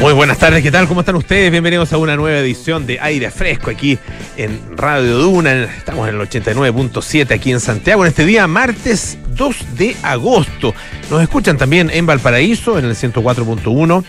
Muy 0.00 0.12
buenas 0.12 0.38
tardes, 0.38 0.62
¿qué 0.62 0.70
tal? 0.70 0.86
¿Cómo 0.86 1.00
están 1.00 1.16
ustedes? 1.16 1.50
Bienvenidos 1.50 1.92
a 1.92 1.98
una 1.98 2.14
nueva 2.14 2.38
edición 2.38 2.86
de 2.86 3.00
Aire 3.00 3.32
Fresco 3.32 3.70
aquí 3.70 3.98
en 4.36 4.76
Radio 4.76 5.18
Duna. 5.18 5.64
Estamos 5.64 6.08
en 6.08 6.14
el 6.14 6.20
89.7 6.20 7.32
aquí 7.34 7.50
en 7.50 7.58
Santiago 7.58 8.04
en 8.04 8.10
este 8.10 8.24
día 8.24 8.46
martes 8.46 9.18
2 9.30 9.76
de 9.76 9.96
agosto. 10.04 10.72
Nos 11.10 11.20
escuchan 11.20 11.58
también 11.58 11.90
en 11.92 12.06
Valparaíso 12.06 12.78
en 12.78 12.84
el 12.84 12.94
104.1 12.94 14.04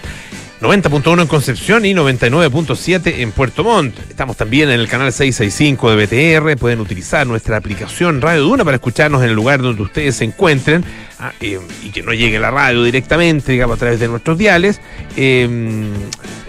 90.1 0.62 1.21
en 1.21 1.28
Concepción 1.28 1.85
y 1.85 1.94
99.7 1.94 3.19
en 3.19 3.31
Puerto 3.31 3.63
Montt. 3.63 3.97
Estamos 4.10 4.35
también 4.35 4.69
en 4.69 4.81
el 4.81 4.90
canal 4.90 5.12
665 5.13 5.96
de 5.96 6.06
BTR. 6.06 6.58
Pueden 6.60 6.81
utilizar 6.81 7.26
nuestra 7.26 7.56
aplicación 7.56 8.21
Radio 8.21 8.42
Duna 8.42 8.65
para 8.65 8.76
escucharnos 8.76 9.24
en 9.24 9.29
el 9.29 9.35
lugar 9.35 9.62
donde 9.62 9.81
ustedes 9.81 10.17
se 10.17 10.26
encuentren 10.26 10.83
ah, 11.20 11.33
eh, 11.40 11.60
y 11.83 11.90
que 11.90 12.04
no 12.04 12.13
llegue 12.13 12.40
la 12.40 12.52
radio 12.52 12.83
directamente, 12.83 13.52
digamos, 13.52 13.76
a 13.76 13.79
través 13.79 13.99
de 13.99 14.08
nuestros 14.08 14.38
diales. 14.38 14.81
Eh, 15.15 15.90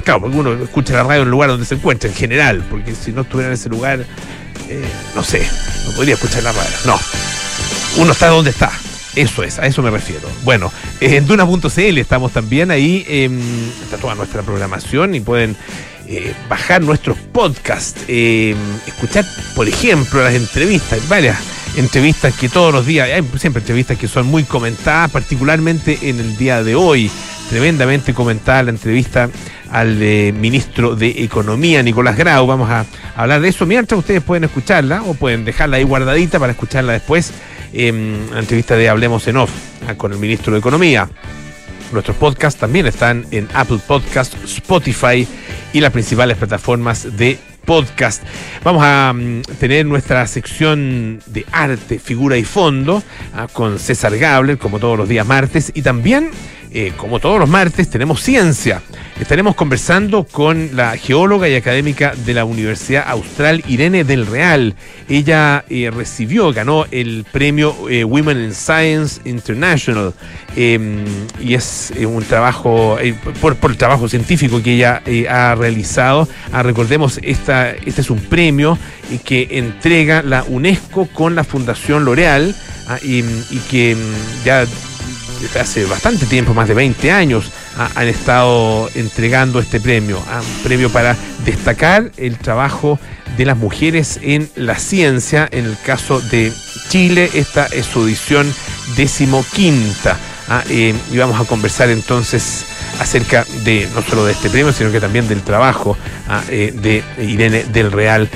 claro, 0.05 0.21
porque 0.21 0.37
uno 0.37 0.53
escucha 0.63 0.95
la 0.95 1.03
radio 1.05 1.23
en 1.23 1.29
el 1.29 1.31
lugar 1.31 1.51
donde 1.51 1.67
se 1.67 1.75
encuentra, 1.75 2.09
en 2.09 2.17
general, 2.17 2.65
porque 2.71 2.95
si 2.95 3.13
no 3.13 3.23
estuviera 3.23 3.49
en 3.49 3.55
ese 3.55 3.69
lugar, 3.69 4.05
eh, 4.69 4.85
no 5.15 5.23
sé, 5.23 5.47
no 5.87 5.93
podría 5.95 6.15
escuchar 6.15 6.43
la 6.43 6.53
radio. 6.53 6.77
No, 6.87 6.99
uno 7.99 8.13
está 8.13 8.29
donde 8.29 8.51
está. 8.51 8.71
Eso 9.17 9.43
es, 9.43 9.59
a 9.59 9.67
eso 9.67 9.83
me 9.83 9.91
refiero. 9.91 10.29
Bueno, 10.45 10.73
en 11.01 11.27
Duna.cl 11.27 11.99
estamos 11.99 12.33
también 12.33 12.71
ahí, 12.71 13.05
em, 13.09 13.41
está 13.83 13.97
toda 13.97 14.15
nuestra 14.15 14.43
programación 14.43 15.17
y 15.17 15.21
pueden 15.21 15.57
eh, 16.13 16.35
bajar 16.49 16.83
nuestros 16.83 17.17
podcasts, 17.19 18.03
em, 18.09 18.57
escuchar, 18.85 19.25
por 19.55 19.69
ejemplo, 19.69 20.21
las 20.25 20.35
entrevistas, 20.35 21.09
varias 21.09 21.39
entrevistas 21.77 22.35
que 22.35 22.49
todos 22.49 22.75
los 22.75 22.85
días, 22.85 23.09
hay 23.09 23.23
siempre 23.39 23.61
entrevistas 23.61 23.97
que 23.97 24.09
son 24.09 24.27
muy 24.27 24.43
comentadas, 24.43 25.09
particularmente 25.13 25.99
en 26.03 26.19
el 26.19 26.37
día 26.37 26.65
de 26.65 26.75
hoy, 26.75 27.09
tremendamente 27.49 28.13
comentada 28.13 28.65
la 28.65 28.71
entrevista 28.71 29.31
al 29.71 30.03
eh, 30.03 30.35
ministro 30.37 30.97
de 30.97 31.23
Economía, 31.23 31.81
Nicolás 31.81 32.17
Grau. 32.17 32.45
Vamos 32.45 32.69
a 32.71 32.87
hablar 33.15 33.41
de 33.41 33.49
eso 33.49 33.65
mientras 33.65 33.97
ustedes 33.97 34.21
pueden 34.21 34.43
escucharla 34.43 35.03
o 35.03 35.15
pueden 35.15 35.45
dejarla 35.45 35.77
ahí 35.77 35.85
guardadita 35.85 36.41
para 36.41 36.51
escucharla 36.53 36.93
después 36.93 37.33
en 37.73 38.27
la 38.33 38.41
entrevista 38.41 38.75
de 38.77 38.89
Hablemos 38.89 39.29
en 39.29 39.37
Off 39.37 39.51
ah, 39.87 39.95
con 39.95 40.13
el 40.13 40.19
ministro 40.19 40.55
de 40.55 40.59
Economía. 40.59 41.09
Nuestros 41.93 42.17
podcasts 42.17 42.61
también 42.61 42.87
están 42.87 43.27
en 43.31 43.49
Apple 43.55 43.81
Podcast, 43.87 44.35
Spotify 44.45 45.27
y 45.73 45.81
las 45.81 45.93
principales 45.93 46.37
plataformas 46.37 47.17
de 47.17 47.39
podcast. 47.65 48.23
Vamos 48.63 48.83
a 48.85 49.13
mm, 49.13 49.43
tener 49.59 49.87
nuestra 49.87 50.27
sección 50.27 51.21
de 51.27 51.45
arte, 51.53 51.99
figura 51.99 52.37
y 52.37 52.45
fondo 52.45 53.03
ah, 53.35 53.49
con 53.53 53.79
César 53.79 54.17
Gabler, 54.17 54.59
como 54.59 54.79
todos 54.79 54.99
los 54.99 55.09
días 55.09 55.27
martes, 55.27 55.73
y 55.75 55.83
también 55.83 56.31
eh, 56.73 56.93
como 56.97 57.19
todos 57.19 57.39
los 57.39 57.49
martes, 57.49 57.91
tenemos 57.91 58.23
ciencia. 58.23 58.83
Estaremos 59.21 59.55
conversando 59.55 60.25
con 60.25 60.71
la 60.75 60.97
geóloga 60.97 61.49
y 61.49 61.55
académica 61.55 62.15
de 62.25 62.33
la 62.33 62.45
Universidad 62.45 63.05
Austral, 63.09 63.63
Irene 63.67 64.05
del 64.05 64.27
Real. 64.27 64.75
Ella 65.09 65.65
eh, 65.69 65.91
recibió, 65.91 66.53
ganó 66.53 66.87
el 66.91 67.27
premio 67.31 67.89
eh, 67.89 68.05
Women 68.05 68.45
in 68.45 68.55
Science 68.55 69.21
International 69.25 70.15
em, 70.57 71.05
y 71.41 71.55
es 71.55 71.93
un 71.99 72.23
trabajo, 72.25 72.97
por, 73.41 73.57
el 73.71 73.77
trabajo 73.77 74.09
científico 74.09 74.63
que 74.63 74.75
ella 74.75 75.03
ha 75.29 75.55
realizado. 75.57 76.29
Ah, 76.53 76.63
recordemos, 76.63 77.19
esta, 77.23 77.71
este 77.71 78.01
es 78.01 78.11
un 78.11 78.21
premio 78.21 78.79
que 79.25 79.49
entrega 79.51 80.23
la 80.23 80.45
UNESCO 80.45 81.07
con 81.07 81.35
la 81.35 81.45
Fundación 81.45 82.05
L'Oreal 82.05 82.55
ah, 82.87 82.99
y, 83.03 83.23
que 83.71 83.97
mm, 83.97 84.45
ya 84.45 84.67
desde 85.41 85.61
hace 85.61 85.85
bastante 85.85 86.27
tiempo, 86.27 86.55
más 86.55 86.69
de 86.69 86.75
20 86.75 87.11
años, 87.11 87.51
han 87.95 88.09
estado 88.09 88.89
entregando 88.95 89.59
este 89.61 89.81
premio, 89.81 90.19
un 90.19 90.63
premio 90.63 90.91
para 90.91 91.17
destacar 91.45 92.11
el 92.17 92.37
trabajo 92.39 92.99
de 93.37 93.45
las 93.45 93.57
mujeres 93.57 94.19
en 94.23 94.51
la 94.57 94.77
ciencia. 94.77 95.49
En 95.51 95.65
el 95.65 95.77
caso 95.85 96.21
de 96.21 96.53
Chile, 96.89 97.31
esta 97.35 97.67
es 97.67 97.87
su 97.87 98.07
edición 98.07 98.53
decimoquinta. 98.97 100.17
¿ah? 100.49 100.63
Eh, 100.69 100.95
y 101.11 101.17
vamos 101.17 101.41
a 101.41 101.45
conversar 101.45 101.89
entonces 101.91 102.67
acerca 102.99 103.47
de 103.65 103.89
no 103.95 104.03
solo 104.03 104.25
de 104.25 104.33
este 104.33 104.51
premio, 104.51 104.73
sino 104.73 104.93
que 104.93 105.01
también 105.01 105.29
del 105.29 105.43
trabajo 105.43 105.97
¿ah? 106.29 106.43
eh, 106.49 106.73
de 106.75 107.03
Irene 107.25 107.65
del 107.65 107.93
Real 107.93 108.29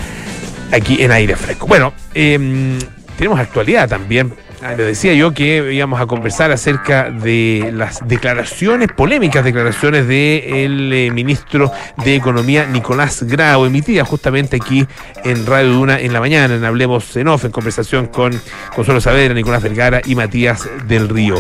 aquí 0.73 1.03
en 1.03 1.13
Aire 1.13 1.37
Fresco. 1.37 1.67
Bueno, 1.67 1.93
em, 2.15 2.79
tenemos 3.17 3.39
actualidad 3.39 3.89
también 3.89 4.35
le 4.73 4.83
decía 4.83 5.13
yo 5.13 5.35
que 5.35 5.73
íbamos 5.75 6.01
a 6.01 6.07
conversar 6.07 6.51
acerca 6.51 7.11
de 7.11 7.71
las 7.73 8.07
declaraciones, 8.09 8.89
polémicas 8.93 9.45
declaraciones 9.45 10.09
del 10.09 10.93
eh, 10.93 11.11
ministro 11.13 11.71
de 12.03 12.17
Economía 12.17 12.67
Nicolás 12.67 13.23
Grau, 13.25 13.67
emitida 13.67 14.05
justamente 14.05 14.57
aquí 14.57 14.87
en 15.23 15.45
Radio 15.45 15.73
Duna 15.73 16.01
en 16.01 16.13
la 16.13 16.21
mañana, 16.21 16.55
en 16.55 16.65
Hablemos 16.65 17.15
en 17.17 17.29
Off, 17.29 17.45
en 17.45 17.51
conversación 17.51 18.07
con 18.07 18.33
Consuelo 18.75 19.01
Saavedra, 19.01 19.35
Nicolás 19.35 19.63
Vergara 19.63 20.01
y 20.05 20.15
Matías 20.15 20.69
del 20.89 21.09
Río. 21.11 21.37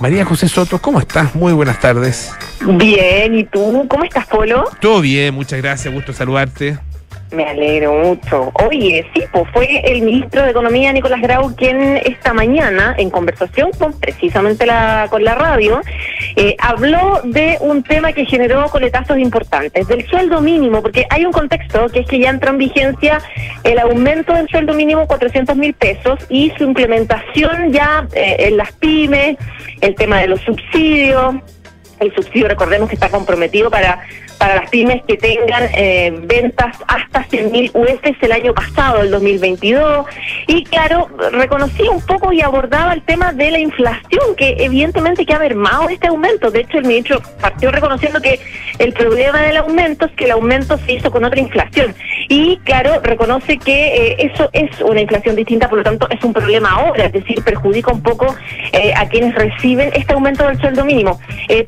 María 0.00 0.24
José 0.24 0.48
Soto, 0.48 0.78
¿cómo 0.78 1.00
estás? 1.00 1.34
Muy 1.34 1.52
buenas 1.52 1.80
tardes. 1.80 2.32
Bien, 2.60 3.34
¿y 3.34 3.44
tú? 3.44 3.86
¿Cómo 3.88 4.04
estás, 4.04 4.26
Polo? 4.26 4.64
Todo 4.80 5.00
bien, 5.00 5.34
muchas 5.34 5.60
gracias, 5.60 5.92
gusto 5.92 6.12
saludarte. 6.12 6.78
Me 7.30 7.44
alegro 7.44 7.92
mucho. 7.92 8.50
Oye, 8.66 9.06
sí, 9.12 9.22
pues 9.30 9.44
fue 9.52 9.80
el 9.84 10.00
ministro 10.00 10.42
de 10.42 10.50
Economía, 10.50 10.92
Nicolás 10.92 11.20
Grau, 11.20 11.54
quien 11.54 11.98
esta 11.98 12.32
mañana, 12.32 12.94
en 12.96 13.10
conversación 13.10 13.70
con 13.78 13.92
precisamente 13.92 14.64
la, 14.64 15.08
con 15.10 15.22
la 15.22 15.34
radio, 15.34 15.82
eh, 16.36 16.56
habló 16.58 17.20
de 17.24 17.58
un 17.60 17.82
tema 17.82 18.12
que 18.12 18.24
generó 18.24 18.66
coletazos 18.68 19.18
importantes, 19.18 19.86
del 19.88 20.06
sueldo 20.08 20.40
mínimo, 20.40 20.80
porque 20.80 21.06
hay 21.10 21.26
un 21.26 21.32
contexto 21.32 21.88
que 21.88 22.00
es 22.00 22.06
que 22.06 22.18
ya 22.18 22.30
entró 22.30 22.50
en 22.50 22.58
vigencia 22.58 23.20
el 23.62 23.78
aumento 23.78 24.32
del 24.32 24.48
sueldo 24.48 24.72
mínimo 24.72 25.06
400 25.06 25.54
mil 25.54 25.74
pesos 25.74 26.18
y 26.30 26.50
su 26.56 26.64
implementación 26.64 27.72
ya 27.72 28.06
eh, 28.14 28.36
en 28.38 28.56
las 28.56 28.72
pymes, 28.72 29.36
el 29.82 29.94
tema 29.96 30.20
de 30.20 30.28
los 30.28 30.40
subsidios. 30.40 31.36
El 32.00 32.14
subsidio, 32.14 32.46
recordemos 32.46 32.88
que 32.88 32.94
está 32.94 33.10
comprometido 33.10 33.70
para 33.70 34.00
para 34.38 34.56
las 34.56 34.70
pymes 34.70 35.02
que 35.06 35.16
tengan 35.16 35.64
eh, 35.74 36.12
ventas 36.22 36.76
hasta 36.86 37.24
100.000 37.26 37.70
UF 37.74 38.22
el 38.22 38.32
año 38.32 38.54
pasado, 38.54 39.02
el 39.02 39.10
2022. 39.10 40.06
Y 40.46 40.64
claro, 40.64 41.08
reconocía 41.32 41.90
un 41.90 42.00
poco 42.00 42.32
y 42.32 42.40
abordaba 42.40 42.92
el 42.92 43.02
tema 43.02 43.32
de 43.32 43.50
la 43.50 43.58
inflación, 43.58 44.36
que 44.36 44.56
evidentemente 44.58 45.26
que 45.26 45.34
ha 45.34 45.38
mermado 45.38 45.88
este 45.88 46.08
aumento. 46.08 46.50
De 46.50 46.60
hecho, 46.60 46.78
el 46.78 46.86
ministro 46.86 47.20
partió 47.40 47.70
reconociendo 47.70 48.20
que 48.20 48.40
el 48.78 48.92
problema 48.92 49.42
del 49.42 49.56
aumento 49.58 50.06
es 50.06 50.12
que 50.12 50.24
el 50.24 50.32
aumento 50.32 50.78
se 50.78 50.92
hizo 50.92 51.10
con 51.10 51.24
otra 51.24 51.40
inflación. 51.40 51.94
Y 52.28 52.58
claro, 52.58 53.00
reconoce 53.02 53.58
que 53.58 54.12
eh, 54.12 54.30
eso 54.32 54.50
es 54.52 54.80
una 54.80 55.00
inflación 55.00 55.36
distinta, 55.36 55.68
por 55.68 55.78
lo 55.78 55.84
tanto 55.84 56.08
es 56.10 56.22
un 56.22 56.32
problema 56.32 56.70
ahora, 56.70 57.06
es 57.06 57.12
decir, 57.12 57.42
perjudica 57.42 57.92
un 57.92 58.02
poco 58.02 58.34
eh, 58.72 58.92
a 58.94 59.08
quienes 59.08 59.34
reciben 59.34 59.90
este 59.94 60.12
aumento 60.12 60.46
del 60.46 60.58
sueldo 60.58 60.84
mínimo. 60.84 61.18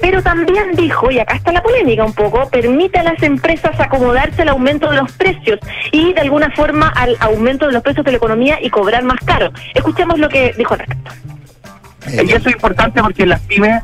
pero 0.01 0.23
también 0.23 0.73
dijo, 0.75 1.11
y 1.11 1.19
acá 1.19 1.35
está 1.35 1.53
la 1.53 1.63
polémica 1.63 2.05
un 2.05 2.13
poco, 2.13 2.49
permite 2.51 2.99
a 2.99 3.03
las 3.03 3.23
empresas 3.23 3.79
acomodarse 3.79 4.43
al 4.43 4.51
aumento 4.51 4.91
de 4.91 4.97
los 4.97 5.13
precios 5.13 5.59
y 5.93 6.13
de 6.13 6.21
alguna 6.21 6.51
forma 6.51 6.89
al 6.89 7.17
aumento 7.21 7.67
de 7.67 7.73
los 7.73 7.83
precios 7.83 8.05
de 8.05 8.13
la 8.13 8.17
economía 8.19 8.59
y 8.61 8.71
cobrar 8.71 9.03
más 9.05 9.21
caro. 9.25 9.51
Escuchemos 9.75 10.19
lo 10.19 10.29
que 10.29 10.53
dijo 10.57 10.75
al 10.75 10.81
respecto. 10.81 11.11
Eh, 12.07 12.25
y 12.27 12.33
eso 12.33 12.49
es 12.49 12.55
importante 12.55 13.03
porque 13.03 13.27
las 13.27 13.41
pymes, 13.43 13.83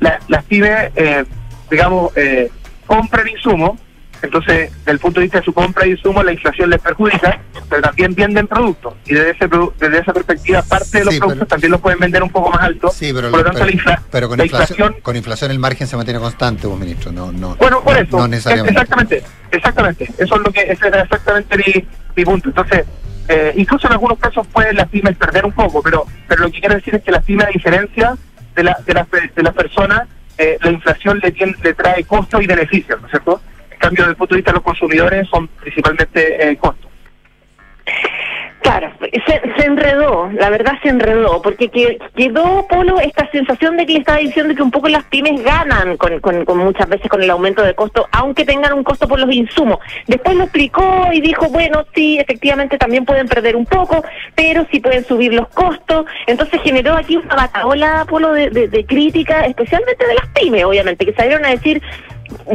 las 0.00 0.44
pymes, 0.44 0.90
eh, 0.96 1.24
digamos, 1.70 2.16
eh, 2.16 2.50
compran 2.86 3.28
insumos 3.28 3.78
entonces, 4.24 4.70
desde 4.78 4.92
el 4.92 4.98
punto 4.98 5.20
de 5.20 5.24
vista 5.24 5.38
de 5.38 5.44
su 5.44 5.52
compra 5.52 5.86
y 5.86 5.90
insumo, 5.90 6.22
la 6.22 6.32
inflación 6.32 6.70
les 6.70 6.80
perjudica, 6.80 7.40
pero 7.68 7.82
también 7.82 8.14
venden 8.14 8.46
productos. 8.46 8.94
Y 9.04 9.12
desde, 9.12 9.30
ese, 9.32 9.48
desde 9.78 9.98
esa 9.98 10.12
perspectiva, 10.14 10.62
parte 10.62 10.98
de 10.98 11.04
los 11.04 11.18
productos 11.18 11.48
también 11.48 11.72
los 11.72 11.80
pueden 11.80 11.98
vender 11.98 12.22
un 12.22 12.30
poco 12.30 12.50
más 12.50 12.62
alto. 12.62 12.90
Sí, 12.90 13.12
pero, 13.12 13.30
por 13.30 13.40
lo 13.40 13.44
tanto, 13.44 13.66
la, 13.66 14.02
pero 14.10 14.28
con, 14.28 14.40
inflación, 14.40 14.96
con 15.02 15.16
inflación 15.16 15.50
el 15.50 15.58
margen 15.58 15.86
se 15.86 15.96
mantiene 15.96 16.20
constante, 16.20 16.66
vos 16.66 16.78
ministro. 16.78 17.12
No, 17.12 17.32
no, 17.32 17.54
bueno, 17.56 17.82
por 17.82 17.98
eso. 17.98 18.16
No 18.16 18.28
necesariamente. 18.28 18.80
Exactamente, 18.80 19.22
exactamente. 19.50 20.04
Eso 20.16 20.36
es 20.36 20.40
lo 20.40 20.50
que, 20.50 20.62
ese 20.62 20.88
era 20.88 21.02
exactamente 21.02 21.58
mi, 21.58 21.86
mi 22.16 22.24
punto. 22.24 22.48
Entonces, 22.48 22.86
eh, 23.28 23.52
incluso 23.56 23.86
en 23.88 23.92
algunos 23.92 24.18
casos 24.18 24.46
pueden 24.46 24.76
las 24.76 24.88
pymes 24.88 25.16
perder 25.18 25.44
un 25.44 25.52
poco, 25.52 25.82
pero 25.82 26.06
pero 26.26 26.44
lo 26.44 26.50
que 26.50 26.60
quiero 26.60 26.76
decir 26.76 26.94
es 26.94 27.02
que 27.02 27.10
las 27.10 27.24
pymes, 27.24 27.46
a 27.46 27.50
diferencia 27.50 28.16
de 28.54 28.64
la, 28.64 28.78
de 28.86 28.94
las 28.94 29.06
de 29.10 29.42
las 29.42 29.54
personas, 29.54 30.08
eh, 30.38 30.58
la 30.62 30.70
inflación 30.70 31.20
le, 31.22 31.32
tiene, 31.32 31.54
le 31.62 31.74
trae 31.74 32.04
costos 32.04 32.42
y 32.42 32.46
beneficios, 32.46 33.00
¿no 33.00 33.06
es 33.06 33.10
cierto? 33.10 33.40
cambio, 33.84 34.04
desde 34.04 34.12
el 34.12 34.16
punto 34.16 34.34
de 34.34 34.38
vista 34.38 34.50
de 34.50 34.56
los 34.56 34.64
consumidores, 34.64 35.28
son 35.28 35.48
principalmente 35.48 36.48
eh, 36.48 36.56
costos. 36.56 36.90
Claro, 38.64 38.90
se, 38.98 39.66
enredó, 39.66 40.30
la 40.32 40.48
verdad 40.48 40.72
se 40.82 40.88
enredó, 40.88 41.42
porque 41.42 41.68
quedó, 41.68 42.66
Polo, 42.66 42.98
esta 42.98 43.30
sensación 43.30 43.76
de 43.76 43.84
que 43.84 43.92
le 43.92 43.98
estaba 43.98 44.16
diciendo 44.20 44.54
que 44.54 44.62
un 44.62 44.70
poco 44.70 44.88
las 44.88 45.04
pymes 45.04 45.44
ganan 45.44 45.98
con, 45.98 46.18
con, 46.20 46.56
muchas 46.56 46.88
veces 46.88 47.10
con 47.10 47.22
el 47.22 47.28
aumento 47.28 47.62
de 47.62 47.74
costo, 47.74 48.08
aunque 48.10 48.46
tengan 48.46 48.72
un 48.72 48.82
costo 48.82 49.06
por 49.06 49.20
los 49.20 49.30
insumos. 49.30 49.80
Después 50.06 50.34
lo 50.38 50.44
explicó 50.44 51.08
y 51.12 51.20
dijo, 51.20 51.50
bueno, 51.50 51.84
sí, 51.94 52.18
efectivamente 52.18 52.78
también 52.78 53.04
pueden 53.04 53.28
perder 53.28 53.54
un 53.54 53.66
poco, 53.66 54.02
pero 54.34 54.66
sí 54.72 54.80
pueden 54.80 55.04
subir 55.04 55.34
los 55.34 55.48
costos. 55.48 56.06
Entonces 56.26 56.58
generó 56.62 56.94
aquí 56.94 57.18
una 57.18 57.36
bataola, 57.36 58.06
Polo, 58.08 58.32
de, 58.32 58.48
de 58.48 58.86
crítica, 58.86 59.44
especialmente 59.44 60.06
de 60.06 60.14
las 60.14 60.26
pymes, 60.28 60.64
obviamente, 60.64 61.04
que 61.04 61.12
salieron 61.12 61.44
a 61.44 61.50
decir 61.50 61.82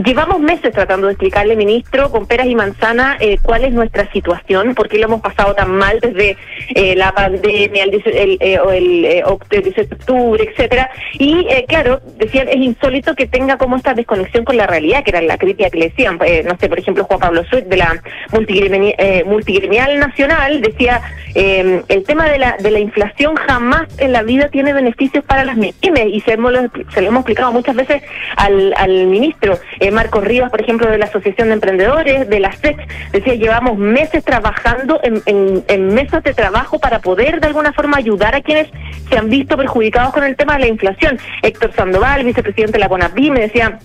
Llevamos 0.06 0.40
meses 0.40 0.72
tratando 0.72 1.08
de 1.08 1.14
explicarle, 1.14 1.56
ministro, 1.56 2.12
con 2.12 2.26
peras 2.26 2.48
y 2.48 2.56
manzanas, 2.56 3.18
eh, 3.20 3.38
cuál 3.42 3.64
es 3.64 3.72
nuestra 3.72 4.12
situación, 4.12 4.74
por 4.76 4.88
qué 4.88 4.98
lo 4.98 5.06
hemos 5.06 5.22
pasado 5.22 5.54
tan 5.54 5.72
mal 5.72 6.00
desde 6.00 6.38
eh, 6.76 6.96
la 6.96 7.12
pandemia, 7.12 7.84
el, 7.84 8.02
el, 8.06 8.38
eh, 8.40 8.60
el, 8.72 9.06
el, 9.06 9.64
18 9.64 9.90
de 9.90 9.96
octubre, 9.96 10.44
etcétera. 10.44 10.90
Y 11.14 11.46
claro, 11.68 12.02
decían, 12.18 12.48
es 12.50 12.58
insólito 12.58 13.16
que 13.16 13.28
tenga 13.28 13.58
como 13.58 13.76
esta 13.76 13.94
desconexión 13.94 14.46
con 14.46 14.58
la 14.58 14.68
realidad, 14.68 15.04
que 15.04 15.12
era 15.12 15.22
la 15.22 15.38
crítica 15.38 15.70
que 15.70 15.80
le 15.80 15.90
decían. 15.90 16.18
no 16.46 16.58
sé, 16.58 16.70
por 16.70 16.80
ejemplo, 16.80 17.04
Juan 17.04 17.20
Pablo 17.20 17.44
Suet 17.46 17.66
de 17.66 17.78
la 17.78 18.02
multigremial, 18.32 20.00
nacional 20.00 20.62
decía, 20.62 21.02
el 21.36 22.04
tema 22.06 22.30
de 22.30 22.38
la, 22.40 22.58
de 22.58 22.72
la 22.72 22.80
inflación 22.80 23.36
jamás 23.36 23.88
en 23.98 24.14
la 24.14 24.24
vida 24.24 24.50
tiene 24.50 24.74
beneficios 24.74 25.24
para 25.26 25.46
las 25.46 25.58
pymes, 25.58 26.06
y 26.08 26.22
se, 26.22 26.38
lo, 26.38 26.50
hemos 26.60 27.20
explicado 27.22 27.52
muchas 27.52 27.76
veces 27.76 28.02
al 28.36 29.08
ministro. 29.08 29.59
Eh, 29.80 29.92
Marcos 29.92 30.24
Rivas, 30.24 30.52
por 30.52 30.62
ejemplo, 30.62 30.90
de 30.90 30.98
la 30.98 31.06
Asociación 31.06 31.50
de 31.50 31.56
Emprendedores, 31.56 32.30
de 32.30 32.40
la 32.40 32.52
SEC, 32.52 32.78
decía, 33.12 33.36
llevamos 33.36 33.78
meses 33.78 34.24
trabajando 34.24 35.00
en, 35.04 35.22
en, 35.68 35.94
mesas 35.94 36.24
de 36.24 36.34
trabajo 36.34 36.80
para 36.80 37.00
poder 37.00 37.40
de 37.40 37.48
alguna 37.48 37.74
forma 37.74 37.98
ayudar 37.98 38.36
a 38.36 38.42
quienes 38.42 38.68
se 39.10 39.18
han 39.18 39.30
visto 39.30 39.58
perjudicados 39.58 40.14
con 40.14 40.24
el 40.24 40.36
tema 40.36 40.54
de 40.54 40.60
la 40.60 40.68
inflación. 40.68 41.18
Héctor 41.42 41.74
Sandoval, 41.74 42.24
vicepresidente 42.24 42.74
de 42.74 42.80
la 42.80 42.90
CONAPI, 42.90 43.32
me 43.32 43.42
decía, 43.42 43.80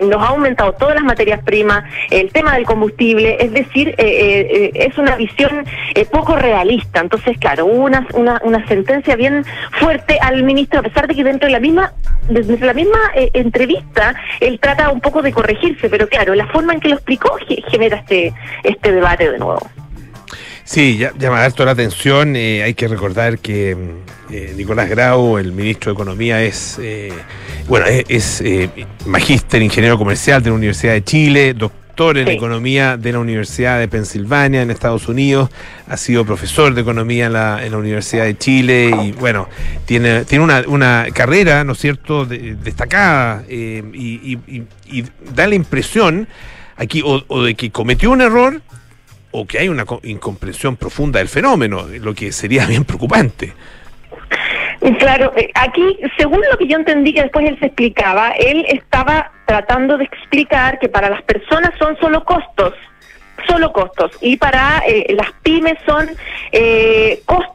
nos 0.00 0.22
ha 0.22 0.28
aumentado 0.28 0.72
todas 0.72 0.94
las 0.94 1.04
materias 1.04 1.42
primas, 1.42 1.84
el 2.10 2.30
tema 2.30 2.54
del 2.54 2.64
combustible, 2.64 3.36
es 3.40 3.52
decir, 3.52 3.88
eh, 3.90 3.94
eh, 3.98 4.70
es 4.74 4.98
una 4.98 5.16
visión 5.16 5.64
eh, 5.94 6.04
poco 6.04 6.36
realista. 6.36 7.00
Entonces, 7.00 7.38
claro, 7.38 7.66
hubo 7.66 7.84
una, 7.84 8.06
una, 8.14 8.40
una, 8.44 8.66
sentencia 8.68 9.16
bien 9.16 9.44
fuerte 9.72 10.18
al 10.20 10.42
ministro, 10.42 10.80
a 10.80 10.82
pesar 10.82 11.06
de 11.08 11.14
que 11.14 11.24
dentro 11.24 11.46
de 11.46 11.52
la 11.52 11.60
misma 11.60 11.92
desde 12.28 12.58
la 12.58 12.74
misma 12.74 12.98
entrevista 13.14 14.14
él 14.40 14.60
trata 14.60 14.90
un 14.90 15.00
poco 15.00 15.22
de 15.22 15.32
corregirse, 15.32 15.88
pero 15.88 16.06
claro, 16.08 16.34
la 16.34 16.46
forma 16.48 16.74
en 16.74 16.80
que 16.80 16.88
lo 16.88 16.96
explicó 16.96 17.38
genera 17.68 17.96
este, 17.96 18.34
este 18.64 18.92
debate 18.92 19.30
de 19.30 19.38
nuevo. 19.38 19.60
Sí, 20.68 20.98
llama 21.18 21.42
harto 21.42 21.64
la 21.64 21.70
atención. 21.70 22.36
Eh, 22.36 22.62
hay 22.62 22.74
que 22.74 22.88
recordar 22.88 23.38
que 23.38 23.74
mm, 23.74 24.34
eh, 24.34 24.52
Nicolás 24.54 24.90
Grau, 24.90 25.38
el 25.38 25.50
ministro 25.52 25.90
de 25.90 25.94
Economía, 25.94 26.42
es 26.42 26.78
eh, 26.78 27.10
bueno 27.66 27.86
es, 27.86 28.44
magíster 29.06 29.62
ingeniero 29.62 29.96
comercial 29.96 30.42
de 30.42 30.50
la 30.50 30.56
Universidad 30.56 30.92
de 30.92 31.02
Chile, 31.02 31.54
doctor 31.54 32.18
en 32.18 32.28
economía 32.28 32.98
de 32.98 33.12
la 33.12 33.18
Universidad 33.18 33.78
de 33.78 33.88
Pensilvania 33.88 34.60
en 34.60 34.70
Estados 34.70 35.08
Unidos, 35.08 35.48
ha 35.88 35.96
sido 35.96 36.26
profesor 36.26 36.74
de 36.74 36.82
economía 36.82 37.26
en 37.26 37.32
la, 37.32 37.64
en 37.64 37.72
la 37.72 37.78
Universidad 37.78 38.24
de 38.24 38.36
Chile 38.36 38.94
y 39.04 39.12
bueno 39.12 39.48
tiene 39.86 40.26
tiene 40.26 40.44
una, 40.44 40.64
una 40.66 41.06
carrera, 41.14 41.64
¿no 41.64 41.72
es 41.72 41.78
cierto?, 41.78 42.26
destacada 42.26 43.42
y, 43.48 44.38
da 45.34 45.46
la 45.46 45.54
impresión 45.54 46.28
aquí 46.76 47.02
o 47.02 47.42
de 47.42 47.54
que 47.54 47.70
cometió 47.70 48.10
un 48.10 48.20
error 48.20 48.60
o 49.30 49.46
que 49.46 49.58
hay 49.58 49.68
una 49.68 49.84
incomprensión 50.02 50.76
profunda 50.76 51.18
del 51.18 51.28
fenómeno, 51.28 51.86
lo 52.00 52.14
que 52.14 52.32
sería 52.32 52.66
bien 52.66 52.84
preocupante. 52.84 53.52
Claro, 54.98 55.32
eh, 55.36 55.50
aquí, 55.54 55.98
según 56.16 56.40
lo 56.50 56.56
que 56.56 56.68
yo 56.68 56.76
entendí 56.76 57.12
que 57.12 57.22
después 57.22 57.46
él 57.46 57.58
se 57.58 57.66
explicaba, 57.66 58.30
él 58.30 58.64
estaba 58.68 59.32
tratando 59.46 59.98
de 59.98 60.04
explicar 60.04 60.78
que 60.78 60.88
para 60.88 61.10
las 61.10 61.22
personas 61.22 61.72
son 61.78 61.96
solo 61.98 62.24
costos, 62.24 62.74
solo 63.46 63.72
costos. 63.72 64.12
Y 64.20 64.36
para 64.36 64.82
eh, 64.86 65.14
las 65.16 65.32
pymes 65.42 65.78
son 65.84 66.08
eh, 66.52 67.20
costos, 67.24 67.47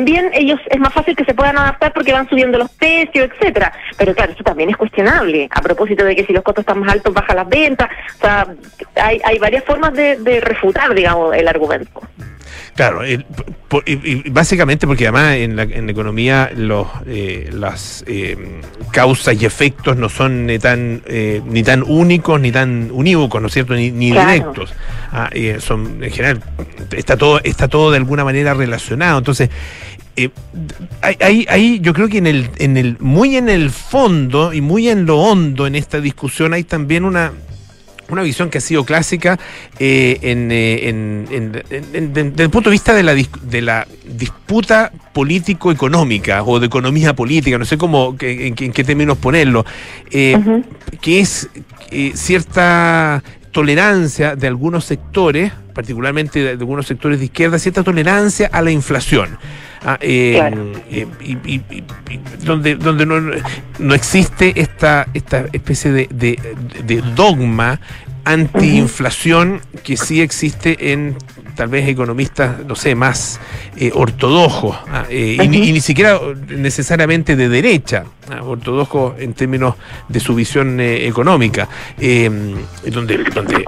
también 0.00 0.30
ellos 0.32 0.58
es 0.70 0.80
más 0.80 0.94
fácil 0.94 1.14
que 1.14 1.26
se 1.26 1.34
puedan 1.34 1.58
adaptar 1.58 1.92
porque 1.92 2.14
van 2.14 2.26
subiendo 2.26 2.56
los 2.56 2.70
precios, 2.70 3.28
etcétera. 3.30 3.70
Pero 3.98 4.14
claro, 4.14 4.32
eso 4.32 4.42
también 4.42 4.70
es 4.70 4.76
cuestionable, 4.78 5.46
a 5.50 5.60
propósito 5.60 6.06
de 6.06 6.16
que 6.16 6.24
si 6.24 6.32
los 6.32 6.42
costos 6.42 6.62
están 6.62 6.78
más 6.78 6.90
altos, 6.90 7.12
baja 7.12 7.34
las 7.34 7.46
ventas. 7.46 7.90
O 8.16 8.20
sea, 8.22 8.46
hay, 8.94 9.20
hay 9.22 9.38
varias 9.38 9.62
formas 9.64 9.92
de, 9.92 10.16
de 10.16 10.40
refutar, 10.40 10.94
digamos, 10.94 11.36
el 11.36 11.46
argumento. 11.46 12.00
Claro, 12.74 13.02
básicamente 14.30 14.86
porque 14.86 15.06
además 15.06 15.36
en 15.36 15.56
la, 15.56 15.62
en 15.62 15.90
economía 15.90 16.50
los, 16.54 16.86
eh, 17.06 17.50
las 17.52 18.04
eh, 18.06 18.36
causas 18.90 19.40
y 19.40 19.44
efectos 19.44 19.96
no 19.96 20.08
son 20.08 20.46
ni 20.46 20.58
tan, 20.58 21.02
eh, 21.06 21.40
ni 21.46 21.62
tan 21.62 21.82
únicos 21.82 22.40
ni 22.40 22.52
tan 22.52 22.90
unívocos, 22.92 23.40
¿no 23.40 23.48
es 23.48 23.54
cierto? 23.54 23.74
Ni, 23.74 23.90
directos. 23.90 24.72
Ah, 25.12 25.30
son, 25.58 26.02
en 26.02 26.10
general, 26.10 26.42
está 26.92 27.16
todo, 27.16 27.40
está 27.42 27.68
todo 27.68 27.90
de 27.90 27.98
alguna 27.98 28.24
manera 28.24 28.54
relacionado. 28.54 29.18
Entonces, 29.18 29.50
ahí, 31.02 31.46
ahí 31.48 31.80
yo 31.80 31.92
creo 31.92 32.08
que 32.08 32.18
en 32.18 32.26
el, 32.26 32.50
en 32.58 32.76
el, 32.76 32.96
muy 32.98 33.36
en 33.36 33.48
el 33.48 33.70
fondo 33.70 34.52
y 34.52 34.60
muy 34.60 34.88
en 34.88 35.06
lo 35.06 35.18
hondo 35.18 35.66
en 35.66 35.74
esta 35.74 36.00
discusión 36.00 36.54
hay 36.54 36.64
también 36.64 37.04
una 37.04 37.32
una 38.12 38.22
visión 38.22 38.50
que 38.50 38.58
ha 38.58 38.60
sido 38.60 38.84
clásica 38.84 39.38
eh, 39.78 40.18
eh, 40.22 40.88
en, 40.88 41.52
desde 42.12 42.42
el 42.42 42.50
punto 42.50 42.70
de 42.70 42.72
vista 42.72 42.94
de 42.94 43.02
la, 43.02 43.14
de 43.14 43.62
la 43.62 43.86
disputa 44.04 44.92
político-económica 45.12 46.42
o 46.42 46.60
de 46.60 46.66
economía 46.66 47.14
política, 47.14 47.58
no 47.58 47.64
sé 47.64 47.78
cómo, 47.78 48.16
en, 48.20 48.54
qué 48.54 48.84
términos 48.84 49.18
ponerlo, 49.18 49.64
eh, 50.10 50.62
que 51.00 51.20
es 51.20 51.48
cierta 52.14 53.22
tolerancia 53.52 54.36
de 54.36 54.46
algunos 54.46 54.84
sectores, 54.84 55.52
particularmente 55.72 56.40
de, 56.40 56.50
algunos 56.50 56.86
sectores 56.86 57.18
de 57.18 57.26
izquierda, 57.26 57.58
cierta 57.58 57.82
tolerancia 57.82 58.48
a 58.52 58.62
la 58.62 58.70
inflación. 58.70 59.38
Ah, 59.82 59.98
y, 60.02 60.34
donde 62.44 62.74
donde 62.74 63.06
no, 63.06 63.18
no, 63.78 63.94
existe 63.94 64.60
esta, 64.60 65.06
esta 65.14 65.46
especie 65.52 65.90
de, 65.90 66.06
de, 66.84 67.02
dogma 67.16 67.80
antiinflación 68.24 69.60
que 69.82 69.96
sí 69.96 70.20
existe 70.20 70.92
en 70.92 71.16
tal 71.60 71.68
vez 71.68 71.86
economistas, 71.88 72.64
no 72.66 72.74
sé, 72.74 72.94
más 72.94 73.38
eh, 73.76 73.90
ortodoxos, 73.92 74.76
ah, 74.88 75.04
eh, 75.10 75.36
y, 75.42 75.48
ni 75.48 75.80
siquiera 75.80 76.18
necesariamente 76.48 77.36
de 77.36 77.50
derecha, 77.50 78.04
ah, 78.30 78.42
ortodoxos 78.42 79.18
en 79.18 79.34
términos 79.34 79.74
de 80.08 80.20
su 80.20 80.34
visión 80.34 80.80
eh, 80.80 81.06
económica, 81.06 81.68
em, 81.98 82.54
donde, 82.86 83.24
donde 83.34 83.66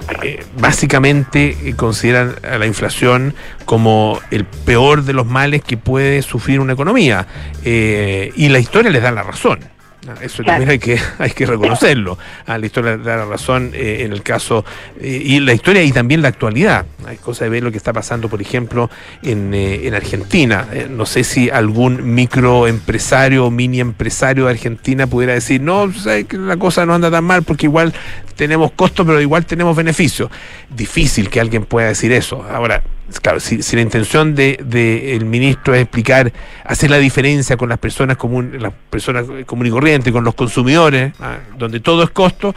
básicamente 0.59 1.75
consideran 1.77 2.35
a 2.51 2.57
la 2.57 2.67
inflación 2.67 3.35
como 3.67 4.19
el 4.31 4.47
peor 4.47 5.05
de 5.05 5.13
los 5.13 5.27
males 5.27 5.63
que 5.63 5.77
puede 5.77 6.23
sufrir 6.23 6.61
una 6.61 6.73
economía. 6.73 7.27
y 7.65 8.49
la 8.49 8.59
historia 8.59 8.91
les 8.91 9.03
da 9.03 9.13
la 9.13 9.23
razón. 9.23 9.72
Ah, 10.09 10.15
eso 10.21 10.43
también 10.43 10.69
hay 10.69 10.81
que, 10.81 10.99
hay 11.19 11.31
que 11.31 11.47
reconocerlo. 11.47 12.19
A 12.47 12.55
ah, 12.55 12.59
la 12.59 12.67
historia 12.67 12.97
da 12.97 13.19
la 13.19 13.25
razón 13.25 13.71
eh, 13.73 13.99
en 14.01 14.13
el 14.13 14.23
caso, 14.23 14.65
eh, 15.01 15.23
y 15.25 15.39
la 15.39 15.53
historia 15.53 15.83
y 15.85 15.93
también 15.93 16.23
la 16.23 16.29
actualidad. 16.29 16.87
Hay 17.07 17.19
cosas 17.19 17.43
de 17.47 17.51
ver 17.51 17.63
lo 17.63 17.71
que 17.71 17.77
está 17.77 17.93
pasando, 17.93 18.29
por 18.29 18.41
ejemplo, 18.41 18.91
en, 19.23 19.55
eh, 19.55 19.87
en 19.87 19.95
Argentina. 19.95 20.67
no 20.91 21.07
sé 21.07 21.23
si 21.23 21.51
algún 21.51 22.15
microempresario 22.15 23.47
o 23.47 23.51
mini 23.51 23.81
empresario 23.81 24.47
de 24.47 24.51
Argentina 24.51 25.07
pudiera 25.07 25.35
decir, 25.35 25.61
no, 25.61 25.89
que 26.29 26.37
la 26.37 26.57
cosa 26.57 26.85
no 26.85 26.95
anda 26.95 27.11
tan 27.11 27.25
mal 27.25 27.45
porque 27.45 27.67
igual 27.67 27.93
tenemos 28.35 28.73
costos, 28.73 29.07
pero 29.07 29.21
igual 29.21 29.47
tenemos 29.47 29.77
beneficios. 29.77 30.31
Difícil 30.69 31.31
que 31.31 31.41
alguien 31.41 31.65
pueda 31.65 31.89
decir 31.89 32.11
eso. 32.11 32.45
Ahora, 32.51 32.83
claro, 33.21 33.41
si, 33.41 33.61
la 33.75 33.83
intención 33.83 34.35
del 34.35 34.59
de, 34.63 35.15
el 35.17 35.25
ministro 35.25 35.75
es 35.75 35.83
explicar, 35.83 36.33
hacer 36.65 36.91
la 36.91 36.99
diferencia 36.99 37.57
con 37.57 37.69
las 37.69 37.79
personas 37.79 38.17
comunes, 38.17 38.61
las 38.61 38.73
personas 38.91 39.27
comunes 39.47 39.71
y 39.71 39.73
corrientes, 39.73 40.13
con 40.13 40.25
los 40.25 40.35
consumidores, 40.35 41.13
ah, 41.21 41.39
donde 41.57 41.81
todo 41.81 42.03
es 42.03 42.11
costo, 42.11 42.55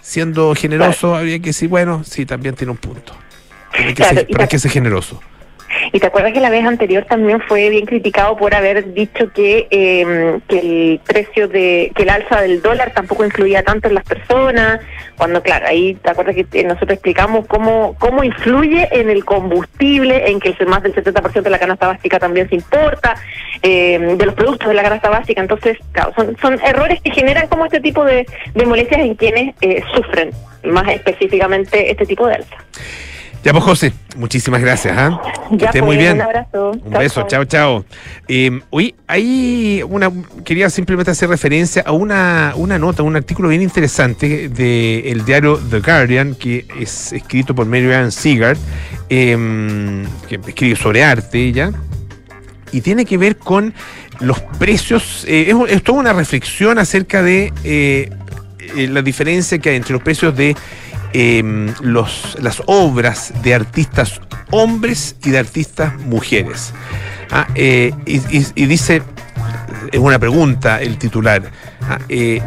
siendo 0.00 0.54
generoso, 0.54 1.14
había 1.14 1.38
que 1.38 1.46
decir, 1.46 1.68
bueno, 1.68 2.02
sí, 2.04 2.26
también 2.26 2.54
tiene 2.54 2.72
un 2.72 2.78
punto. 2.78 3.14
Tiene 3.76 3.94
que 3.94 4.04
ser, 4.04 4.26
pero 4.26 4.42
hay 4.42 4.48
que 4.48 4.58
ser 4.58 4.70
generoso. 4.70 5.20
Y 5.92 6.00
te 6.00 6.06
acuerdas 6.06 6.32
que 6.32 6.40
la 6.40 6.50
vez 6.50 6.64
anterior 6.64 7.04
también 7.04 7.40
fue 7.40 7.68
bien 7.70 7.86
criticado 7.86 8.36
por 8.36 8.54
haber 8.54 8.92
dicho 8.94 9.32
que, 9.32 9.66
eh, 9.70 10.38
que 10.48 10.58
el 10.58 11.00
precio 11.06 11.48
de, 11.48 11.92
que 11.94 12.02
el 12.02 12.10
alza 12.10 12.40
del 12.40 12.62
dólar 12.62 12.92
tampoco 12.92 13.24
influía 13.24 13.62
tanto 13.62 13.88
en 13.88 13.94
las 13.94 14.04
personas, 14.04 14.80
cuando 15.16 15.42
claro, 15.42 15.66
ahí 15.66 15.94
te 15.94 16.10
acuerdas 16.10 16.36
que 16.50 16.64
nosotros 16.64 16.92
explicamos 16.92 17.46
cómo, 17.46 17.96
cómo 17.98 18.24
influye 18.24 18.88
en 18.92 19.10
el 19.10 19.24
combustible, 19.24 20.30
en 20.30 20.40
que 20.40 20.54
el 20.58 20.66
más 20.66 20.82
del 20.82 20.94
70% 20.94 21.42
de 21.42 21.50
la 21.50 21.58
canasta 21.58 21.86
básica 21.86 22.18
también 22.18 22.48
se 22.48 22.56
importa, 22.56 23.14
eh, 23.62 23.98
de 24.16 24.26
los 24.26 24.34
productos 24.34 24.68
de 24.68 24.74
la 24.74 24.82
canasta 24.82 25.10
básica, 25.10 25.40
entonces, 25.40 25.78
claro, 25.92 26.12
son, 26.16 26.36
son 26.40 26.60
errores 26.64 27.00
que 27.00 27.10
generan 27.10 27.48
como 27.48 27.64
este 27.64 27.80
tipo 27.80 28.04
de, 28.04 28.26
de 28.54 28.66
molestias 28.66 29.00
en 29.00 29.14
quienes 29.14 29.54
eh, 29.60 29.82
sufren 29.94 30.30
más 30.64 30.88
específicamente 30.88 31.90
este 31.90 32.06
tipo 32.06 32.26
de 32.26 32.34
alza. 32.34 32.56
Ya 33.44 33.52
pues 33.52 33.62
José, 33.62 33.92
muchísimas 34.16 34.62
gracias. 34.62 34.96
¿ah? 34.96 35.20
Que 35.58 35.66
esté 35.66 35.82
muy 35.82 35.98
bien. 35.98 36.14
Un 36.14 36.22
abrazo. 36.22 36.70
Un 36.82 36.90
beso, 36.92 37.26
chao, 37.26 37.44
chao. 37.44 37.84
Eh, 38.26 38.58
hoy 38.70 38.94
hay 39.06 39.82
una, 39.86 40.10
quería 40.44 40.70
simplemente 40.70 41.10
hacer 41.10 41.28
referencia 41.28 41.82
a 41.84 41.92
una, 41.92 42.54
una 42.56 42.78
nota, 42.78 43.02
un 43.02 43.16
artículo 43.16 43.50
bien 43.50 43.60
interesante 43.60 44.48
del 44.48 45.26
diario 45.26 45.58
The 45.58 45.80
Guardian, 45.80 46.36
que 46.36 46.66
es 46.80 47.12
escrito 47.12 47.54
por 47.54 47.66
Mary 47.66 47.92
Ann 47.92 48.12
Sigard, 48.12 48.56
em, 49.10 50.06
que 50.26 50.36
escribe 50.36 50.74
sobre 50.74 51.04
arte 51.04 51.38
ella, 51.38 51.70
y 52.72 52.80
tiene 52.80 53.04
que 53.04 53.18
ver 53.18 53.36
con 53.36 53.74
los 54.20 54.40
precios, 54.58 55.26
eh, 55.28 55.52
es, 55.68 55.82
toda 55.82 55.98
una 55.98 56.14
reflexión 56.14 56.78
acerca 56.78 57.22
de... 57.22 57.52
Eh, 57.62 58.10
la 58.76 59.02
diferencia 59.02 59.58
que 59.58 59.68
hay 59.70 59.76
entre 59.76 59.92
los 59.92 60.02
precios 60.02 60.34
de 60.34 60.56
em, 61.14 61.72
los, 61.80 62.36
las 62.40 62.62
obras 62.66 63.32
de 63.42 63.54
artistas 63.54 64.20
hombres 64.50 65.16
y 65.24 65.30
de 65.30 65.38
artistas 65.38 65.98
mujeres. 66.00 66.74
Ah, 67.30 67.48
y, 67.54 68.66
dice, 68.66 69.02
es 69.90 69.98
una 69.98 70.18
pregunta 70.18 70.80
el 70.82 70.98
titular, 70.98 71.42
ah, 71.82 71.98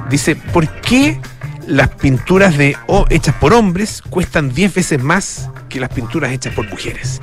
dice, 0.09 0.35
¿por 0.35 0.69
qué 0.81 1.19
las 1.65 1.89
pinturas 1.89 2.57
de, 2.57 2.77
hechas 3.09 3.35
por 3.35 3.53
hombres 3.53 4.01
cuestan 4.01 4.53
10 4.53 4.73
veces 4.73 5.03
más 5.03 5.49
que 5.69 5.79
las 5.79 5.89
pinturas 5.89 6.31
hechas 6.31 6.53
por 6.53 6.69
mujeres? 6.69 7.21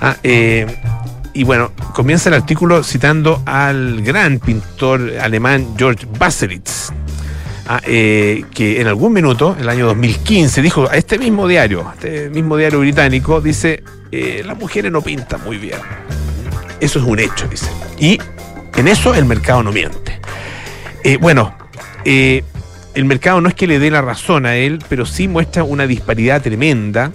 Ah, 0.00 0.16
eh, 0.22 0.66
y 1.32 1.44
bueno, 1.44 1.72
comienza 1.94 2.28
el 2.28 2.34
artículo 2.34 2.82
citando 2.82 3.42
al 3.46 4.02
gran 4.02 4.38
pintor 4.38 5.12
alemán 5.20 5.74
George 5.76 6.06
Baselitz, 6.18 6.90
ah, 7.76 7.80
eh, 7.86 8.44
que 8.54 8.80
en 8.80 8.86
algún 8.86 9.12
minuto, 9.12 9.56
el 9.58 9.68
año 9.68 9.86
2015, 9.86 10.62
dijo 10.62 10.88
a 10.88 10.96
este 10.96 11.18
mismo 11.18 11.46
diario, 11.48 11.90
este 11.94 12.30
mismo 12.30 12.56
diario 12.56 12.80
británico, 12.80 13.40
dice, 13.40 13.82
eh, 14.12 14.42
las 14.44 14.58
mujeres 14.58 14.90
no 14.92 15.02
pintan 15.02 15.42
muy 15.44 15.58
bien. 15.58 15.78
Eso 16.80 16.98
es 16.98 17.04
un 17.04 17.18
hecho, 17.18 17.46
dice. 17.48 17.70
Y 17.98 18.18
en 18.76 18.88
eso 18.88 19.14
el 19.14 19.24
mercado 19.24 19.62
no 19.62 19.72
miente. 19.72 20.20
bueno, 21.20 21.54
el 22.04 23.04
mercado 23.04 23.40
no 23.40 23.48
es 23.48 23.54
que 23.54 23.66
le 23.66 23.78
dé 23.78 23.90
la 23.90 24.02
razón 24.02 24.46
a 24.46 24.56
él, 24.56 24.82
pero 24.88 25.06
sí 25.06 25.28
muestra 25.28 25.62
una 25.62 25.86
disparidad 25.86 26.42
tremenda 26.42 27.12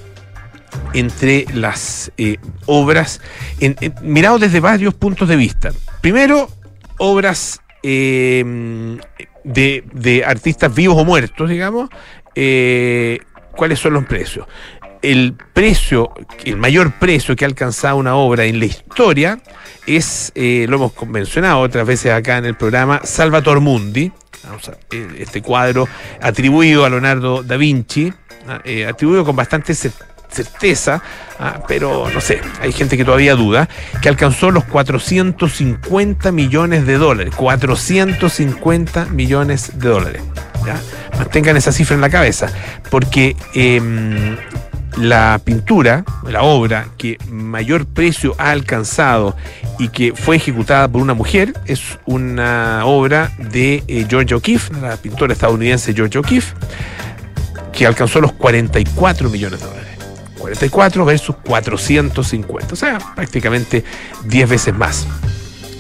entre 0.94 1.46
las 1.54 2.12
eh, 2.18 2.38
obras, 2.66 3.22
mirado 4.02 4.40
desde 4.40 4.60
varios 4.60 4.94
puntos 4.94 5.28
de 5.28 5.36
vista. 5.36 5.72
Primero, 6.02 6.50
obras 6.98 7.62
em, 7.88 8.98
de, 9.44 10.24
artistas 10.26 10.74
vivos 10.74 10.98
o 10.98 11.06
muertos, 11.06 11.48
digamos, 11.48 11.90
eh, 12.34 13.20
¿cuáles 13.56 13.80
son 13.80 13.94
los 13.94 14.06
precios? 14.06 14.48
El 15.02 15.36
precio, 15.54 16.12
el 16.46 16.58
mayor 16.58 16.94
precio 16.94 17.36
que 17.36 17.46
ha 17.46 17.48
alcanzado 17.48 17.98
una 17.98 18.16
obra 18.16 18.46
en 18.46 18.60
la 18.60 18.66
historia 18.66 19.40
es, 19.86 20.32
eh, 20.34 20.66
lo 20.68 20.78
hemos 20.78 21.08
mencionado 21.08 21.60
otras 21.60 21.86
veces 21.86 22.12
acá 22.12 22.38
en 22.40 22.46
el 22.46 22.56
programa, 22.56 23.02
Salvator 23.04 23.60
Mundi, 23.60 24.12
este 25.20 25.42
cuadro 25.42 25.88
atribuido 26.22 26.86
a 26.86 26.90
Leonardo 26.90 27.44
da 27.44 27.58
Vinci, 27.58 28.12
atribuido 28.88 29.26
con 29.26 29.36
bastante 29.36 29.76
certeza, 29.76 30.15
ah, 31.40 31.62
pero 31.68 32.10
no 32.14 32.22
sé, 32.22 32.42
hay 32.62 32.72
gente 32.72 32.98
que 32.98 33.06
todavía 33.06 33.36
duda, 33.36 33.70
que 34.02 34.10
alcanzó 34.10 34.52
los 34.52 34.64
450 34.66 36.32
millones 36.32 36.86
de 36.86 36.98
dólares. 36.98 37.34
450 37.36 39.06
millones 39.06 39.80
de 39.80 39.90
dólares. 39.90 40.22
Mantengan 41.18 41.56
esa 41.58 41.72
cifra 41.72 41.96
en 41.96 42.02
la 42.02 42.10
cabeza, 42.10 42.48
porque 42.90 43.36
em, 43.54 44.36
la 44.98 45.40
pintura, 45.44 46.04
la 46.28 46.44
obra 46.44 46.88
que 46.98 47.18
mayor 47.30 47.86
precio 47.86 48.36
ha 48.38 48.52
alcanzado 48.52 49.36
y 49.78 49.90
que 49.90 50.14
fue 50.14 50.38
ejecutada 50.38 50.88
por 50.88 51.02
una 51.02 51.14
mujer 51.14 51.54
es 51.66 52.00
una 52.06 52.86
obra 52.86 53.32
de 53.38 53.84
eh, 53.88 54.06
George 54.10 54.36
O'Keeffe, 54.36 54.74
la 54.82 54.98
pintora 54.98 55.34
estadounidense 55.34 55.94
George 55.94 56.18
O'Keeffe, 56.18 56.56
que 57.72 57.86
alcanzó 57.86 58.22
los 58.22 58.32
44 58.34 59.30
millones 59.30 59.60
de 59.60 59.68
dólares. 59.68 59.85
44 60.46 61.06
versus 61.06 61.36
450, 61.44 62.74
o 62.74 62.76
sea, 62.76 63.00
prácticamente 63.16 63.84
10 64.26 64.50
veces 64.50 64.76
más. 64.76 65.08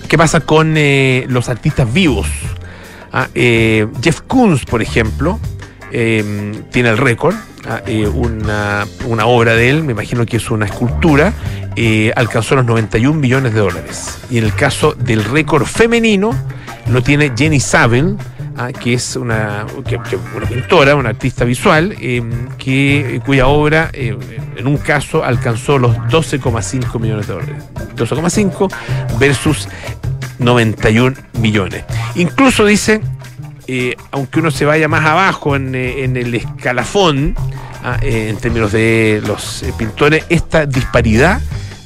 ¿Qué 0.07 0.17
pasa 0.17 0.39
con 0.39 0.73
eh, 0.75 1.25
los 1.29 1.49
artistas 1.49 1.91
vivos? 1.93 2.27
Ah, 3.11 3.27
eh, 3.35 3.85
Jeff 4.01 4.21
Koons, 4.21 4.65
por 4.65 4.81
ejemplo, 4.81 5.39
em, 5.91 6.63
tiene 6.71 6.89
el 6.89 6.97
récord, 6.97 7.35
ah, 7.67 7.83
eh, 7.85 8.07
una, 8.07 8.87
obra 9.23 9.53
de 9.53 9.69
él, 9.69 9.83
me 9.83 9.91
imagino 9.91 10.25
que 10.25 10.37
es 10.37 10.49
una 10.49 10.65
escultura, 10.65 11.33
alcanzó 12.15 12.55
los 12.55 12.65
91 12.65 13.19
millones 13.19 13.53
de 13.53 13.59
dólares. 13.59 14.17
Y 14.31 14.39
en 14.39 14.45
el 14.45 14.55
caso 14.55 14.93
del 14.93 15.23
récord 15.23 15.65
femenino, 15.65 16.31
lo 16.89 17.03
tiene 17.03 17.33
Jenny 17.37 17.59
Saville, 17.59 18.15
Ah, 18.57 18.71
que 18.71 18.93
es 18.93 19.17
una, 19.17 19.65
pintora, 20.47 20.95
una 20.95 21.09
artista 21.09 21.43
visual, 21.43 21.93
eh, 21.99 22.23
que, 22.57 23.19
cuya 23.25 23.47
obra 23.47 23.89
eh, 23.91 24.17
en 24.55 24.67
un 24.67 24.77
caso 24.77 25.25
alcanzó 25.25 25.77
los 25.77 25.97
12,5 25.97 26.97
millones 26.97 27.27
de 27.27 27.33
dólares. 27.33 27.63
12,5 27.97 28.73
versus 29.19 29.67
91 30.39 31.17
millones. 31.41 31.83
Incluso 32.15 32.65
dice, 32.65 33.01
eh, 33.67 33.97
aunque 34.11 34.39
uno 34.39 34.51
se 34.51 34.63
vaya 34.63 34.87
más 34.87 35.05
abajo 35.05 35.57
en, 35.57 35.75
el 35.75 36.33
escalafón, 36.33 37.35
ah, 37.83 37.97
en 38.01 38.37
términos 38.37 38.71
de 38.71 39.21
los 39.27 39.65
pintores, 39.77 40.23
esta 40.29 40.65
disparidad 40.65 41.41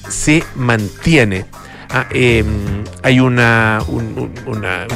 se 0.07 0.43
mantiene. 0.53 1.45
Ah, 1.91 2.05
em, 2.11 2.83
hay 3.01 3.19
una, 3.19 3.79
un, 3.87 4.31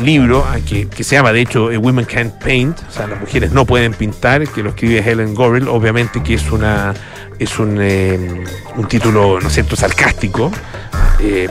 libro 0.03 0.45
ah, 0.47 0.57
que, 0.59 1.03
se 1.03 1.15
llama, 1.15 1.31
de 1.31 1.41
hecho, 1.41 1.71
eh, 1.71 1.77
Women 1.77 2.05
Can't 2.05 2.33
Paint, 2.43 2.77
o 2.87 2.91
sea, 2.91 3.07
las 3.07 3.19
mujeres 3.19 3.51
no 3.51 3.65
pueden 3.65 3.93
pintar, 3.93 4.47
que 4.47 4.61
lo 4.61 4.69
escribe 4.69 4.99
Helen 4.99 5.33
Gorel, 5.33 5.67
obviamente 5.67 6.21
que 6.21 6.35
es 6.35 6.51
una 6.51 6.93
es 7.39 7.57
un, 7.57 7.81
em, 7.81 8.43
un 8.75 8.87
título, 8.87 9.39
¿no 9.39 9.47
es 9.47 9.53
cierto?, 9.53 9.75
sarcástico. 9.75 10.51
Em, 11.19 11.49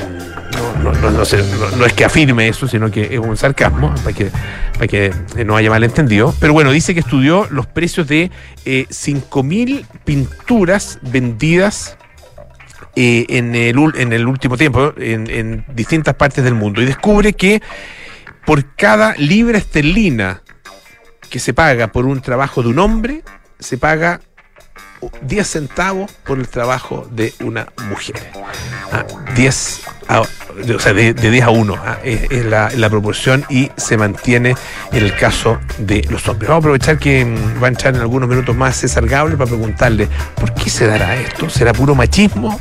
no, 0.83 0.93
no, 0.93 1.11
no, 1.11 1.87
es 1.87 1.93
que 1.93 2.05
afirme 2.05 2.49
eso, 2.49 2.69
sino 2.69 2.91
que 2.91 3.15
es 3.15 3.19
un 3.19 3.37
sarcasmo, 3.37 3.95
para 4.03 4.13
que, 4.13 4.31
para 4.75 4.87
que 4.87 5.13
no 5.45 5.57
haya 5.57 5.71
malentendido. 5.71 6.35
Pero 6.41 6.53
bueno, 6.53 6.71
dice 6.71 6.95
que 6.95 7.01
estudió 7.01 7.47
los 7.51 7.67
precios 7.67 8.07
de 8.09 8.31
eh, 8.65 8.87
5.000 8.91 9.87
pinturas 10.05 10.99
vendidas 11.03 11.97
eh, 12.97 13.27
en, 13.29 13.55
el, 13.55 13.77
en 13.97 14.13
el 14.13 14.27
último 14.27 14.57
tiempo 14.57 14.93
en, 14.97 15.31
en 15.31 15.65
distintas 15.75 16.15
partes 16.15 16.45
del 16.45 16.55
mundo 16.55 16.83
y 16.83 16.85
descubre 16.85 17.33
que 17.33 17.63
por 18.45 18.75
cada 18.75 19.15
libra 19.15 19.59
esterlina 19.59 20.43
que 21.31 21.39
se 21.39 21.55
paga 21.55 21.89
por 21.89 22.05
un 22.05 22.21
trabajo 22.21 22.63
de 22.63 22.69
un 22.69 22.79
hombre, 22.79 23.23
se 23.59 23.79
paga 23.79 24.21
10 25.23 25.47
centavos 25.47 26.13
por 26.25 26.39
el 26.39 26.47
trabajo 26.49 27.09
de 27.11 27.33
una 27.41 27.67
mujer. 27.89 28.17
10 29.35 29.81
ah, 30.09 30.21
o 30.21 30.79
sea, 30.79 30.93
de, 30.93 31.15
10 31.15 31.43
a 31.43 31.51
1 31.51 31.75
ah, 31.75 31.99
es, 32.05 32.45
la, 32.45 32.91
proporción 32.91 33.45
y 33.49 33.71
se 33.77 33.97
mantiene 33.97 34.55
en 34.93 35.05
el 35.05 35.17
caso 35.17 35.59
de 35.79 36.07
los 36.11 36.29
hombres. 36.29 36.49
Vamos 36.49 36.65
a 36.65 36.67
aprovechar 36.67 36.99
que 36.99 37.25
mm, 37.25 37.63
va 37.63 37.67
a 37.67 37.71
entrar 37.71 37.95
en 37.95 38.01
algunos 38.03 38.29
minutos 38.29 38.55
más 38.55 38.77
César 38.77 39.07
Gable 39.07 39.37
para 39.37 39.49
preguntarle 39.49 40.09
por 40.35 40.53
qué 40.55 40.69
se 40.69 40.87
dará 40.87 41.17
esto. 41.17 41.49
¿Será 41.49 41.73
puro 41.73 41.95
machismo 41.95 42.61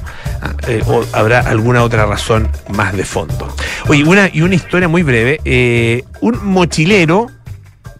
eh, 0.67 0.83
o 0.85 1.03
habrá 1.13 1.39
alguna 1.39 1.83
otra 1.83 2.05
razón 2.05 2.49
más 2.69 2.95
de 2.95 3.05
fondo? 3.05 3.53
Oye, 3.87 4.03
una, 4.03 4.29
y 4.31 4.41
una 4.41 4.55
historia 4.55 4.87
muy 4.87 5.03
breve. 5.03 5.39
Eh, 5.45 6.03
un 6.21 6.45
mochilero 6.45 7.27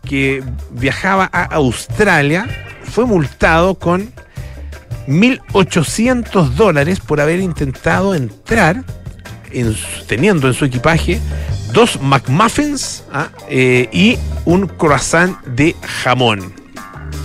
que 0.03 0.43
viajaba 0.71 1.29
a 1.31 1.43
Australia 1.55 2.48
fue 2.83 3.05
multado 3.05 3.75
con 3.75 4.12
1.800 5.07 6.50
dólares 6.50 7.00
por 7.00 7.21
haber 7.21 7.39
intentado 7.39 8.15
entrar 8.15 8.83
teniendo 10.07 10.48
en 10.48 10.53
su 10.53 10.65
equipaje 10.65 11.19
dos 11.74 12.01
McMuffins 12.01 13.03
¿ah? 13.12 13.29
eh, 13.50 13.89
y 13.91 14.17
un 14.45 14.67
croissant 14.67 15.41
de 15.45 15.75
jamón, 16.03 16.53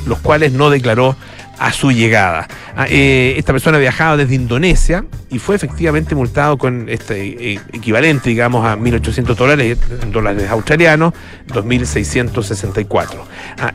los 0.06 0.18
cuales 0.18 0.52
no 0.52 0.70
declaró 0.70 1.16
a 1.58 1.72
su 1.72 1.90
llegada. 1.90 2.48
Ah, 2.76 2.86
eh, 2.88 3.34
esta 3.36 3.52
persona 3.52 3.78
viajaba 3.78 4.16
desde 4.16 4.34
Indonesia 4.34 5.04
y 5.30 5.38
fue 5.38 5.56
efectivamente 5.56 6.14
multado 6.14 6.58
con 6.58 6.88
este 6.88 7.54
eh, 7.54 7.60
equivalente, 7.72 8.30
digamos, 8.30 8.64
a 8.66 8.76
1.800 8.76 9.34
dólares, 9.34 9.78
dólares 10.12 10.50
australianos, 10.50 11.14
2.664. 11.48 13.08
Ah, 13.58 13.72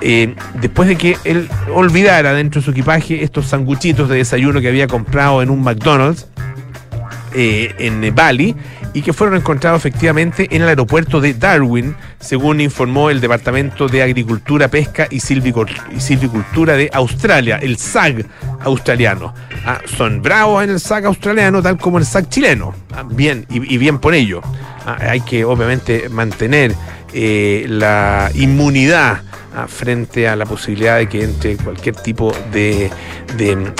después 0.59 0.87
de 0.87 0.95
que 0.95 1.17
él 1.23 1.49
olvidara 1.73 2.33
dentro 2.33 2.61
de 2.61 2.65
su 2.65 2.71
equipaje 2.71 3.23
estos 3.23 3.47
sanguchitos 3.47 4.09
de 4.09 4.17
desayuno 4.17 4.61
que 4.61 4.67
había 4.67 4.87
comprado 4.87 5.41
en 5.41 5.49
un 5.49 5.63
McDonald's, 5.63 6.27
eh, 7.33 7.73
en 7.79 8.13
Bali 8.13 8.55
y 8.93 9.01
que 9.01 9.13
fueron 9.13 9.37
encontrados 9.37 9.79
efectivamente 9.79 10.47
en 10.51 10.61
el 10.61 10.69
aeropuerto 10.69 11.21
de 11.21 11.33
Darwin, 11.33 11.95
según 12.19 12.61
informó 12.61 13.09
el 13.09 13.21
Departamento 13.21 13.87
de 13.87 14.03
Agricultura, 14.03 14.67
Pesca 14.67 15.07
y 15.09 15.19
Silvicultura 15.19 16.75
de 16.75 16.89
Australia, 16.93 17.57
el 17.61 17.77
SAG 17.77 18.25
australiano. 18.61 19.33
Ah, 19.65 19.79
son 19.85 20.21
bravos 20.21 20.63
en 20.63 20.71
el 20.71 20.79
SAG 20.79 21.05
australiano, 21.05 21.61
tal 21.61 21.77
como 21.77 21.97
en 21.97 22.01
el 22.01 22.07
SAG 22.07 22.29
chileno. 22.29 22.73
Ah, 22.93 23.03
bien, 23.07 23.45
y, 23.49 23.77
bien 23.77 23.99
por 23.99 24.13
ello. 24.13 24.41
Ah, 24.85 24.97
hay 24.99 25.21
que 25.21 25.45
obviamente 25.45 26.09
mantener 26.09 26.75
eh, 27.13 27.65
la 27.67 28.31
inmunidad 28.35 29.23
frente 29.67 30.27
a 30.27 30.35
la 30.35 30.45
posibilidad 30.45 30.97
de 30.97 31.09
que 31.09 31.23
entre 31.23 31.57
cualquier 31.57 31.95
tipo 31.95 32.33
de, 32.51 32.89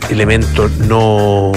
elemento 0.09 0.69
no, 0.87 1.51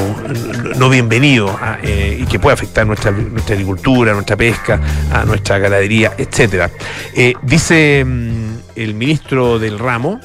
no 0.77 0.89
bienvenido 0.89 1.57
ah, 1.61 1.79
eh, 1.83 2.19
y 2.21 2.27
que 2.27 2.39
pueda 2.39 2.55
afectar 2.55 2.87
nuestra, 2.87 3.11
nuestra 3.11 3.55
agricultura, 3.55 4.13
nuestra 4.13 4.37
pesca, 4.37 4.81
a 5.13 5.25
nuestra 5.25 5.59
ganadería, 5.59 6.13
etcétera. 6.17 6.71
Eh, 7.15 7.35
dice 7.43 8.05
mm, 8.05 8.55
el 8.77 8.95
ministro 8.95 9.59
del 9.59 9.79
ramo, 9.79 10.21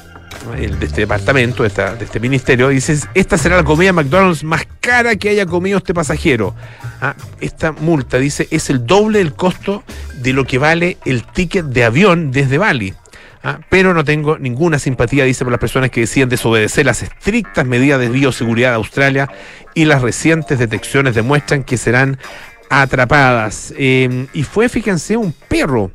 el 0.56 0.78
de 0.78 0.86
este 0.86 1.02
departamento, 1.02 1.62
de, 1.62 1.68
este 2.00 2.20
ministerio, 2.20 2.68
dice, 2.68 2.98
esta 3.14 3.36
será 3.38 3.56
la 3.56 3.64
comida 3.64 3.92
McDonald's 3.92 4.44
más 4.44 4.66
cara 4.80 5.16
que 5.16 5.28
haya 5.28 5.46
comido 5.46 5.78
este 5.78 5.94
pasajero. 5.94 6.54
Ah, 7.00 7.14
esta 7.40 7.72
multa, 7.72 8.18
dice, 8.18 8.48
es 8.50 8.70
el 8.70 8.86
doble 8.86 9.18
del 9.18 9.34
costo 9.34 9.84
de 10.16 10.32
lo 10.32 10.44
que 10.44 10.58
vale 10.58 10.98
el 11.04 11.24
ticket 11.24 11.66
de 11.66 11.84
avión 11.84 12.30
desde 12.30 12.58
Bali. 12.58 12.94
Ah, 13.42 13.58
pero 13.70 13.94
no 13.94 14.04
tengo 14.04 14.38
ninguna 14.38 14.78
simpatía, 14.78 15.24
dice, 15.24 15.44
por 15.44 15.52
las 15.52 15.60
personas 15.60 15.90
que 15.90 16.00
deciden 16.00 16.28
desobedecer 16.28 16.84
las 16.84 17.02
estrictas 17.02 17.64
medidas 17.64 17.98
de 17.98 18.10
bioseguridad 18.10 18.70
de 18.70 18.76
Australia 18.76 19.30
y 19.74 19.86
las 19.86 20.02
recientes 20.02 20.58
detecciones 20.58 21.14
demuestran 21.14 21.64
que 21.64 21.78
serán 21.78 22.18
atrapadas. 22.68 23.72
Em, 23.78 24.26
y 24.34 24.42
fue, 24.42 24.68
fíjense, 24.68 25.16
un 25.16 25.32
perro 25.32 25.90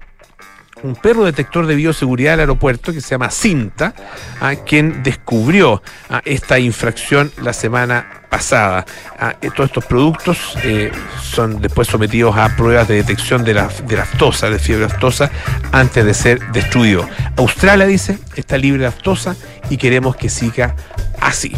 un 0.86 0.96
perro 0.96 1.26
detector 1.26 1.66
de 1.68 1.76
bioseguridad 1.76 2.34
del 2.34 2.42
aeropuerto 2.42 2.94
que 2.94 3.02
se 3.02 3.10
llama 3.10 3.30
Cinta, 3.32 3.94
a 4.40 4.50
ah, 4.50 4.56
quien 4.56 5.04
descubrió 5.04 5.82
ah, 6.10 6.22
esta 6.26 6.60
infracción 6.60 7.32
la 7.42 7.54
semana 7.54 8.22
pasada. 8.30 8.86
Ah, 9.20 9.36
eh, 9.42 9.50
todos 9.54 9.70
estos 9.70 9.86
productos 9.86 10.58
eh, 10.64 10.92
son 11.22 11.62
después 11.62 11.88
sometidos 11.88 12.38
a 12.38 12.56
pruebas 12.56 12.88
de 12.88 12.96
detección 12.96 13.44
de 13.44 13.54
la, 13.54 13.68
de 13.68 14.50
de 14.50 14.60
fiebre 14.60 14.86
aftosa, 14.86 15.32
antes 15.72 16.06
de 16.06 16.14
ser 16.14 16.52
destruido. 16.52 17.08
Australia 17.38 17.86
dice 17.86 18.20
está 18.36 18.58
libre 18.58 18.82
de 18.82 18.88
aftosa 18.88 19.36
y 19.70 19.78
queremos 19.78 20.16
que 20.16 20.30
siga 20.30 20.76
así. 21.20 21.54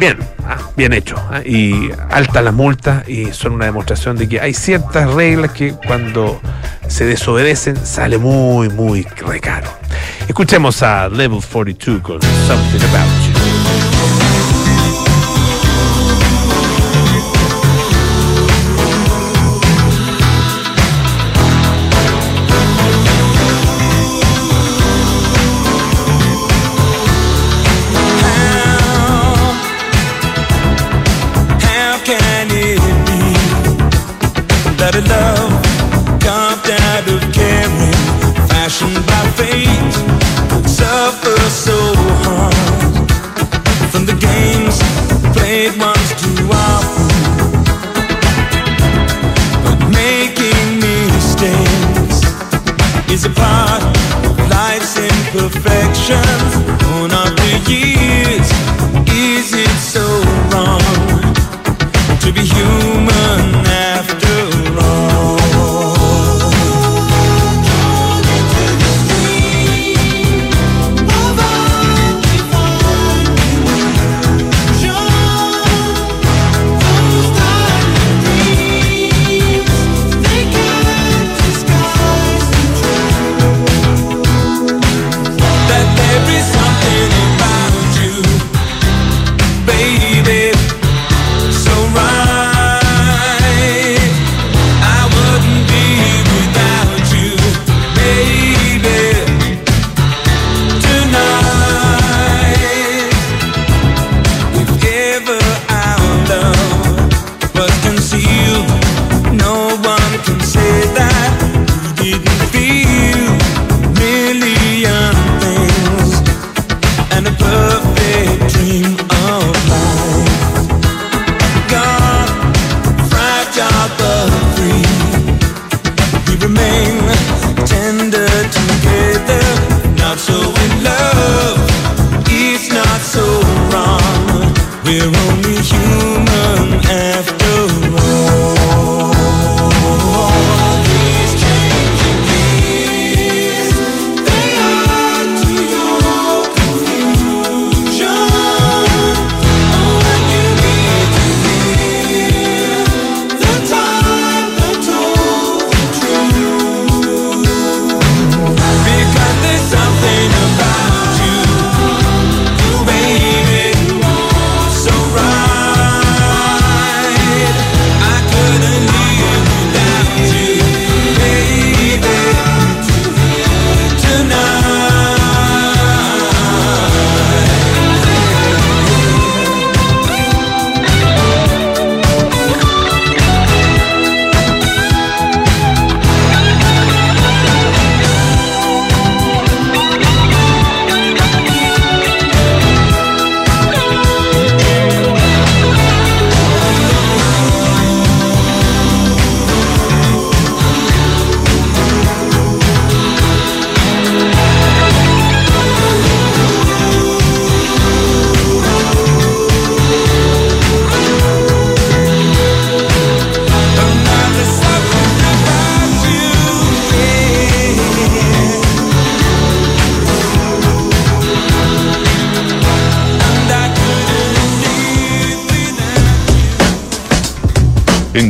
Bien, 0.00 0.16
ah, 0.46 0.56
bien 0.78 0.94
hecho. 0.94 1.14
Ah, 1.30 1.42
y 1.44 1.90
altas 2.08 2.42
las 2.42 2.54
multas 2.54 3.06
y 3.06 3.34
son 3.34 3.52
una 3.52 3.66
demostración 3.66 4.16
de 4.16 4.30
que 4.30 4.40
hay 4.40 4.54
ciertas 4.54 5.12
reglas 5.12 5.50
que 5.52 5.74
cuando 5.74 6.40
se 6.88 7.04
desobedecen 7.04 7.76
sale 7.76 8.16
muy, 8.16 8.70
muy 8.70 9.02
recaro. 9.02 9.68
Escuchemos 10.26 10.82
a 10.82 11.06
Level 11.10 11.40
42 11.52 12.00
con 12.00 12.18
Something 12.22 12.80
About 12.88 13.26
You. 13.26 13.29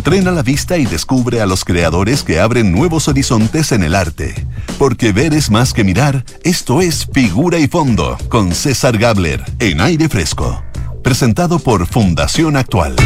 Entrena 0.01 0.31
la 0.31 0.43
vista 0.43 0.79
y 0.79 0.87
descubre 0.87 1.43
a 1.43 1.47
los 1.47 1.63
creadores 1.63 2.23
que 2.23 2.41
abren 2.41 2.73
nuevos 2.73 3.07
horizontes 3.07 3.71
en 3.71 3.83
el 3.83 3.95
arte. 3.95 4.35
Porque 4.79 5.13
ver 5.13 5.35
es 5.35 5.51
más 5.51 5.75
que 5.75 5.85
mirar, 5.85 6.25
esto 6.43 6.81
es 6.81 7.07
Figura 7.13 7.59
y 7.59 7.69
Fondo, 7.69 8.17
con 8.31 8.55
César 8.55 8.97
Gabler, 8.97 9.45
en 9.59 9.79
aire 9.83 10.09
fresco. 10.09 10.63
Presentado 11.05 11.59
por 11.59 11.87
Fundación 11.87 12.57
Actual. 12.57 12.97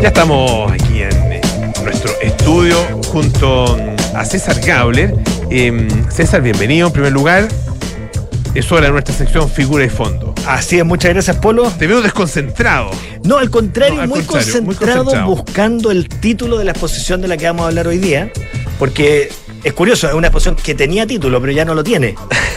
Ya 0.00 0.06
estamos 0.06 0.70
aquí 0.70 1.02
en 1.02 1.40
nuestro 1.82 2.12
estudio 2.22 2.76
junto 3.10 3.76
a 4.14 4.24
César 4.24 4.60
Gabler 4.64 5.12
Em, 5.50 5.88
César, 6.08 6.40
bienvenido 6.40 6.86
en 6.86 6.92
primer 6.92 7.12
lugar. 7.12 7.48
Es 8.54 8.70
hora 8.70 8.86
de 8.86 8.92
nuestra 8.92 9.12
sección 9.12 9.50
Figura 9.50 9.84
y 9.84 9.88
Fondo. 9.88 10.25
Así 10.46 10.78
es, 10.78 10.84
muchas 10.84 11.12
gracias, 11.12 11.36
Polo. 11.38 11.70
Te 11.72 11.86
veo 11.86 12.00
desconcentrado. 12.02 12.90
No, 13.24 13.38
al 13.38 13.50
contrario, 13.50 14.06
muy, 14.06 14.22
concentrado 14.22 15.26
buscando 15.26 15.90
el 15.90 16.08
título 16.08 16.58
de 16.58 16.64
la 16.64 16.70
exposición 16.70 17.20
de 17.20 17.28
la 17.28 17.36
que 17.36 17.46
vamos 17.46 17.64
a 17.64 17.68
hablar 17.68 17.88
hoy 17.88 17.98
día, 17.98 18.30
porque 18.78 19.28
es 19.64 19.72
curioso, 19.72 20.08
es 20.08 20.14
una 20.14 20.28
exposición 20.28 20.54
que 20.54 20.74
tenía 20.74 21.06
título, 21.06 21.40
pero 21.40 21.52
ya 21.52 21.64
no 21.64 21.74
lo 21.74 21.82
tiene. 21.82 22.14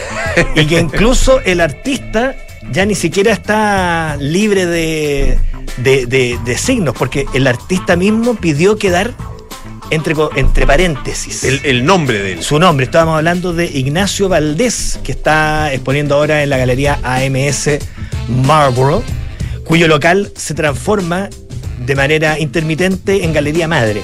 y 0.54 0.66
que 0.66 0.78
incluso 0.78 1.40
el 1.40 1.60
artista 1.60 2.36
ya 2.70 2.86
ni 2.86 2.94
siquiera 2.94 3.32
está 3.32 4.16
libre 4.20 4.66
de, 4.66 5.38
de, 5.78 6.58
signos, 6.58 6.94
porque 6.96 7.26
el 7.34 7.46
artista 7.46 7.96
mismo 7.96 8.36
pidió 8.36 8.76
quedar 8.76 9.12
entre, 9.90 10.14
entre 10.36 10.66
paréntesis. 10.66 11.44
El, 11.44 11.84
nombre 11.84 12.18
de 12.22 12.32
él. 12.32 12.42
Su 12.42 12.58
nombre. 12.58 12.84
Estábamos 12.84 13.16
hablando 13.16 13.52
de 13.52 13.66
Ignacio 13.66 14.28
Valdés, 14.28 14.98
que 15.02 15.12
está 15.12 15.72
exponiendo 15.72 16.14
ahora 16.14 16.42
en 16.42 16.50
la 16.50 16.58
galería 16.58 16.98
AMS 17.02 17.70
Marlborough, 18.28 19.02
cuyo 19.64 19.88
local 19.88 20.32
se 20.36 20.54
transforma 20.54 21.28
de 21.84 21.96
manera 21.96 22.38
intermitente 22.38 23.24
en 23.24 23.32
Galería 23.32 23.66
Madre. 23.66 24.02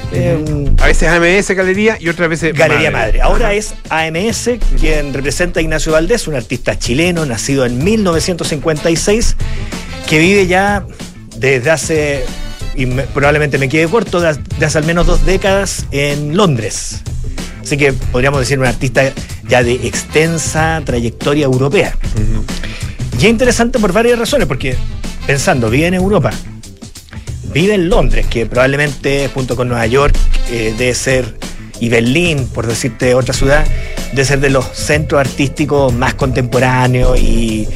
a 0.78 0.86
veces 0.86 1.08
AMS 1.08 1.50
Galería 1.50 1.98
y 2.00 2.08
otras 2.08 2.28
veces 2.28 2.54
Galería 2.54 2.90
Madre. 2.90 3.20
Ahora 3.20 3.52
es 3.52 3.74
AMS 3.90 4.50
quien 4.80 5.12
representa 5.12 5.60
a 5.60 5.62
Ignacio 5.62 5.92
Valdés, 5.92 6.26
un 6.26 6.34
artista 6.34 6.78
chileno 6.78 7.26
nacido 7.26 7.66
en 7.66 7.82
1956 7.82 9.36
que 10.08 10.18
vive 10.18 10.46
ya 10.46 10.86
desde 11.36 11.70
hace, 11.70 12.24
y 12.76 12.86
probablemente 12.86 13.58
me 13.58 13.68
quede 13.68 13.88
corto, 13.88 14.20
desde 14.20 14.64
hace 14.64 14.78
al 14.78 14.84
menos 14.84 15.06
dos 15.06 15.24
décadas 15.24 15.86
en 15.90 16.36
Londres. 16.36 17.02
Así 17.62 17.76
que 17.76 17.92
podríamos 17.92 18.40
decir 18.40 18.58
un 18.58 18.66
artista 18.66 19.02
ya 19.48 19.62
de 19.62 19.74
extensa 19.74 20.80
trayectoria 20.84 21.46
europea. 21.46 21.96
Y 23.18 23.24
es 23.24 23.30
interesante 23.30 23.78
por 23.78 23.92
varias 23.92 24.18
razones, 24.18 24.46
porque 24.46 24.76
pensando, 25.26 25.70
vive 25.70 25.86
en 25.86 25.94
Europa, 25.94 26.30
vive 27.52 27.74
en 27.74 27.88
Londres, 27.88 28.26
que 28.26 28.46
probablemente 28.46 29.30
junto 29.32 29.56
con 29.56 29.68
Nueva 29.68 29.86
York 29.86 30.14
eh, 30.50 30.74
debe 30.76 30.94
ser, 30.94 31.34
y 31.80 31.88
Berlín, 31.88 32.46
por 32.48 32.66
decirte 32.66 33.14
otra 33.14 33.32
ciudad, 33.32 33.66
debe 34.12 34.24
ser 34.24 34.40
de 34.40 34.50
los 34.50 34.66
centros 34.66 35.20
artísticos 35.20 35.92
más 35.92 36.14
contemporáneos 36.14 37.18
y, 37.18 37.66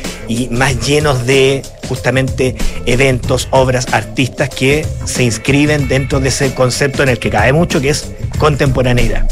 más 0.51 0.87
llenos 0.87 1.27
de 1.27 1.63
justamente 1.91 2.55
eventos, 2.87 3.49
obras, 3.51 3.89
artistas 3.93 4.49
que 4.49 4.87
se 5.07 5.25
inscriben 5.25 5.89
dentro 5.89 6.21
de 6.21 6.29
ese 6.29 6.55
concepto 6.55 7.03
en 7.03 7.09
el 7.09 7.19
que 7.19 7.31
cae 7.31 7.53
mucho, 7.53 7.81
que 7.81 7.89
es 7.89 8.13
contemporaneidad. 8.39 9.29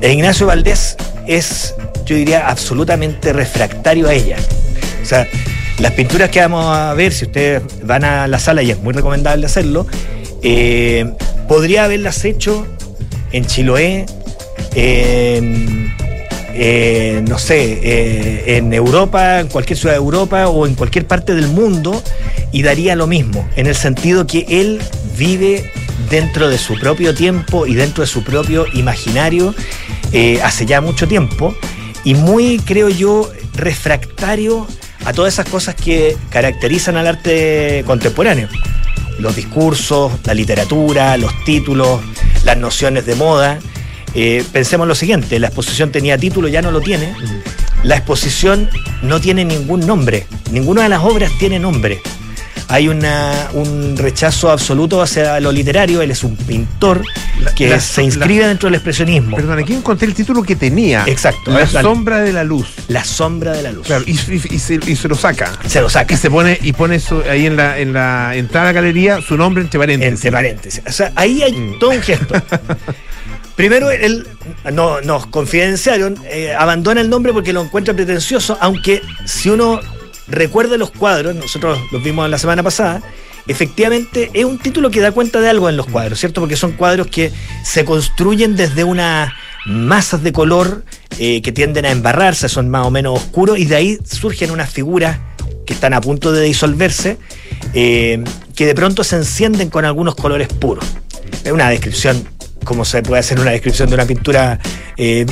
El 0.00 0.12
Ignacio 0.12 0.46
Valdés 0.46 0.96
es, 1.26 1.74
yo 2.06 2.16
diría, 2.16 2.48
absolutamente 2.48 3.34
refractario 3.34 4.08
a 4.08 4.14
ella. 4.14 4.38
O 5.02 5.04
sea, 5.04 5.28
las 5.78 5.92
pinturas 5.92 6.30
que 6.30 6.40
vamos 6.40 6.64
a 6.64 6.94
ver, 6.94 7.12
si 7.12 7.26
ustedes 7.26 7.60
van 7.82 8.04
a 8.04 8.26
la 8.26 8.38
sala, 8.38 8.62
y 8.62 8.70
es 8.70 8.78
muy 8.78 8.94
recomendable 8.94 9.44
hacerlo, 9.44 9.86
eh, 10.42 11.12
podría 11.48 11.84
haberlas 11.84 12.24
hecho 12.24 12.66
en 13.32 13.44
Chiloé, 13.44 14.06
en, 14.74 15.94
no 17.28 17.38
sé, 17.38 17.80
eh, 17.82 18.56
en 18.56 18.72
Europa, 18.72 19.40
en 19.40 19.48
cualquier 19.48 19.78
ciudad 19.78 19.94
de 19.94 19.98
Europa 19.98 20.48
o 20.48 20.66
en 20.66 20.74
cualquier 20.74 21.06
parte 21.06 21.34
del 21.34 21.48
mundo, 21.48 22.02
y 22.52 22.62
daría 22.62 22.96
lo 22.96 23.06
mismo, 23.06 23.48
en 23.56 23.66
el 23.66 23.74
sentido 23.74 24.26
que 24.26 24.46
él 24.48 24.80
vive 25.16 25.70
dentro 26.10 26.48
de 26.48 26.58
su 26.58 26.78
propio 26.78 27.14
tiempo 27.14 27.66
y 27.66 27.74
dentro 27.74 28.02
de 28.02 28.08
su 28.08 28.22
propio 28.22 28.66
imaginario 28.74 29.54
eh, 30.12 30.40
hace 30.42 30.66
ya 30.66 30.80
mucho 30.80 31.06
tiempo, 31.06 31.54
y 32.04 32.14
muy, 32.14 32.58
creo 32.58 32.88
yo, 32.88 33.30
refractario 33.54 34.66
a 35.04 35.12
todas 35.12 35.34
esas 35.34 35.48
cosas 35.48 35.74
que 35.74 36.16
caracterizan 36.30 36.96
al 36.96 37.06
arte 37.06 37.82
contemporáneo. 37.86 38.48
Los 39.18 39.34
discursos, 39.34 40.12
la 40.24 40.34
literatura, 40.34 41.16
los 41.16 41.32
títulos, 41.44 42.00
las 42.44 42.56
nociones 42.56 43.06
de 43.06 43.14
moda. 43.14 43.58
Eh, 44.14 44.44
pensemos 44.52 44.88
lo 44.88 44.94
siguiente, 44.94 45.38
la 45.38 45.48
exposición 45.48 45.92
tenía 45.92 46.16
título, 46.16 46.48
ya 46.48 46.62
no 46.62 46.70
lo 46.70 46.80
tiene. 46.80 47.14
La 47.82 47.96
exposición 47.96 48.68
no 49.02 49.20
tiene 49.20 49.44
ningún 49.44 49.86
nombre, 49.86 50.26
ninguna 50.50 50.84
de 50.84 50.88
las 50.88 51.02
obras 51.02 51.30
tiene 51.38 51.58
nombre 51.58 52.00
hay 52.68 52.88
una, 52.88 53.48
un 53.52 53.96
rechazo 53.96 54.50
absoluto 54.50 55.00
hacia 55.00 55.38
lo 55.40 55.52
literario. 55.52 56.02
Él 56.02 56.10
es 56.10 56.24
un 56.24 56.36
pintor 56.36 57.02
que 57.54 57.78
se 57.80 58.02
inscribe 58.02 58.46
dentro 58.46 58.68
del 58.68 58.74
expresionismo. 58.74 59.36
Perdón, 59.36 59.58
aquí 59.58 59.74
encontré 59.74 60.08
el 60.08 60.14
título 60.14 60.42
que 60.42 60.56
tenía. 60.56 61.04
Exacto. 61.06 61.52
La, 61.52 61.66
sombra 61.66 62.20
de 62.20 62.32
la 62.32 62.44
luz. 62.44 62.68
La 62.88 63.04
sombra 63.04 63.52
de 63.52 63.62
la 63.62 63.72
luz. 63.72 63.86
Claro, 63.86 64.04
y, 64.06 64.16
se, 64.16 65.08
lo 65.08 65.14
saca. 65.14 65.52
Se 65.66 65.80
lo 65.80 65.88
saca. 65.88 66.14
Y 66.14 66.16
se 66.16 66.30
pone, 66.30 66.58
y 66.60 66.72
pone 66.72 67.00
ahí 67.30 67.46
en 67.46 67.56
la, 67.56 67.78
en 67.78 67.92
la 67.92 68.34
entrada 68.34 68.70
a 68.70 68.72
la 68.72 68.80
galería 68.80 69.20
su 69.20 69.36
nombre 69.36 69.62
entre 69.62 69.78
paréntesis. 69.78 70.14
Entre 70.14 70.32
paréntesis. 70.32 70.82
O 70.86 70.92
sea, 70.92 71.12
ahí 71.14 71.42
hay 71.42 71.52
mm. 71.52 71.78
todo 71.78 71.90
un 71.90 72.02
gesto. 72.02 72.34
Primero, 73.56 73.90
él 73.90 74.26
no, 74.70 75.00
nos 75.00 75.26
confidenciaron, 75.26 76.18
eh, 76.26 76.52
abandona 76.52 77.00
el 77.00 77.08
nombre 77.08 77.32
porque 77.32 77.54
lo 77.54 77.62
encuentra 77.62 77.94
pretencioso, 77.94 78.58
aunque 78.60 79.00
si 79.24 79.48
uno 79.48 79.80
recuerde 80.28 80.76
los 80.76 80.90
cuadros, 80.90 81.34
nosotros 81.34 81.78
los 81.90 82.02
vimos 82.02 82.28
la 82.28 82.38
semana 82.38 82.62
pasada, 82.62 83.02
efectivamente 83.46 84.30
es 84.34 84.44
un 84.44 84.58
título 84.58 84.90
que 84.90 85.00
da 85.00 85.12
cuenta 85.12 85.40
de 85.40 85.48
algo 85.48 85.70
en 85.70 85.76
los 85.76 85.86
cuadros, 85.86 86.18
¿cierto? 86.18 86.40
Porque 86.40 86.56
son 86.56 86.72
cuadros 86.72 87.06
que 87.06 87.32
se 87.64 87.86
construyen 87.86 88.56
desde 88.56 88.84
unas 88.84 89.32
masas 89.64 90.22
de 90.22 90.32
color 90.32 90.84
eh, 91.18 91.40
que 91.40 91.50
tienden 91.50 91.86
a 91.86 91.90
embarrarse, 91.90 92.50
son 92.50 92.68
más 92.68 92.86
o 92.86 92.90
menos 92.90 93.18
oscuros, 93.18 93.58
y 93.58 93.64
de 93.64 93.76
ahí 93.76 93.98
surgen 94.04 94.50
unas 94.50 94.70
figuras 94.70 95.18
que 95.66 95.72
están 95.72 95.94
a 95.94 96.00
punto 96.00 96.30
de 96.30 96.44
disolverse, 96.44 97.18
eh, 97.72 98.22
que 98.54 98.66
de 98.66 98.74
pronto 98.74 99.02
se 99.02 99.16
encienden 99.16 99.70
con 99.70 99.84
algunos 99.84 100.14
colores 100.14 100.48
puros. 100.48 100.84
Es 101.42 101.52
una 101.52 101.68
descripción, 101.70 102.28
como 102.66 102.84
se 102.84 103.02
puede 103.02 103.20
hacer 103.20 103.40
una 103.40 103.52
descripción 103.52 103.88
de 103.88 103.94
una 103.94 104.04
pintura 104.04 104.58
eh. 104.98 105.24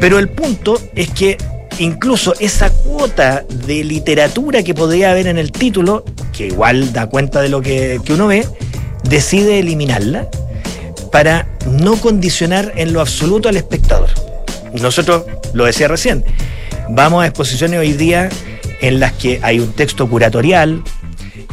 Pero 0.00 0.18
el 0.18 0.30
punto 0.30 0.80
es 0.94 1.10
que 1.10 1.36
incluso 1.78 2.34
esa 2.40 2.70
cuota 2.70 3.44
de 3.66 3.84
literatura 3.84 4.62
que 4.62 4.74
podría 4.74 5.10
haber 5.10 5.26
en 5.26 5.36
el 5.36 5.52
título, 5.52 6.04
que 6.32 6.46
igual 6.46 6.94
da 6.94 7.06
cuenta 7.06 7.42
de 7.42 7.50
lo 7.50 7.60
que, 7.60 8.00
uno 8.08 8.28
ve, 8.28 8.46
decide 9.04 9.58
eliminarla 9.58 10.28
para 11.12 11.46
no 11.66 11.96
condicionar 11.96 12.72
en 12.76 12.94
lo 12.94 13.00
absoluto 13.00 13.50
al 13.50 13.56
espectador. 13.56 14.08
Nosotros, 14.72 15.24
lo 15.52 15.64
decía 15.64 15.88
recién, 15.88 16.24
vamos 16.88 17.22
a 17.22 17.26
exposiciones 17.26 17.80
hoy 17.80 17.92
día 17.92 18.30
en 18.80 19.00
las 19.00 19.12
que 19.12 19.40
hay 19.42 19.58
un 19.58 19.72
texto 19.72 20.08
curatorial, 20.08 20.82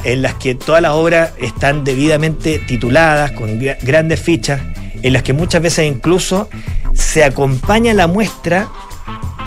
en 0.04 0.22
las 0.22 0.36
que 0.36 0.56
todas 0.56 0.82
las 0.82 0.92
obras 0.92 1.32
están 1.40 1.84
debidamente 1.84 2.60
tituladas, 2.60 3.32
con 3.32 3.60
grandes 3.60 4.20
fichas, 4.20 4.62
en 5.02 5.14
las 5.14 5.24
que 5.24 5.34
muchas 5.34 5.62
veces 5.62 5.86
incluso 5.86 6.50
se 6.94 7.24
acompaña 7.24 7.94
la 7.94 8.08
muestra 8.08 8.70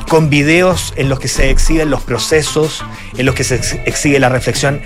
con 0.09 0.29
videos 0.29 0.93
en 0.97 1.09
los 1.09 1.21
que 1.21 1.29
se 1.29 1.51
exhiben 1.51 1.91
los 1.91 2.03
procesos, 2.03 2.83
en 3.17 3.27
los 3.27 3.35
que 3.35 3.45
se 3.45 3.57
exhibe 3.87 4.19
la 4.19 4.29
reflexión 4.29 4.81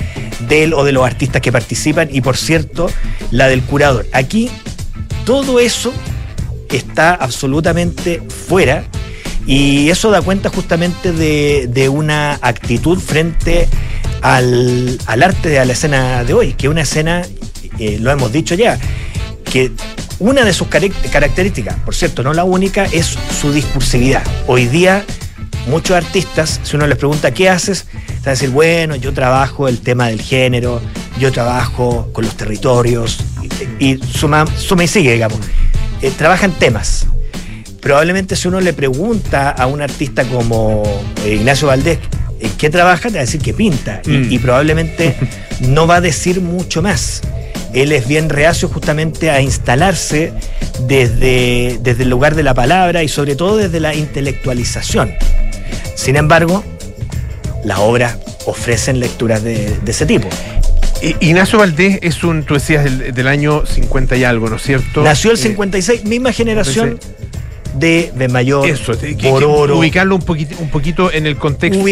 de 0.48 0.64
él 0.64 0.74
o 0.74 0.84
de 0.84 0.92
los 0.92 1.04
artistas 1.04 1.40
que 1.40 1.50
participan 1.50 2.08
y 2.12 2.20
por 2.20 2.36
cierto, 2.36 2.90
la 3.30 3.48
del 3.48 3.62
curador. 3.62 4.06
Aquí 4.12 4.50
todo 5.24 5.60
eso 5.60 5.92
está 6.68 7.14
absolutamente 7.14 8.22
fuera 8.28 8.84
y 9.46 9.90
eso 9.90 10.10
da 10.10 10.22
cuenta 10.22 10.48
justamente 10.48 11.12
de, 11.12 11.88
una 11.88 12.38
actitud 12.40 12.98
frente 12.98 13.68
al, 14.24 14.98
arte 15.06 15.50
de 15.50 15.64
la 15.64 15.72
escena 15.74 16.24
de 16.24 16.32
hoy, 16.32 16.54
que 16.54 16.70
una 16.70 16.80
escena, 16.80 17.22
eh, 17.78 17.98
lo 18.00 18.10
hemos 18.10 18.32
dicho 18.32 18.54
ya, 18.54 18.78
que 19.44 19.70
una 20.18 20.44
de 20.44 20.54
sus 20.54 20.68
características, 20.68 21.76
por 21.84 21.94
cierto, 21.94 22.22
no 22.22 22.32
la 22.32 22.44
única, 22.44 22.86
es 22.86 23.18
su 23.38 23.52
discursividad. 23.52 24.22
Hoy 24.46 24.64
día, 24.66 25.04
muchos 25.68 25.94
artistas, 25.94 26.58
si 26.62 26.74
uno 26.74 26.86
les 26.86 26.96
pregunta 26.96 27.34
qué 27.34 27.50
haces, 27.50 27.86
van 27.92 28.28
a 28.28 28.30
decir, 28.30 28.48
bueno, 28.48 28.96
yo 28.96 29.12
trabajo 29.12 29.68
el 29.68 29.80
tema 29.80 30.08
del 30.08 30.22
género, 30.22 30.80
yo 31.18 31.30
trabajo 31.30 32.08
con 32.14 32.24
los 32.24 32.34
territorios, 32.34 33.18
y, 33.78 33.98
suma, 33.98 34.46
suma 34.56 34.84
y 34.84 34.88
sigue, 34.88 35.12
digamos. 35.12 35.38
Eh, 36.00 36.10
trabajan 36.16 36.52
temas. 36.52 37.06
Probablemente 37.82 38.36
si 38.36 38.48
uno 38.48 38.62
le 38.62 38.72
pregunta 38.72 39.50
a 39.50 39.66
un 39.66 39.82
artista 39.82 40.24
como 40.24 40.82
eh, 41.26 41.34
Ignacio 41.34 41.68
Valdés, 41.68 41.98
¿en 42.40 42.50
qué 42.52 42.70
trabaja? 42.70 43.08
Te 43.08 43.14
va 43.14 43.20
a 43.20 43.24
decir 43.24 43.40
que 43.40 43.54
pinta. 43.54 44.02
y 44.06 44.38
mm. 44.38 44.42
probablemente 44.42 45.16
no 45.60 45.86
va 45.86 45.96
a 45.96 46.00
decir 46.00 46.40
mucho 46.40 46.82
más 46.82 47.22
él 47.74 47.92
es 47.92 48.06
bien 48.06 48.28
reacio 48.28 48.68
justamente 48.68 49.30
a 49.30 49.40
instalarse 49.40 50.32
desde, 50.86 51.78
desde 51.82 52.04
el 52.04 52.10
lugar 52.10 52.34
de 52.34 52.42
la 52.42 52.54
palabra 52.54 53.02
y 53.02 53.08
sobre 53.08 53.36
todo 53.36 53.56
desde 53.56 53.80
la 53.80 53.94
intelectualización. 53.94 55.12
Sin 55.96 56.16
embargo, 56.16 56.64
las 57.64 57.78
obras 57.80 58.18
ofrecen 58.46 59.00
lecturas 59.00 59.42
de, 59.42 59.76
ese 59.86 60.06
tipo. 60.06 60.28
Ignacio 61.20 61.58
Valdés 61.58 61.98
es 62.02 62.22
un, 62.24 62.44
tú 62.44 62.54
decías, 62.54 62.84
del, 62.84 63.28
año 63.28 63.66
50 63.66 64.16
y 64.16 64.24
algo, 64.24 64.48
¿no 64.48 64.56
es 64.56 64.62
cierto? 64.62 65.02
Nació 65.02 65.32
el 65.32 65.38
56, 65.38 66.00
eh, 66.00 66.08
misma 66.08 66.32
generación 66.32 66.98
de 67.74 68.12
Benmayor, 68.14 68.66
Eso, 68.68 68.92
por 69.22 69.44
oro. 69.44 69.78
Ubicarlo 69.78 70.14
un 70.14 70.22
poquito, 70.22 70.56
un 70.60 70.70
poquito 70.70 71.12
en 71.12 71.26
el 71.26 71.36
contexto 71.36 71.84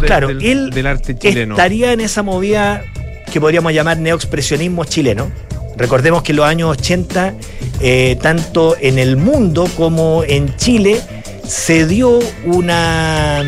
claro. 0.00 0.28
del, 0.34 0.86
arte 0.86 1.16
chileno. 1.16 1.54
Estaría 1.54 1.92
en 1.92 2.00
esa 2.00 2.22
movida 2.22 2.84
que 3.32 3.40
podríamos 3.40 3.72
llamar 3.72 3.98
neoexpresionismo 3.98 4.84
chileno. 4.84 5.30
Recordemos 5.76 6.22
que 6.22 6.32
en 6.32 6.36
los 6.36 6.46
años 6.46 6.70
80, 6.70 7.34
eh, 7.80 8.18
tanto 8.20 8.76
en 8.80 8.98
el 8.98 9.16
mundo 9.16 9.68
como 9.76 10.24
en 10.26 10.56
Chile, 10.56 11.00
se 11.46 11.86
dio 11.86 12.18
una, 12.44 13.44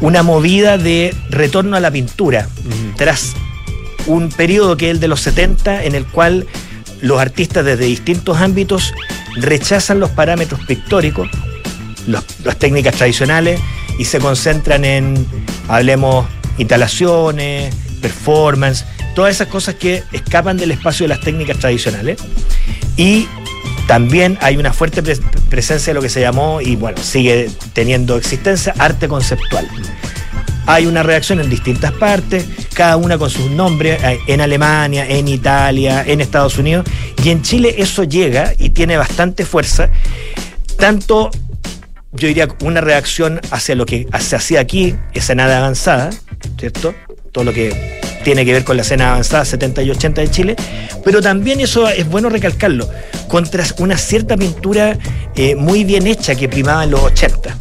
una 0.00 0.22
movida 0.22 0.78
de 0.78 1.14
retorno 1.28 1.76
a 1.76 1.80
la 1.80 1.90
pintura, 1.90 2.48
tras 2.96 3.34
un 4.06 4.28
periodo 4.28 4.76
que 4.76 4.86
es 4.86 4.90
el 4.92 5.00
de 5.00 5.08
los 5.08 5.20
70, 5.20 5.84
en 5.84 5.96
el 5.96 6.06
cual 6.06 6.46
los 7.00 7.20
artistas 7.20 7.64
desde 7.64 7.84
distintos 7.84 8.38
ámbitos 8.38 8.92
rechazan 9.40 10.00
los 10.00 10.10
parámetros 10.10 10.60
pictóricos, 10.66 11.28
las 12.06 12.56
técnicas 12.58 12.94
tradicionales, 12.94 13.60
y 13.98 14.04
se 14.04 14.18
concentran 14.18 14.84
en, 14.84 15.26
hablemos, 15.68 16.26
instalaciones, 16.56 17.74
performance, 18.00 18.84
todas 19.14 19.34
esas 19.34 19.48
cosas 19.48 19.74
que 19.74 20.04
escapan 20.12 20.56
del 20.56 20.70
espacio 20.70 21.04
de 21.04 21.08
las 21.08 21.20
técnicas 21.20 21.58
tradicionales. 21.58 22.18
Y 22.96 23.26
también 23.86 24.38
hay 24.40 24.56
una 24.56 24.72
fuerte 24.72 25.02
presencia 25.48 25.92
de 25.92 25.94
lo 25.94 26.02
que 26.02 26.08
se 26.08 26.20
llamó, 26.20 26.60
y 26.60 26.76
bueno, 26.76 26.98
sigue 27.02 27.50
teniendo 27.72 28.16
existencia, 28.16 28.74
arte 28.78 29.08
conceptual. 29.08 29.68
Hay 30.68 30.84
una 30.84 31.02
reacción 31.02 31.40
en 31.40 31.48
distintas 31.48 31.92
partes, 31.92 32.44
cada 32.74 32.98
una 32.98 33.16
con 33.16 33.30
sus 33.30 33.50
nombres, 33.50 34.04
eh, 34.04 34.20
en 34.26 34.42
Alemania, 34.42 35.06
en 35.08 35.26
Italia, 35.26 36.04
en 36.06 36.20
Estados 36.20 36.58
Unidos, 36.58 36.86
y 37.24 37.30
en 37.30 37.40
Chile 37.40 37.76
eso 37.78 38.04
llega 38.04 38.52
y 38.58 38.68
tiene 38.68 38.98
bastante 38.98 39.46
fuerza, 39.46 39.88
tanto 40.76 41.30
yo 42.12 42.28
diría 42.28 42.48
una 42.62 42.82
reacción 42.82 43.40
hacia 43.50 43.76
lo 43.76 43.86
que 43.86 44.08
se 44.20 44.36
hacía 44.36 44.60
aquí, 44.60 44.94
escena 45.14 45.48
de 45.48 45.54
avanzada, 45.54 46.10
¿cierto? 46.58 46.94
Todo 47.32 47.44
lo 47.44 47.54
que 47.54 47.98
tiene 48.22 48.44
que 48.44 48.52
ver 48.52 48.64
con 48.64 48.76
la 48.76 48.82
escena 48.82 49.12
avanzada 49.12 49.46
70 49.46 49.82
y 49.84 49.90
80 49.90 50.20
de 50.20 50.30
Chile, 50.30 50.56
pero 51.02 51.22
también 51.22 51.60
eso 51.60 51.88
es 51.88 52.06
bueno 52.06 52.28
recalcarlo, 52.28 52.86
contra 53.26 53.64
una 53.78 53.96
cierta 53.96 54.36
pintura 54.36 54.98
eh, 55.34 55.54
muy 55.54 55.84
bien 55.84 56.06
hecha 56.06 56.34
que 56.34 56.46
primaba 56.46 56.84
en 56.84 56.90
los 56.90 57.00
80. 57.00 57.56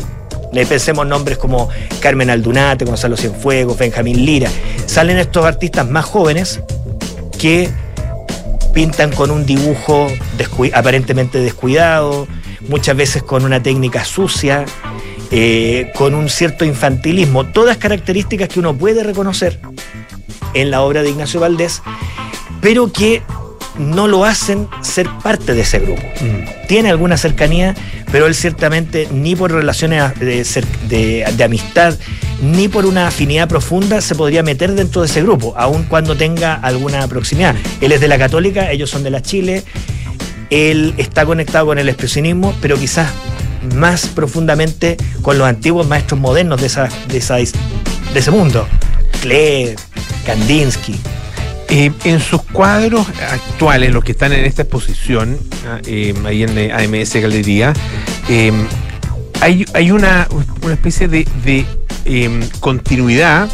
Pensemos 0.52 1.06
nombres 1.06 1.38
como 1.38 1.70
Carmen 2.00 2.30
Aldunate, 2.30 2.86
Gonzalo 2.86 3.16
Cienfuegos, 3.18 3.78
Benjamín 3.78 4.26
Lira. 4.26 4.50
Salen 4.86 5.18
estos 5.18 5.46
artistas 5.46 5.90
más 5.90 6.06
jóvenes 6.06 6.62
que 7.38 7.70
pintan 8.74 9.12
con 9.12 9.32
un 9.32 9.46
dibujo 9.46 10.08
aparentemente 10.74 11.40
descuidado, 11.40 12.28
muchas 12.70 12.96
veces 12.96 13.24
con 13.24 13.44
una 13.44 13.62
técnica 13.62 14.06
sucia, 14.06 14.66
eh, 15.32 15.92
con 15.96 16.14
un 16.14 16.30
cierto 16.30 16.64
infantilismo, 16.64 17.46
todas 17.46 17.78
características 17.78 18.50
que 18.50 18.60
uno 18.60 18.76
puede 18.76 19.04
reconocer 19.04 19.60
en 20.54 20.72
la 20.72 20.82
obra 20.82 21.04
de 21.04 21.10
Ignacio 21.10 21.40
Valdés, 21.40 21.82
pero 22.62 22.92
que 22.92 23.22
no 23.78 24.08
lo 24.08 24.26
hacen 24.26 24.68
ser 24.82 25.08
parte 25.24 25.54
de 25.54 25.62
ese 25.62 25.80
grupo. 25.80 26.02
Mm. 26.22 26.68
Tiene 26.68 26.90
alguna 26.90 27.18
cercanía, 27.18 27.76
pero 28.12 28.28
él 28.28 28.36
ciertamente 28.36 29.08
ni 29.12 29.36
por 29.36 29.52
relaciones 29.52 30.18
de, 30.20 30.46
de, 30.88 31.44
amistad, 31.44 31.96
ni 32.42 32.68
por 32.68 32.86
una 32.86 33.08
afinidad 33.08 33.48
profunda 33.48 34.02
se 34.02 34.16
podría 34.16 34.44
meter 34.44 34.74
dentro 34.74 35.02
de 35.02 35.08
ese 35.08 35.22
grupo, 35.22 35.54
aun 35.58 35.84
cuando 35.84 36.16
tenga 36.16 36.56
alguna 36.56 37.08
proximidad. 37.08 37.56
Él 37.82 37.92
es 37.92 38.02
de 38.02 38.08
la 38.08 38.18
católica, 38.18 38.72
ellos 38.72 38.90
son 38.90 39.04
de 39.04 39.10
la 39.10 39.22
Chile, 39.22 39.64
él 40.50 40.94
está 40.98 41.26
conectado 41.26 41.66
con 41.68 41.78
el 41.78 41.90
expresionismo, 41.90 42.54
pero 42.62 42.78
quizás 42.78 43.10
más 43.76 44.08
profundamente 44.08 44.98
con 45.22 45.38
los 45.38 45.48
antiguos 45.48 45.88
maestros 45.88 46.20
modernos 46.20 46.62
de, 46.62 46.68
esa, 46.68 46.90
de, 47.08 47.18
esa, 47.18 47.36
de 47.36 47.46
ese 48.16 48.32
mundo. 48.32 48.68
Klee, 49.22 49.76
Kandinsky, 50.26 50.96
eh, 51.70 51.92
en 52.06 52.20
sus 52.20 52.42
cuadros 52.44 53.08
actuales, 53.10 53.94
los 53.94 54.04
que 54.04 54.14
están 54.14 54.32
en 54.32 54.46
esta 54.46 54.62
exposición, 54.62 55.38
ah, 55.66 55.80
eh, 55.86 56.14
ahí 56.26 56.44
en 56.44 56.58
eh, 56.58 56.72
AMS 56.72 57.16
Galería, 57.16 57.74
hay, 59.42 59.66
hay 59.74 59.92
una, 59.92 60.28
una, 60.64 60.74
especie 60.74 61.08
de, 61.08 61.28
de 61.44 61.66
continuidad. 62.60 63.50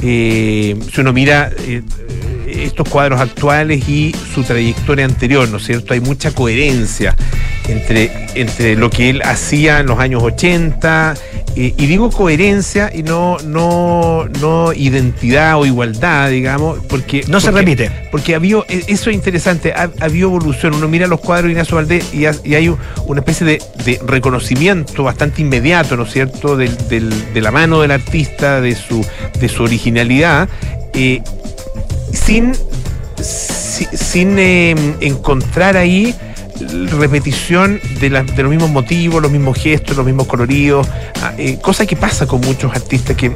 si 0.00 0.76
uno 0.98 1.12
mira 1.12 1.50
estos 2.52 2.88
cuadros 2.88 3.20
actuales 3.20 3.88
y 3.88 4.14
su 4.34 4.42
trayectoria 4.44 5.04
anterior, 5.04 5.48
¿no 5.48 5.56
es 5.56 5.64
cierto? 5.64 5.94
Hay 5.94 6.00
mucha 6.00 6.32
coherencia 6.32 7.16
entre, 7.68 8.28
entre 8.34 8.76
lo 8.76 8.90
que 8.90 9.10
él 9.10 9.22
hacía 9.22 9.80
en 9.80 9.86
los 9.86 9.98
años 9.98 10.22
80, 10.22 11.14
y 11.54 11.70
digo 11.86 12.10
coherencia 12.10 12.90
y 12.94 13.02
no, 13.02 13.36
no, 13.44 14.26
no 14.40 14.72
identidad 14.72 15.60
o 15.60 15.66
igualdad, 15.66 16.30
digamos, 16.30 16.78
porque... 16.88 17.24
No 17.28 17.40
se 17.40 17.50
repite. 17.50 17.90
Porque 18.10 18.34
había, 18.34 18.58
e, 18.68 18.84
eso 18.88 19.10
es 19.10 19.16
interesante, 19.16 19.72
ha, 19.72 19.90
habido 20.00 20.28
evolución. 20.28 20.74
Uno 20.74 20.88
mira 20.88 21.06
los 21.06 21.20
cuadros 21.20 21.46
de 21.46 21.52
Ignacio 21.52 21.76
Valdés 21.76 22.14
y, 22.14 22.24
hay 22.24 22.74
una 23.06 23.20
especie 23.20 23.46
de, 23.46 24.00
reconocimiento 24.06 25.02
bastante 25.02 25.42
inmediato, 25.42 25.96
¿no 25.96 26.04
es 26.04 26.12
cierto?, 26.12 26.56
del, 26.56 26.74
de 26.88 27.40
la 27.40 27.50
mano 27.50 27.82
del 27.82 27.90
artista, 27.90 28.60
de 28.60 28.74
su, 28.74 29.04
de 29.38 29.48
su 29.48 29.62
originalidad. 29.62 30.48
Eh, 30.94 31.22
sin, 32.12 32.52
sin 33.20 34.38
em, 34.38 34.94
encontrar 35.00 35.76
ahí 35.76 36.14
repetición 36.98 37.80
de, 38.00 38.10
los 38.10 38.50
mismos 38.50 38.70
motivos, 38.70 39.22
los 39.22 39.30
mismos 39.30 39.58
gestos, 39.58 39.96
los 39.96 40.06
mismos 40.06 40.26
coloridos, 40.26 40.86
ah, 41.22 41.32
eh, 41.38 41.58
cosa 41.60 41.86
que 41.86 41.96
pasa 41.96 42.26
con 42.26 42.40
muchos 42.40 42.74
artistas 42.74 43.16
que 43.16 43.32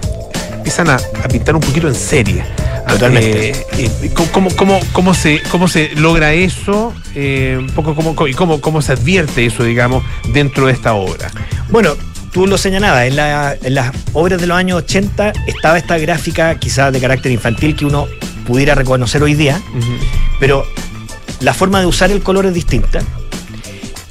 empiezan 0.55 0.91
a, 0.91 0.99
pintar 1.31 1.55
un 1.55 1.61
poquito 1.61 1.89
en 1.89 1.95
serie. 1.95 2.45
Ah, 2.87 2.93
Totalmente. 2.93 3.51
Eh, 3.51 3.67
eh, 3.79 4.11
¿cómo, 4.33 5.15
se, 5.15 5.43
¿Cómo 5.51 5.69
se 5.69 5.91
logra 5.97 6.33
eso? 6.33 6.95
un 7.17 7.71
poco 7.75 7.95
cómo, 7.95 8.27
y 8.27 8.35
cómo, 8.35 8.61
cómo 8.61 8.83
se 8.83 8.93
advierte 8.93 9.47
eso, 9.47 9.65
digamos, 9.65 10.05
dentro 10.33 10.67
de 10.67 10.73
esta 10.73 10.95
obra. 10.95 11.31
Bueno, 11.71 11.97
tú 12.31 12.47
lo 12.47 12.59
señalabas, 12.59 13.07
en, 13.07 13.17
las 13.75 13.93
obras 14.13 14.41
de 14.41 14.47
los 14.47 14.57
años 14.57 14.79
80 14.83 15.33
estaba 15.47 15.79
esta 15.79 15.99
gráfica 15.99 16.55
quizás 16.59 16.93
de 16.93 17.01
carácter 17.01 17.33
infantil 17.33 17.75
que 17.75 17.87
uno 17.87 18.07
pudiera 18.47 18.75
reconocer 18.75 19.23
hoy 19.23 19.35
día, 19.35 19.61
pero 20.41 20.65
la 21.41 21.53
forma 21.53 21.81
de 21.81 21.87
usar 21.87 22.11
el 22.11 22.23
color 22.23 22.47
es 22.47 22.55
distinta. 22.55 23.01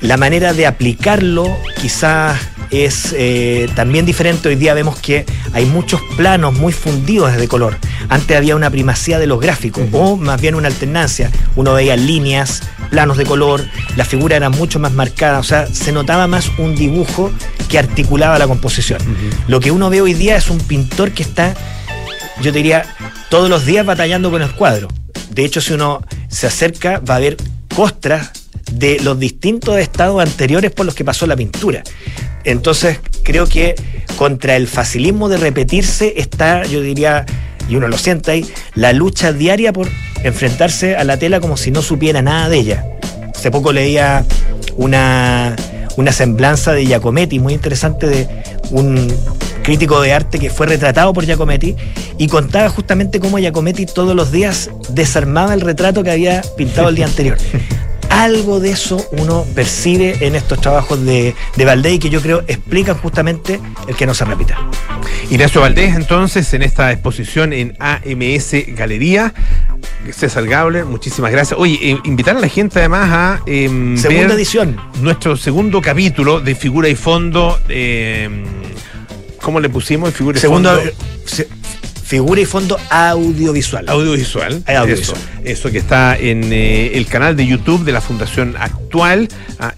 La 0.02 0.18
manera 0.18 0.54
de 0.54 0.68
aplicarlo 0.68 1.48
quizás 1.82 2.38
es 2.70 3.16
eh, 3.18 3.70
también 3.76 4.06
diferente. 4.06 4.50
Hoy 4.50 4.56
día 4.56 4.74
vemos 4.74 4.98
que 5.00 5.26
hay 5.54 5.66
muchos 5.66 6.02
planos 6.18 6.54
muy 6.54 6.74
fundidos 6.74 7.36
de 7.36 7.48
color. 7.48 7.78
Antes 8.10 8.38
había 8.38 8.56
una 8.56 8.70
primacía 8.70 9.18
de 9.20 9.28
los 9.28 9.40
gráficos, 9.40 9.84
o 9.92 10.18
más 10.18 10.40
bien 10.40 10.56
una 10.56 10.68
alternancia. 10.68 11.32
Uno 11.56 11.74
veía 11.74 11.96
líneas, 11.96 12.62
planos 12.90 13.18
de 13.18 13.26
color, 13.26 13.66
la 13.96 14.06
figura 14.06 14.36
era 14.36 14.50
mucho 14.50 14.80
más 14.80 14.94
marcada, 14.94 15.40
o 15.40 15.44
sea, 15.44 15.68
se 15.68 15.92
notaba 15.92 16.28
más 16.28 16.52
un 16.58 16.76
dibujo 16.76 17.32
que 17.70 17.80
articulaba 17.80 18.38
la 18.38 18.48
composición. 18.48 19.00
Lo 19.48 19.60
que 19.60 19.72
uno 19.72 19.90
ve 19.90 20.02
hoy 20.02 20.14
día 20.14 20.36
es 20.36 20.50
un 20.50 20.60
pintor 20.60 21.12
que 21.12 21.24
está, 21.24 21.56
yo 22.42 22.52
diría, 22.52 22.86
todos 23.30 23.50
los 23.50 23.66
días 23.66 23.86
batallando 23.86 24.32
con 24.32 24.42
el 24.42 24.52
cuadro. 24.52 24.88
De 25.30 25.46
hecho, 25.46 25.62
si 25.62 25.74
uno 25.74 26.02
se 26.28 26.48
acerca, 26.48 27.00
va 27.00 27.16
a 27.16 27.20
ver 27.20 27.38
costras 27.74 28.32
de 28.72 29.00
los 29.02 29.20
distintos 29.20 29.78
estados 29.78 30.22
anteriores 30.22 30.72
por 30.72 30.86
los 30.86 30.96
que 30.96 31.06
pasó 31.06 31.28
la 31.28 31.36
pintura. 31.36 31.84
Entonces, 32.44 33.00
creo 33.24 33.48
que 33.48 33.76
contra 34.18 34.56
el 34.56 34.68
facilismo 34.68 35.30
de 35.30 35.38
repetirse 35.38 36.14
está, 36.18 36.66
yo 36.66 36.82
diría, 36.82 37.26
y 37.68 37.76
uno 37.76 37.88
lo 37.88 37.98
siente 37.98 38.32
ahí, 38.32 38.46
la 38.76 38.94
lucha 38.94 39.34
diaria 39.34 39.74
por 39.74 39.90
enfrentarse 40.24 40.96
a 40.96 41.04
la 41.04 41.18
tela 41.18 41.40
como 41.40 41.58
si 41.58 41.72
no 41.72 41.82
supiera 41.82 42.22
nada 42.22 42.50
de 42.50 42.58
ella. 42.58 42.86
Hace 43.34 43.52
poco 43.52 43.74
leía 43.74 44.26
una, 44.76 45.56
una 45.98 46.12
semblanza 46.12 46.74
de 46.74 46.86
Giacometti 46.86 47.40
muy 47.40 47.54
interesante 47.54 48.08
de 48.08 48.28
un 48.72 49.14
crítico 49.66 50.00
de 50.00 50.14
arte 50.14 50.38
que 50.38 50.52
fue 50.52 50.68
retratado 50.68 51.12
por 51.12 51.26
Giacometti 51.26 51.76
y 52.20 52.28
contaba 52.28 52.70
justamente 52.70 53.20
cómo 53.20 53.40
Giacometti 53.40 53.88
todos 53.88 54.16
los 54.16 54.32
días 54.32 54.70
desarmaba 54.90 55.54
el 55.56 55.62
retrato 55.62 56.04
que 56.04 56.12
había 56.12 56.44
pintado 56.56 56.90
el 56.90 56.96
día 56.96 57.06
anterior. 57.06 57.38
Algo 58.10 58.60
de 58.60 58.70
eso 58.70 59.04
uno 59.14 59.44
percibe 59.56 60.18
en 60.22 60.36
estos 60.36 60.62
trabajos 60.62 61.04
de, 61.04 61.36
de 61.58 61.66
Valdés 61.66 61.94
y 61.94 62.00
que 62.00 62.10
yo 62.10 62.22
creo 62.22 62.44
explican 62.48 62.96
justamente 62.96 63.60
el 63.88 63.96
que 63.96 64.06
no 64.06 64.14
se 64.14 64.24
repita. 64.24 64.56
Ignacio 65.32 65.60
Valdés, 65.60 65.96
entonces, 65.96 66.54
en 66.54 66.62
esta 66.62 66.92
exposición 66.92 67.52
en 67.52 67.76
AMS 67.80 68.52
Galería. 68.68 69.34
César 70.12 70.46
Gabler, 70.46 70.86
muchísimas 70.86 71.32
gracias. 71.32 71.60
Oye, 71.60 71.80
eh, 71.82 71.98
invitar 72.04 72.38
a 72.38 72.40
la 72.40 72.48
gente 72.48 72.80
además 72.80 73.10
a. 73.12 73.42
Em, 73.48 73.98
Segunda 73.98 74.36
edición. 74.36 74.78
Nuestro 75.02 75.36
segundo 75.36 75.82
capítulo 75.82 76.40
de 76.40 76.54
Figura 76.54 76.88
y 76.88 76.96
Fondo. 76.96 77.60
Eh, 77.68 78.30
¿Cómo 79.46 79.60
le 79.60 79.70
pusimos? 79.70 80.12
Figura 80.12 80.40
Segundo, 80.40 80.72
Figura 82.06 82.40
y 82.40 82.46
fondo 82.46 82.78
audiovisual. 82.92 83.90
Audiovisual. 83.90 84.64
audiovisual. 84.68 85.20
Eso, 85.44 85.72
que 85.72 85.80
está 85.80 86.16
en 86.16 86.52
eh, 86.52 86.92
el 86.94 87.08
canal 87.08 87.36
de 87.36 87.48
YouTube 87.48 87.84
de 87.84 87.92
la 87.92 88.02
Fundación 88.02 88.56
Actual, 88.60 89.28
ah, 89.60 89.74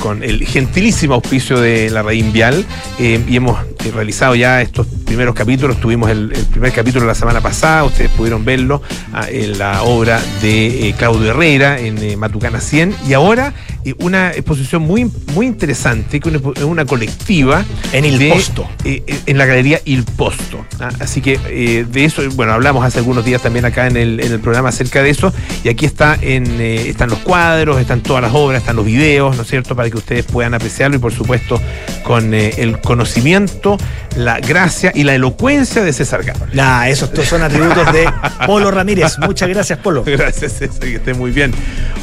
con 0.00 0.22
el 0.22 0.46
gentilísimo 0.46 1.14
auspicio 1.14 1.60
de 1.60 1.90
la 1.90 2.02
Raín 2.02 2.32
Vial. 2.32 2.64
Eh, 2.98 3.22
y 3.28 3.36
hemos 3.36 3.62
eh, 3.62 3.92
realizado 3.94 4.34
ya 4.34 4.62
estos 4.62 4.86
primeros 5.04 5.34
capítulos. 5.34 5.78
Tuvimos 5.78 6.10
el, 6.10 6.28
primer 6.50 6.72
capítulo 6.72 7.06
la 7.06 7.14
semana 7.14 7.42
pasada, 7.42 7.84
ustedes 7.84 8.10
pudieron 8.10 8.44
verlo 8.44 8.80
ah, 9.12 9.26
en 9.30 9.58
la 9.58 9.82
obra 9.82 10.20
de 10.40 10.94
Claudio 10.96 11.30
Herrera 11.30 11.78
en 11.78 12.18
Matucana 12.18 12.60
100. 12.60 12.94
Y 13.06 13.12
ahora 13.12 13.52
una 13.98 14.32
exposición 14.32 14.82
muy, 14.82 15.10
muy 15.32 15.46
interesante, 15.46 16.20
que 16.20 16.28
es 16.30 16.62
una, 16.62 16.84
colectiva. 16.84 17.64
En 17.92 18.04
Il 18.04 18.28
Posto. 18.28 18.68
en 18.84 19.38
la 19.38 19.46
galería 19.46 19.80
Il 19.84 20.04
Posto. 20.04 20.66
Ah, 20.80 20.90
así 21.00 21.20
que 21.20 21.38
de 21.66 22.04
eso, 22.04 22.22
bueno, 22.34 22.52
hablamos 22.52 22.84
hace 22.84 22.98
algunos 22.98 23.24
días 23.24 23.42
también 23.42 23.64
acá 23.64 23.86
en 23.86 23.96
el, 23.96 24.20
en 24.20 24.32
el 24.32 24.40
programa 24.40 24.68
acerca 24.70 25.02
de 25.02 25.10
eso. 25.10 25.32
Y 25.64 25.68
aquí 25.68 25.86
está 25.86 26.16
en, 26.20 26.60
están 26.60 27.10
los 27.10 27.18
cuadros, 27.20 27.80
están 27.80 28.00
todas 28.00 28.22
las 28.22 28.32
obras, 28.34 28.62
están 28.62 28.76
los 28.76 28.84
videos, 28.84 29.36
¿no 29.36 29.42
es 29.42 29.48
cierto? 29.48 29.74
Para 29.76 29.90
que 29.90 29.96
ustedes 29.96 30.24
puedan 30.24 30.54
apreciarlo 30.54 30.96
y 30.96 31.00
por 31.00 31.12
supuesto 31.12 31.60
con 32.02 32.34
el 32.34 32.80
conocimiento, 32.80 33.78
la 34.16 34.38
gracia 34.40 34.92
y 34.94 35.04
la 35.04 35.14
elocuencia 35.14 35.82
de 35.82 35.92
César 35.92 36.24
Gama. 36.24 36.46
Nah, 36.52 36.88
esos 36.88 37.10
son 37.26 37.42
atributos 37.42 37.92
de 37.92 38.08
Polo 38.46 38.70
Ramírez. 38.70 39.18
Muchas 39.18 39.48
gracias, 39.48 39.78
Polo. 39.78 40.04
Gracias, 40.04 40.52
César, 40.52 40.80
que 40.80 40.96
esté 40.96 41.14
muy 41.14 41.30
bien. 41.30 41.52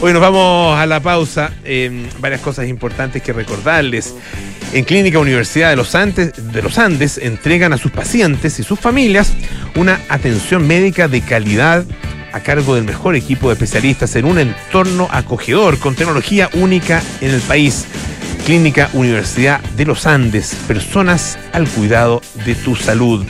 Hoy 0.01 0.13
nos 0.13 0.21
vamos 0.21 0.77
a 0.77 0.85
la 0.85 0.99
pausa. 0.99 1.51
varias 2.19 2.41
cosas 2.41 2.67
importantes 2.67 3.21
que 3.21 3.33
recordarles. 3.33 4.13
En 4.73 4.85
Clínica 4.85 5.19
Universidad 5.19 5.69
de 5.69 5.75
los, 5.75 5.93
Andes, 5.93 6.33
de 6.51 6.61
los 6.63 6.79
Andes 6.79 7.19
entregan 7.19 7.73
a 7.73 7.77
sus 7.77 7.91
pacientes 7.91 8.57
y 8.57 8.63
sus 8.63 8.79
familias 8.79 9.31
una 9.75 9.99
atención 10.09 10.67
médica 10.67 11.07
de 11.07 11.21
calidad 11.21 11.85
a 12.31 12.39
cargo 12.39 12.75
del 12.75 12.83
mejor 12.83 13.15
equipo 13.15 13.47
de 13.47 13.53
especialistas 13.53 14.15
en 14.15 14.25
un 14.25 14.39
entorno 14.39 15.07
acogedor 15.11 15.77
con 15.79 15.95
tecnología 15.95 16.49
única 16.53 17.01
en 17.21 17.31
el 17.31 17.41
país. 17.41 17.85
Clínica 18.45 18.89
Universidad 18.93 19.61
de 19.77 19.85
los 19.85 20.05
Andes, 20.05 20.55
personas 20.67 21.37
al 21.53 21.67
cuidado 21.67 22.21
de 22.45 22.55
tu 22.55 22.75
salud. 22.75 23.25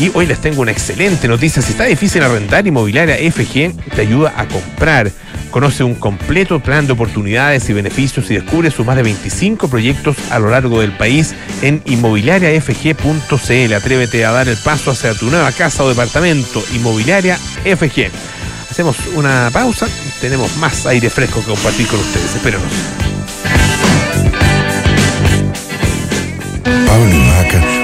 Y 0.00 0.10
hoy 0.12 0.26
les 0.26 0.40
tengo 0.40 0.62
una 0.62 0.72
excelente 0.72 1.28
noticia. 1.28 1.62
Si 1.62 1.72
está 1.72 1.84
difícil 1.84 2.22
arrendar 2.22 2.66
inmobiliaria 2.66 3.16
FG, 3.30 3.94
te 3.94 4.00
ayuda 4.00 4.34
a 4.36 4.46
comprar. 4.46 5.10
Conoce 5.54 5.84
un 5.84 5.94
completo 5.94 6.58
plan 6.58 6.84
de 6.88 6.94
oportunidades 6.94 7.70
y 7.70 7.72
beneficios 7.72 8.28
y 8.28 8.34
descubre 8.34 8.72
sus 8.72 8.84
más 8.84 8.96
de 8.96 9.04
25 9.04 9.68
proyectos 9.68 10.16
a 10.32 10.40
lo 10.40 10.50
largo 10.50 10.80
del 10.80 10.90
país 10.90 11.32
en 11.62 11.80
inmobiliariafg.cl. 11.84 13.72
Atrévete 13.72 14.24
a 14.24 14.32
dar 14.32 14.48
el 14.48 14.56
paso 14.56 14.90
hacia 14.90 15.14
tu 15.14 15.30
nueva 15.30 15.52
casa 15.52 15.84
o 15.84 15.88
departamento. 15.88 16.60
Inmobiliaria 16.74 17.36
FG. 17.36 18.10
Hacemos 18.68 18.96
una 19.14 19.48
pausa. 19.52 19.86
Tenemos 20.20 20.56
más 20.56 20.86
aire 20.86 21.08
fresco 21.08 21.38
que 21.38 21.52
compartir 21.52 21.86
con 21.86 22.00
ustedes. 22.00 22.34
Espérenos. 22.34 22.72
Pablo 26.64 27.14
Maca 27.14 27.83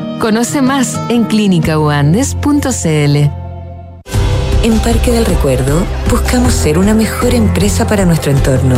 Conoce 0.21 0.61
más 0.61 0.99
en 1.09 1.23
clínicauandes.cl. 1.23 3.15
En 4.63 4.79
Parque 4.83 5.11
del 5.11 5.25
Recuerdo 5.25 5.83
buscamos 6.11 6.53
ser 6.53 6.77
una 6.77 6.93
mejor 6.93 7.33
empresa 7.33 7.87
para 7.87 8.05
nuestro 8.05 8.31
entorno. 8.31 8.75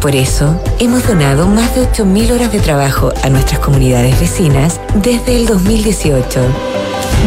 Por 0.00 0.16
eso, 0.16 0.58
hemos 0.78 1.06
donado 1.06 1.46
más 1.48 1.74
de 1.74 1.82
8.000 1.82 2.30
horas 2.32 2.50
de 2.50 2.60
trabajo 2.60 3.12
a 3.22 3.28
nuestras 3.28 3.60
comunidades 3.60 4.18
vecinas 4.18 4.80
desde 5.02 5.36
el 5.36 5.44
2018. 5.44 6.40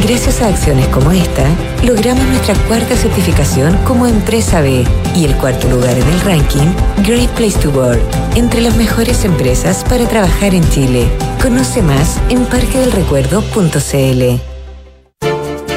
Gracias 0.02 0.42
a 0.42 0.48
acciones 0.48 0.88
como 0.88 1.12
esta, 1.12 1.44
logramos 1.84 2.26
nuestra 2.26 2.56
cuarta 2.68 2.96
certificación 2.96 3.78
como 3.86 4.08
Empresa 4.08 4.62
B 4.62 4.86
y 5.16 5.26
el 5.26 5.36
cuarto 5.36 5.70
lugar 5.70 5.98
en 5.98 6.08
el 6.08 6.22
ranking 6.22 6.68
Great 7.06 7.30
Place 7.32 7.60
to 7.60 7.70
Work, 7.72 8.00
entre 8.36 8.62
las 8.62 8.78
mejores 8.78 9.26
empresas 9.26 9.84
para 9.84 10.08
trabajar 10.08 10.56
en 10.56 10.68
Chile. 10.70 11.06
Conoce 11.42 11.82
más 11.82 12.18
en 12.30 12.46
parquedelrecuerdo.cl. 12.46 14.40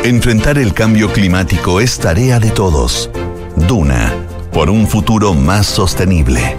Enfrentar 0.05 0.59
el 0.59 0.73
cambio 0.73 1.13
climático 1.13 1.81
es 1.81 1.99
tarea 1.99 2.39
de 2.39 2.51
todos. 2.51 3.11
Duna, 3.57 4.13
por 4.53 4.71
un 4.71 4.87
futuro 4.87 5.35
más 5.35 5.67
sostenible. 5.67 6.57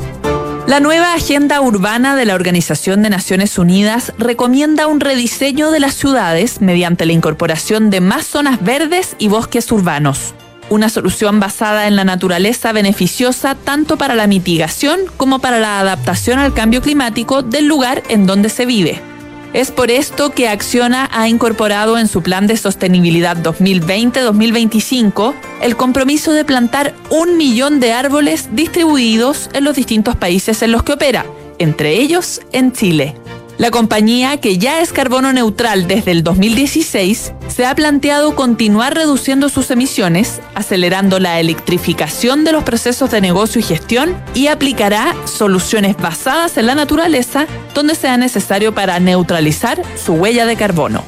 La 0.66 0.80
nueva 0.80 1.14
Agenda 1.14 1.60
Urbana 1.60 2.16
de 2.16 2.24
la 2.24 2.36
Organización 2.36 3.04
de 3.04 3.10
Naciones 3.10 3.58
Unidas 3.58 4.14
recomienda 4.18 4.88
un 4.88 5.02
rediseño 5.02 5.72
de 5.72 5.82
las 5.82 5.94
ciudades 5.94 6.62
mediante 6.62 7.06
la 7.06 7.12
incorporación 7.12 7.90
de 7.90 8.00
más 8.00 8.26
zonas 8.26 8.64
verdes 8.64 9.18
y 9.20 9.28
bosques 9.28 9.70
urbanos. 9.74 10.34
Una 10.70 10.88
solución 10.88 11.42
basada 11.42 11.88
en 11.88 11.98
la 11.98 12.06
naturaleza 12.06 12.72
beneficiosa 12.72 13.56
tanto 13.56 13.98
para 13.98 14.16
la 14.16 14.26
mitigación 14.26 15.02
como 15.18 15.40
para 15.40 15.60
la 15.60 15.82
adaptación 15.82 16.40
al 16.40 16.54
cambio 16.54 16.82
climático 16.82 17.44
del 17.44 17.66
lugar 17.66 18.02
en 18.08 18.26
donde 18.26 18.48
se 18.48 18.66
vive. 18.66 19.13
Es 19.54 19.70
por 19.70 19.92
esto 19.92 20.32
que 20.32 20.48
Acciona 20.48 21.08
ha 21.14 21.30
incorporado 21.30 22.00
en 22.00 22.08
su 22.08 22.24
plan 22.24 22.48
de 22.48 22.58
sostenibilidad 22.58 23.38
2020-2025 23.38 25.36
el 25.62 25.78
compromiso 25.78 26.34
de 26.34 26.44
plantar 26.44 26.96
un 27.12 27.38
millón 27.38 27.80
de 27.80 27.94
árboles 27.94 28.50
distribuidos 28.54 29.52
en 29.54 29.64
los 29.64 29.76
distintos 29.76 30.16
países 30.16 30.64
en 30.64 30.72
los 30.72 30.82
que 30.82 30.94
opera, 30.94 31.28
entre 31.60 31.94
ellos 31.94 32.42
en 32.52 32.72
Chile. 32.72 33.14
La 33.58 33.70
compañía, 33.70 34.38
que 34.38 34.58
ya 34.58 34.82
es 34.82 34.92
carbono 34.92 35.32
neutral 35.32 35.88
desde 35.88 36.12
el 36.12 36.24
2016, 36.24 37.34
se 37.48 37.66
ha 37.66 37.76
planteado 37.76 38.36
continuar 38.36 38.96
reduciendo 38.96 39.48
sus 39.48 39.70
emisiones, 39.70 40.42
acelerando 40.56 41.20
la 41.20 41.40
electrificación 41.40 42.46
de 42.46 42.52
los 42.52 42.64
procesos 42.64 43.12
de 43.12 43.22
negocio 43.22 43.60
y 43.60 43.64
gestión 43.64 44.16
y 44.34 44.48
aplicará 44.48 45.14
soluciones 45.26 45.96
basadas 45.98 46.58
en 46.58 46.66
la 46.66 46.74
naturaleza 46.74 47.46
donde 47.76 47.94
sea 47.94 48.18
necesario 48.18 48.74
para 48.74 49.00
neutralizar 49.00 49.80
su 50.04 50.14
huella 50.14 50.48
de 50.48 50.56
carbono. 50.56 51.04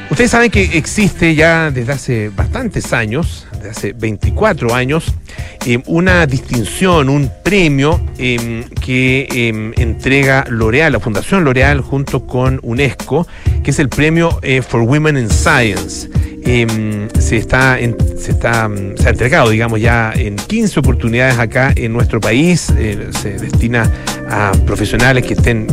Ustedes 0.10 0.32
saben 0.32 0.50
que 0.50 0.64
existe 0.78 1.36
ya 1.36 1.70
desde 1.70 1.92
hace 1.92 2.30
bastantes 2.30 2.94
años, 2.94 3.48
desde 3.54 3.70
hace 3.70 3.94
24 3.94 4.74
años, 4.74 5.14
eh, 5.68 5.84
una 5.86 6.26
distinción, 6.26 7.10
un 7.10 7.30
premio 7.44 8.02
em, 8.18 8.64
que 8.64 9.28
em, 9.32 9.72
entrega 9.78 10.46
L'Oreal, 10.50 10.94
la 10.94 11.00
Fundación 11.00 11.44
L'Oreal, 11.44 11.82
junto 11.82 12.26
con 12.26 12.60
UNESCO, 12.64 13.28
que 13.64 13.70
es 13.70 13.78
el 13.78 13.90
premio 13.90 14.40
eh, 14.42 14.64
for 14.64 14.82
Women 14.82 15.16
in 15.16 15.30
Science. 15.30 16.10
Em, 16.44 17.08
se, 17.20 17.38
está 17.38 17.78
se, 17.78 18.32
está, 18.32 18.68
se 18.96 19.08
ha 19.08 19.12
entregado, 19.12 19.52
digamos, 19.52 19.80
ya 19.80 20.12
en 20.16 20.38
15 20.38 20.80
oportunidades 20.80 21.38
acá 21.38 21.72
en 21.76 21.94
nuestro 21.94 22.20
país. 22.20 22.74
Eh, 22.76 23.10
se 23.12 23.38
destina 23.38 23.92
a 24.28 24.54
profesionales 24.66 25.24
que 25.24 25.36
estén 25.36 25.68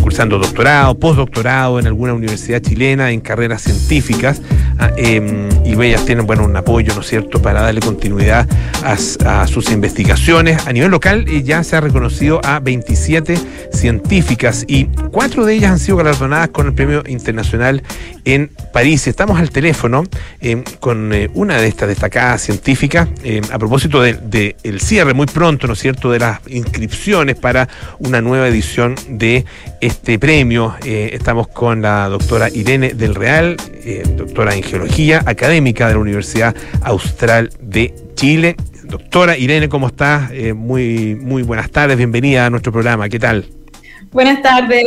cursando 0.00 0.38
doctorado, 0.38 0.98
postdoctorado 0.98 1.78
en 1.78 1.86
alguna 1.86 2.14
universidad 2.14 2.60
chilena, 2.60 3.10
en 3.10 3.20
carreras 3.20 3.62
científicas, 3.62 4.40
ah, 4.78 4.90
em, 4.96 5.48
y 5.64 5.72
ellas 5.86 6.04
tienen 6.04 6.26
bueno, 6.26 6.44
un 6.44 6.56
apoyo, 6.56 6.94
¿no 6.94 7.00
es 7.00 7.06
cierto?, 7.06 7.40
para 7.40 7.62
darle 7.62 7.80
continuidad 7.80 8.48
a, 8.84 9.46
sus 9.46 9.70
investigaciones. 9.70 10.66
A 10.66 10.72
nivel 10.72 10.90
local 10.90 11.26
ya 11.42 11.62
se 11.62 11.76
ha 11.76 11.80
reconocido 11.80 12.40
a 12.44 12.60
27 12.60 13.38
científicas 13.72 14.64
y 14.66 14.86
cuatro 15.10 15.44
de 15.44 15.54
ellas 15.54 15.72
han 15.72 15.78
sido 15.78 15.98
galardonadas 15.98 16.48
con 16.48 16.66
el 16.66 16.74
Premio 16.74 17.02
Internacional 17.06 17.82
en 18.24 18.50
París. 18.72 19.06
Estamos 19.06 19.38
al 19.38 19.50
teléfono 19.50 20.04
em, 20.40 20.64
con 20.80 21.12
eh, 21.12 21.30
una 21.34 21.60
de 21.60 21.68
estas 21.68 21.88
destacadas 21.88 22.42
científicas 22.42 23.08
em, 23.22 23.42
a 23.52 23.58
propósito 23.58 24.02
del 24.02 24.30
de, 24.30 24.56
el 24.62 24.80
cierre 24.80 25.14
muy 25.14 25.26
pronto, 25.26 25.66
¿no 25.66 25.74
es 25.74 25.78
cierto?, 25.78 26.10
de 26.10 26.18
las 26.18 26.40
inscripciones 26.48 27.36
para 27.36 27.68
una 27.98 28.20
nueva 28.20 28.48
edición 28.48 28.94
de 29.08 29.44
este 29.80 30.18
premio. 30.18 30.74
Eh, 30.84 31.10
estamos 31.12 31.48
con 31.48 31.82
la 31.82 32.08
doctora 32.08 32.48
Irene 32.50 32.94
del 32.94 33.14
Real, 33.14 33.56
eh, 33.84 34.02
doctora 34.16 34.54
en 34.54 34.62
geología, 34.68 35.22
académica 35.24 35.88
de 35.88 35.94
la 35.94 35.98
Universidad 35.98 36.54
Austral 36.82 37.50
de 37.60 37.94
Chile. 38.14 38.54
Doctora 38.84 39.36
Irene, 39.36 39.68
¿cómo 39.68 39.86
estás? 39.86 40.30
Eh, 40.32 40.52
muy, 40.52 41.14
muy 41.14 41.42
buenas 41.42 41.70
tardes, 41.70 41.96
bienvenida 41.96 42.46
a 42.46 42.50
nuestro 42.50 42.70
programa. 42.70 43.08
¿Qué 43.08 43.18
tal? 43.18 43.46
Buenas 44.12 44.42
tardes, 44.42 44.84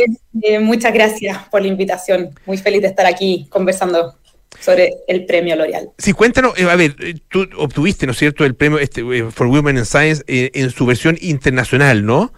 muchas 0.60 0.92
gracias 0.92 1.38
por 1.50 1.62
la 1.62 1.68
invitación. 1.68 2.30
Muy 2.46 2.58
feliz 2.58 2.82
de 2.82 2.88
estar 2.88 3.06
aquí 3.06 3.46
conversando 3.50 4.14
sobre 4.60 4.90
el 5.08 5.24
premio 5.26 5.56
L'Oreal. 5.56 5.90
Sí, 5.98 6.12
cuéntanos, 6.12 6.58
a 6.58 6.76
ver, 6.76 6.94
tú 7.28 7.48
obtuviste, 7.56 8.06
¿no 8.06 8.12
es 8.12 8.18
cierto?, 8.18 8.44
el 8.44 8.54
premio 8.54 8.78
este, 8.78 9.02
For 9.30 9.46
Women 9.46 9.78
in 9.78 9.84
Science 9.84 10.22
en 10.26 10.70
su 10.70 10.86
versión 10.86 11.16
internacional, 11.20 12.04
¿no? 12.04 12.32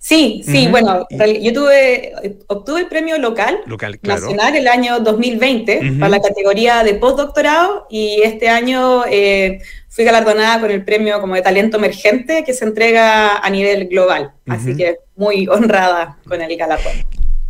Sí, 0.00 0.42
sí, 0.44 0.68
bueno, 0.68 1.06
yo 1.10 1.52
tuve, 1.52 2.14
obtuve 2.46 2.80
el 2.80 2.86
premio 2.86 3.18
local, 3.18 3.58
nacional 4.02 4.54
el 4.54 4.68
año 4.68 5.00
2020 5.00 5.96
para 5.98 6.08
la 6.08 6.20
categoría 6.20 6.84
de 6.84 6.94
postdoctorado 6.94 7.86
y 7.90 8.20
este 8.22 8.48
año 8.48 9.04
eh, 9.10 9.60
fui 9.88 10.04
galardonada 10.04 10.60
con 10.60 10.70
el 10.70 10.84
premio 10.84 11.20
como 11.20 11.34
de 11.34 11.42
talento 11.42 11.78
emergente 11.78 12.44
que 12.44 12.54
se 12.54 12.64
entrega 12.64 13.38
a 13.38 13.50
nivel 13.50 13.88
global, 13.88 14.32
así 14.46 14.76
que 14.76 14.98
muy 15.16 15.48
honrada 15.48 16.16
con 16.26 16.40
el 16.40 16.56
galardón. 16.56 16.92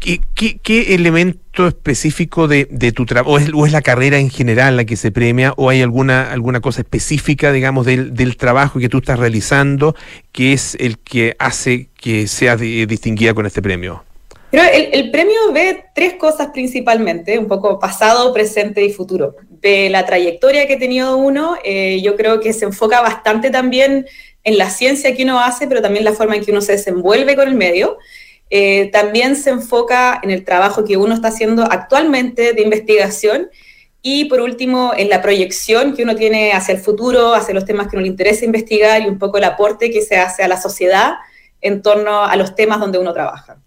¿Qué, 0.00 0.94
elemento 0.94 1.66
específico 1.66 2.46
de, 2.46 2.66
tu 2.94 3.04
trabajo, 3.04 3.36
o 3.54 3.66
es, 3.66 3.72
la 3.72 3.82
carrera 3.82 4.18
en 4.18 4.30
general 4.30 4.76
la 4.76 4.84
que 4.84 4.96
se 4.96 5.10
premia, 5.10 5.54
o 5.56 5.70
hay 5.70 5.82
alguna, 5.82 6.32
alguna 6.32 6.60
cosa 6.60 6.82
específica, 6.82 7.50
digamos, 7.52 7.84
del, 7.84 8.36
trabajo 8.36 8.78
que 8.78 8.88
tú 8.88 8.98
estás 8.98 9.18
realizando, 9.18 9.96
que 10.32 10.52
es 10.52 10.76
el 10.78 10.98
que 10.98 11.34
hace 11.38 11.88
que 12.00 12.28
seas 12.28 12.60
distinguida 12.60 13.34
con 13.34 13.46
este 13.46 13.60
premio? 13.60 14.04
Pero 14.50 14.62
el, 14.72 15.10
premio 15.10 15.52
ve 15.52 15.84
tres 15.94 16.14
cosas 16.14 16.48
principalmente, 16.54 17.38
un 17.38 17.48
poco 17.48 17.78
pasado, 17.78 18.32
presente 18.32 18.84
y 18.84 18.92
futuro. 18.92 19.36
De 19.60 19.90
la 19.90 20.06
trayectoria 20.06 20.66
que 20.66 20.74
ha 20.74 20.78
tenido 20.78 21.16
uno, 21.16 21.56
eh, 21.64 22.00
yo 22.02 22.16
creo 22.16 22.40
que 22.40 22.52
se 22.52 22.64
enfoca 22.64 23.02
bastante 23.02 23.50
también 23.50 24.06
en 24.44 24.56
la 24.56 24.70
ciencia 24.70 25.14
que 25.14 25.24
uno 25.24 25.40
hace, 25.40 25.66
pero 25.66 25.82
también 25.82 26.04
la 26.04 26.12
forma 26.12 26.36
en 26.36 26.44
que 26.44 26.52
uno 26.52 26.62
se 26.62 26.72
desenvuelve 26.72 27.36
con 27.36 27.48
el 27.48 27.54
medio. 27.54 27.98
Eh, 28.50 28.90
también 28.92 29.36
se 29.36 29.50
enfoca 29.50 30.20
en 30.22 30.30
el 30.30 30.44
trabajo 30.44 30.84
que 30.84 30.96
uno 30.96 31.14
está 31.14 31.28
haciendo 31.28 31.64
actualmente 31.64 32.54
de 32.54 32.62
investigación 32.62 33.50
y 34.00 34.24
por 34.26 34.40
último 34.40 34.92
en 34.96 35.10
la 35.10 35.20
proyección 35.20 35.94
que 35.94 36.04
uno 36.04 36.16
tiene 36.16 36.52
hacia 36.52 36.74
el 36.74 36.80
futuro, 36.80 37.34
hacia 37.34 37.54
los 37.54 37.64
temas 37.64 37.88
que 37.88 37.96
uno 37.96 38.02
le 38.02 38.08
interesa 38.08 38.44
investigar 38.44 39.02
y 39.02 39.06
un 39.06 39.18
poco 39.18 39.38
el 39.38 39.44
aporte 39.44 39.90
que 39.90 40.02
se 40.02 40.16
hace 40.16 40.42
a 40.42 40.48
la 40.48 40.60
sociedad 40.60 41.14
en 41.60 41.82
torno 41.82 42.24
a 42.24 42.34
los 42.36 42.54
temas 42.54 42.80
donde 42.80 42.98
uno 42.98 43.12
trabaja. 43.12 43.58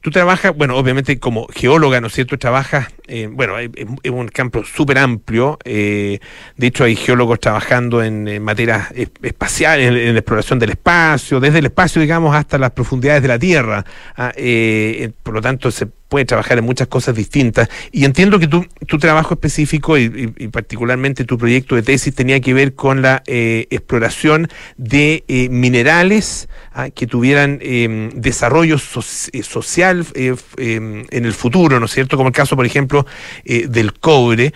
Tú 0.00 0.10
trabajas, 0.10 0.54
bueno, 0.56 0.76
obviamente 0.76 1.18
como 1.18 1.46
geóloga, 1.48 2.00
¿no 2.00 2.08
es 2.08 2.12
cierto? 2.12 2.38
Trabajas, 2.38 2.88
eh, 3.06 3.28
bueno, 3.30 3.58
es, 3.58 3.70
un 4.10 4.28
campo 4.28 4.64
súper 4.64 4.98
amplio. 4.98 5.58
Eh, 5.64 6.18
de 6.56 6.66
hecho, 6.66 6.84
hay 6.84 6.96
geólogos 6.96 7.40
trabajando 7.40 8.02
en, 8.02 8.42
materias 8.42 8.92
espaciales, 9.22 9.88
en, 9.88 10.12
la 10.12 10.20
exploración 10.20 10.58
del 10.58 10.70
espacio, 10.70 11.40
desde 11.40 11.58
el 11.58 11.66
espacio, 11.66 12.00
digamos, 12.00 12.34
hasta 12.34 12.58
las 12.58 12.70
profundidades 12.72 13.22
de 13.22 13.28
la 13.28 13.38
Tierra. 13.38 13.84
Ah, 14.16 14.32
eh, 14.36 15.10
por 15.22 15.34
lo 15.34 15.40
tanto, 15.40 15.70
se 15.70 15.86
puede 16.12 16.26
trabajar 16.26 16.58
en 16.58 16.66
muchas 16.66 16.88
cosas 16.88 17.16
distintas. 17.16 17.70
Y 17.90 18.04
entiendo 18.04 18.38
que 18.38 18.46
tu, 18.46 18.66
tu 18.86 18.98
trabajo 18.98 19.32
específico 19.32 19.96
y, 19.96 20.28
particularmente 20.48 21.24
tu 21.24 21.38
proyecto 21.38 21.74
de 21.74 21.82
tesis 21.82 22.14
tenía 22.14 22.38
que 22.40 22.52
ver 22.52 22.74
con 22.74 23.00
la 23.00 23.22
eh, 23.26 23.66
exploración 23.70 24.48
de 24.76 25.24
eh, 25.26 25.48
minerales 25.48 26.50
ah, 26.74 26.90
que 26.90 27.06
tuvieran 27.06 27.60
em, 27.62 28.10
desarrollo 28.10 28.76
eh, 28.76 29.42
social 29.42 30.04
em, 30.12 31.06
en 31.10 31.24
el 31.24 31.32
futuro, 31.32 31.80
¿no 31.80 31.86
es 31.86 31.92
cierto? 31.92 32.18
Como 32.18 32.28
el 32.28 32.34
caso, 32.34 32.56
por 32.56 32.66
ejemplo, 32.66 33.06
del 33.46 33.94
cobre. 33.94 34.52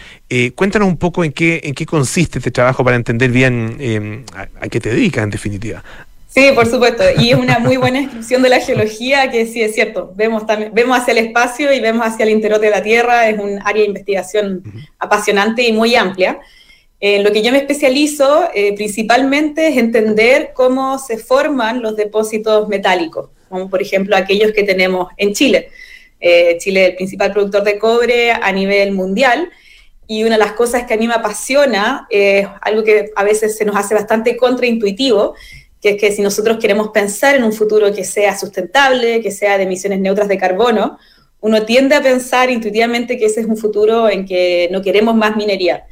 cuéntanos 0.55 0.89
un 0.89 0.99
poco 0.99 1.25
en 1.25 1.33
qué, 1.33 1.63
en 1.65 1.73
qué 1.73 1.87
consiste 1.87 2.39
este 2.39 2.51
trabajo 2.51 2.85
para 2.85 2.97
entender 2.97 3.31
bien 3.31 3.79
em, 3.81 4.25
a, 4.35 4.69
qué 4.69 4.79
te 4.79 4.91
dedicas, 4.91 5.25
en 5.25 5.31
definitiva. 5.31 5.83
Sí, 6.29 6.51
por 6.55 6.67
supuesto. 6.67 7.03
Y 7.19 7.31
es 7.31 7.37
una 7.37 7.59
muy 7.59 7.77
buena 7.77 8.01
descripción 8.01 8.43
de 8.43 8.49
la 8.49 8.61
geología, 8.61 9.31
que 9.31 9.47
sí 9.47 9.63
es 9.63 9.75
cierto. 9.75 10.13
Vemos, 10.15 10.47
también, 10.47 10.73
vemos 10.75 10.99
hacia 10.99 11.13
el 11.13 11.19
espacio 11.19 11.73
y 11.73 11.81
vemos 11.81 12.07
hacia 12.07 12.25
el 12.25 12.31
interior 12.31 12.61
de 12.61 12.71
la 12.71 12.83
Tierra. 12.83 13.29
Es 13.29 13.39
un 13.39 13.59
área 13.65 13.83
de 13.83 13.89
investigación 13.89 14.63
apasionante 14.99 15.63
y 15.63 15.73
muy 15.73 15.95
amplia. 15.95 16.41
En 16.99 17.23
lo 17.25 17.31
que 17.31 17.43
yo 17.43 17.53
me 17.53 17.59
especializo 17.59 18.49
eh, 18.55 18.75
principalmente 18.75 19.69
es 19.69 19.77
entender 19.77 20.53
cómo 20.55 20.99
se 20.99 21.19
forman 21.19 21.83
los 21.83 21.97
depósitos 21.97 22.69
metálicos, 22.69 23.31
como 23.49 23.69
por 23.69 23.83
ejemplo 23.83 24.17
aquellos 24.17 24.53
que 24.53 24.63
tenemos 24.63 25.09
en 25.19 25.35
Chile. 25.35 25.69
Eh, 26.21 26.57
Chile 26.59 26.85
es 26.85 26.91
el 26.91 26.97
principal 26.97 27.33
productor 27.33 27.63
de 27.65 27.79
cobre 27.79 28.33
a 28.33 28.51
nivel 28.51 28.93
mundial 28.93 29.51
y 30.07 30.23
una 30.25 30.39
de 30.39 30.45
las 30.45 30.53
cosas 30.53 30.85
que 30.85 30.95
a 30.95 30.97
mí 30.97 31.07
me 31.07 31.15
apasiona, 31.15 32.07
es 32.11 32.47
algo 32.63 32.83
que 32.85 33.11
a 33.15 33.25
veces 33.25 33.57
se 33.57 33.65
nos 33.65 33.77
hace 33.77 33.95
bastante 33.95 34.37
contraintuitivo, 34.37 35.35
que 35.81 35.91
es 35.91 36.01
que 36.01 36.13
si 36.13 36.23
nosotros 36.23 36.59
queremos 36.59 36.89
pensar 36.89 37.35
en 37.37 37.45
un 37.45 37.53
futuro 37.53 37.93
que 37.93 38.05
sea 38.05 38.37
sustentable, 38.37 39.21
que 39.21 39.31
sea 39.31 39.59
de 39.59 39.65
emisiones 39.65 40.01
neutras 40.01 40.29
de 40.29 40.39
carbono, 40.39 40.99
uno 41.41 41.65
tiende 41.65 41.95
a 41.95 42.03
pensar 42.03 42.51
intuitivamente 42.51 43.19
que 43.19 43.27
ese 43.27 43.41
es 43.41 43.47
un 43.47 43.57
futuro 43.57 44.09
en 44.09 44.25
que 44.27 44.69
no 44.73 44.83
queremos 44.83 45.15
más 45.15 45.37
minería. 45.37 45.87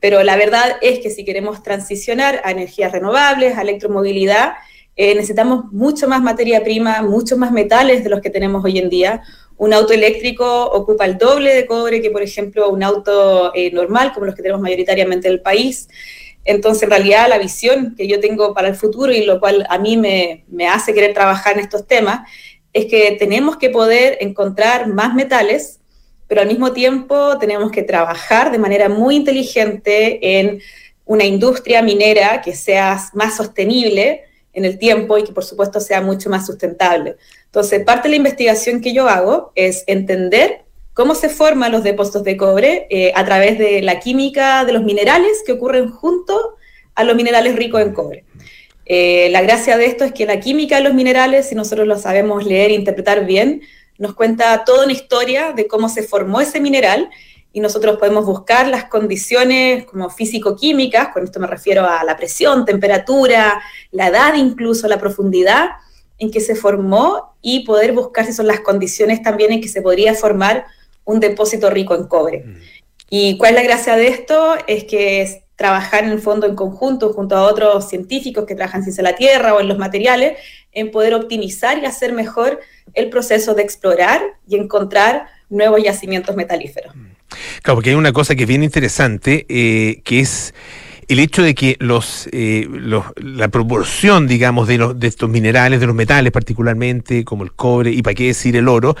Pero 0.00 0.22
la 0.22 0.36
verdad 0.36 0.76
es 0.80 1.00
que 1.00 1.10
si 1.10 1.24
queremos 1.24 1.62
transicionar 1.62 2.40
a 2.44 2.50
energías 2.50 2.92
renovables, 2.92 3.56
a 3.56 3.62
electromovilidad, 3.62 4.54
eh, 4.96 5.14
necesitamos 5.14 5.66
mucho 5.72 6.08
más 6.08 6.22
materia 6.22 6.64
prima, 6.64 7.02
muchos 7.02 7.38
más 7.38 7.52
metales 7.52 8.02
de 8.02 8.10
los 8.10 8.20
que 8.20 8.30
tenemos 8.30 8.64
hoy 8.64 8.78
en 8.78 8.88
día. 8.88 9.22
Un 9.56 9.72
auto 9.72 9.92
eléctrico 9.92 10.64
ocupa 10.66 11.04
el 11.04 11.18
doble 11.18 11.54
de 11.54 11.66
cobre 11.66 12.00
que, 12.00 12.10
por 12.10 12.22
ejemplo, 12.22 12.68
un 12.68 12.82
auto 12.82 13.52
eh, 13.54 13.70
normal, 13.70 14.12
como 14.12 14.26
los 14.26 14.34
que 14.34 14.42
tenemos 14.42 14.60
mayoritariamente 14.60 15.28
en 15.28 15.34
el 15.34 15.40
país. 15.40 15.88
Entonces, 16.48 16.84
en 16.84 16.90
realidad, 16.90 17.28
la 17.28 17.36
visión 17.36 17.94
que 17.94 18.08
yo 18.08 18.20
tengo 18.20 18.54
para 18.54 18.68
el 18.68 18.74
futuro 18.74 19.12
y 19.12 19.22
lo 19.26 19.38
cual 19.38 19.66
a 19.68 19.78
mí 19.78 19.98
me, 19.98 20.46
hace 20.66 20.94
querer 20.94 21.12
trabajar 21.12 21.52
en 21.52 21.60
estos 21.60 21.86
temas 21.86 22.26
es 22.72 22.86
que 22.86 23.16
tenemos 23.18 23.58
que 23.58 23.68
poder 23.68 24.16
encontrar 24.22 24.88
más 24.88 25.14
metales, 25.14 25.78
pero 26.26 26.40
al 26.40 26.46
mismo 26.46 26.72
tiempo 26.72 27.36
tenemos 27.38 27.70
que 27.70 27.82
trabajar 27.82 28.50
de 28.50 28.56
manera 28.56 28.88
muy 28.88 29.16
inteligente 29.16 30.38
en 30.38 30.62
una 31.04 31.24
industria 31.24 31.82
minera 31.82 32.40
que 32.40 32.54
sea 32.54 32.98
más 33.12 33.36
sostenible 33.36 34.22
en 34.54 34.64
el 34.64 34.78
tiempo 34.78 35.18
y 35.18 35.24
que 35.24 35.32
por 35.32 35.44
supuesto 35.44 35.80
sea 35.80 36.00
mucho 36.00 36.30
más 36.30 36.46
sustentable. 36.46 37.16
Entonces, 37.44 37.84
parte 37.84 38.04
de 38.04 38.12
la 38.12 38.16
investigación 38.16 38.80
que 38.80 38.94
yo 38.94 39.06
hago 39.06 39.52
es 39.54 39.84
entender 39.86 40.64
cómo 40.98 41.14
se 41.14 41.28
forman 41.28 41.70
los 41.70 41.84
depósitos 41.84 42.24
de 42.24 42.36
cobre 42.36 42.88
eh, 42.90 43.12
a 43.14 43.24
través 43.24 43.56
de 43.56 43.82
la 43.82 44.00
química 44.00 44.64
de 44.64 44.72
los 44.72 44.82
minerales 44.82 45.44
que 45.46 45.52
ocurren 45.52 45.92
junto 45.92 46.56
a 46.96 47.04
los 47.04 47.14
minerales 47.14 47.54
ricos 47.54 47.82
en 47.82 47.92
cobre. 47.92 48.24
Eh, 48.84 49.28
la 49.30 49.40
gracia 49.40 49.78
de 49.78 49.86
esto 49.86 50.02
es 50.02 50.12
que 50.12 50.26
la 50.26 50.40
química 50.40 50.74
de 50.74 50.82
los 50.82 50.94
minerales, 50.94 51.48
si 51.48 51.54
nosotros 51.54 51.86
lo 51.86 51.96
sabemos 51.98 52.44
leer 52.44 52.72
e 52.72 52.74
interpretar 52.74 53.26
bien, 53.26 53.62
nos 53.96 54.14
cuenta 54.14 54.64
toda 54.64 54.82
una 54.82 54.92
historia 54.92 55.52
de 55.52 55.68
cómo 55.68 55.88
se 55.88 56.02
formó 56.02 56.40
ese 56.40 56.58
mineral 56.58 57.08
y 57.52 57.60
nosotros 57.60 57.96
podemos 57.98 58.26
buscar 58.26 58.66
las 58.66 58.86
condiciones 58.86 59.84
como 59.84 60.10
físico-químicas, 60.10 61.10
con 61.10 61.22
esto 61.22 61.38
me 61.38 61.46
refiero 61.46 61.86
a 61.88 62.02
la 62.02 62.16
presión, 62.16 62.64
temperatura, 62.64 63.62
la 63.92 64.08
edad 64.08 64.34
incluso, 64.34 64.88
la 64.88 64.98
profundidad 64.98 65.68
en 66.18 66.32
que 66.32 66.40
se 66.40 66.56
formó 66.56 67.36
y 67.40 67.64
poder 67.64 67.92
buscar 67.92 68.26
si 68.26 68.32
son 68.32 68.48
las 68.48 68.58
condiciones 68.62 69.22
también 69.22 69.52
en 69.52 69.60
que 69.60 69.68
se 69.68 69.80
podría 69.80 70.14
formar 70.14 70.66
un 71.08 71.20
depósito 71.20 71.70
rico 71.70 71.94
en 71.94 72.06
cobre. 72.06 72.44
Mm. 72.44 72.56
¿Y 73.10 73.38
cuál 73.38 73.54
es 73.54 73.56
la 73.56 73.62
gracia 73.62 73.96
de 73.96 74.08
esto? 74.08 74.56
Es 74.66 74.84
que 74.84 75.42
trabajar 75.56 76.04
en 76.04 76.10
el 76.10 76.20
fondo 76.20 76.46
en 76.46 76.54
conjunto 76.54 77.12
junto 77.14 77.34
a 77.34 77.42
otros 77.42 77.88
científicos 77.88 78.44
que 78.44 78.54
trabajan 78.54 78.84
en 78.86 79.04
la 79.04 79.16
Tierra 79.16 79.54
o 79.54 79.60
en 79.60 79.68
los 79.68 79.78
materiales, 79.78 80.38
en 80.72 80.90
poder 80.90 81.14
optimizar 81.14 81.78
y 81.78 81.86
hacer 81.86 82.12
mejor 82.12 82.60
el 82.92 83.08
proceso 83.08 83.54
de 83.54 83.62
explorar 83.62 84.20
y 84.46 84.56
encontrar 84.56 85.26
nuevos 85.48 85.82
yacimientos 85.82 86.36
metalíferos. 86.36 86.92
Claro, 87.62 87.76
porque 87.76 87.90
hay 87.90 87.96
una 87.96 88.12
cosa 88.12 88.34
que 88.34 88.42
es 88.42 88.48
bien 88.48 88.62
interesante, 88.62 89.46
eh, 89.48 90.02
que 90.04 90.20
es 90.20 90.52
el 91.08 91.20
hecho 91.20 91.42
de 91.42 91.54
que 91.54 91.76
los, 91.80 92.28
eh, 92.32 92.68
la 93.16 93.48
proporción, 93.48 94.28
digamos, 94.28 94.68
de, 94.68 94.76
los, 94.76 95.00
de 95.00 95.06
estos 95.06 95.30
minerales, 95.30 95.80
de 95.80 95.86
los 95.86 95.96
metales 95.96 96.32
particularmente, 96.32 97.24
como 97.24 97.44
el 97.44 97.52
cobre 97.52 97.90
y 97.92 98.02
para 98.02 98.14
qué 98.14 98.26
decir 98.26 98.54
el 98.56 98.68
oro, 98.68 98.94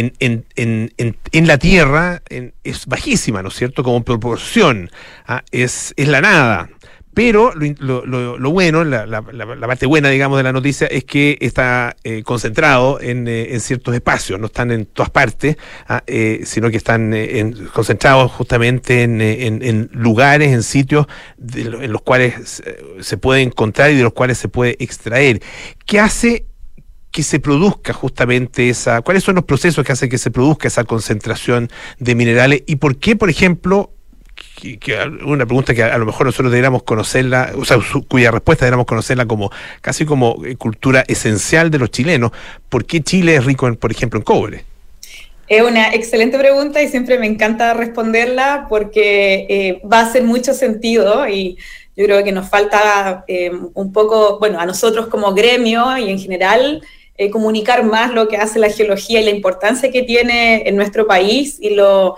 en, 0.00 0.46
en, 0.56 0.92
en, 0.96 1.16
en, 1.32 1.46
la 1.46 1.58
Tierra 1.58 2.22
es 2.64 2.86
bajísima, 2.86 3.42
¿no 3.42 3.48
es 3.48 3.54
cierto? 3.54 3.82
Como 3.82 4.02
proporción, 4.04 4.90
¿ah? 5.26 5.42
es, 5.50 5.92
es 5.96 6.08
la 6.08 6.20
nada. 6.20 6.70
Pero 7.12 7.52
lo, 7.54 8.06
lo, 8.06 8.38
lo 8.38 8.50
bueno, 8.50 8.84
la, 8.84 9.04
la, 9.04 9.20
la, 9.20 9.66
parte 9.66 9.84
buena, 9.86 10.08
digamos, 10.10 10.38
de 10.38 10.44
la 10.44 10.52
noticia 10.52 10.86
es 10.86 11.04
que 11.04 11.36
está 11.40 11.96
eh, 12.04 12.22
concentrado 12.22 13.00
en, 13.00 13.26
eh, 13.26 13.52
en, 13.52 13.60
ciertos 13.60 13.94
espacios, 13.94 14.38
no 14.38 14.46
están 14.46 14.70
en 14.70 14.86
todas 14.86 15.10
partes, 15.10 15.56
¿ah? 15.88 16.04
eh, 16.06 16.42
sino 16.44 16.70
que 16.70 16.76
están 16.76 17.12
concentrados 17.72 18.30
justamente 18.30 19.02
en, 19.02 19.90
lugares, 19.92 20.52
en 20.52 20.62
sitios 20.62 21.06
en 21.56 21.92
los 21.92 22.02
cuales 22.02 22.62
se 23.00 23.16
puede 23.16 23.42
encontrar 23.42 23.90
y 23.90 23.96
de 23.96 24.04
los 24.04 24.12
cuales 24.12 24.38
se 24.38 24.48
puede 24.48 24.76
extraer. 24.78 25.42
¿Qué 25.86 25.98
hace 25.98 26.46
que 27.10 27.22
se 27.22 27.40
produzca 27.40 27.92
justamente 27.92 28.68
esa, 28.68 29.00
cuáles 29.02 29.24
son 29.24 29.34
los 29.34 29.44
procesos 29.44 29.84
que 29.84 29.92
hacen 29.92 30.08
que 30.08 30.18
se 30.18 30.30
produzca 30.30 30.68
esa 30.68 30.84
concentración 30.84 31.68
de 31.98 32.14
minerales 32.14 32.62
y 32.66 32.76
por 32.76 32.96
qué, 32.96 33.16
por 33.16 33.30
ejemplo, 33.30 33.90
una 35.24 35.46
pregunta 35.46 35.74
que 35.74 35.82
a, 35.82 35.98
lo 35.98 36.06
mejor 36.06 36.26
nosotros 36.26 36.50
deberíamos 36.50 36.82
conocerla, 36.82 37.52
o 37.56 37.64
sea, 37.64 37.78
cuya 38.08 38.30
respuesta 38.30 38.64
deberíamos 38.64 38.86
conocerla 38.86 39.26
como 39.26 39.50
casi 39.80 40.04
como 40.04 40.44
eh, 40.44 40.56
cultura 40.56 41.04
esencial 41.08 41.70
de 41.70 41.78
los 41.78 41.90
chilenos, 41.90 42.32
¿por 42.68 42.84
qué 42.84 43.02
Chile 43.02 43.36
es 43.36 43.44
rico, 43.44 43.66
en, 43.68 43.76
por 43.76 43.90
ejemplo, 43.90 44.18
en 44.18 44.24
cobre? 44.24 44.64
Es 45.48 45.62
una 45.62 45.92
excelente 45.92 46.38
pregunta 46.38 46.80
y 46.80 46.88
siempre 46.88 47.18
me 47.18 47.26
encanta 47.26 47.74
responderla 47.74 48.66
porque 48.68 49.46
eh, 49.48 49.82
va 49.90 50.00
a 50.00 50.06
hacer 50.06 50.22
mucho 50.22 50.54
sentido 50.54 51.26
y 51.26 51.58
yo 51.96 52.04
creo 52.04 52.22
que 52.22 52.30
nos 52.32 52.48
falta 52.48 53.24
eh, 53.26 53.50
un 53.74 53.92
poco, 53.92 54.38
bueno, 54.38 54.60
a 54.60 54.66
nosotros 54.66 55.08
como 55.08 55.34
gremio 55.34 55.98
y 55.98 56.08
en 56.08 56.18
general, 56.18 56.82
eh, 57.20 57.28
comunicar 57.28 57.84
más 57.84 58.14
lo 58.14 58.28
que 58.28 58.38
hace 58.38 58.58
la 58.58 58.70
geología 58.70 59.20
y 59.20 59.24
la 59.24 59.30
importancia 59.30 59.90
que 59.90 60.04
tiene 60.04 60.66
en 60.66 60.74
nuestro 60.74 61.06
país 61.06 61.58
y 61.60 61.74
lo, 61.74 62.16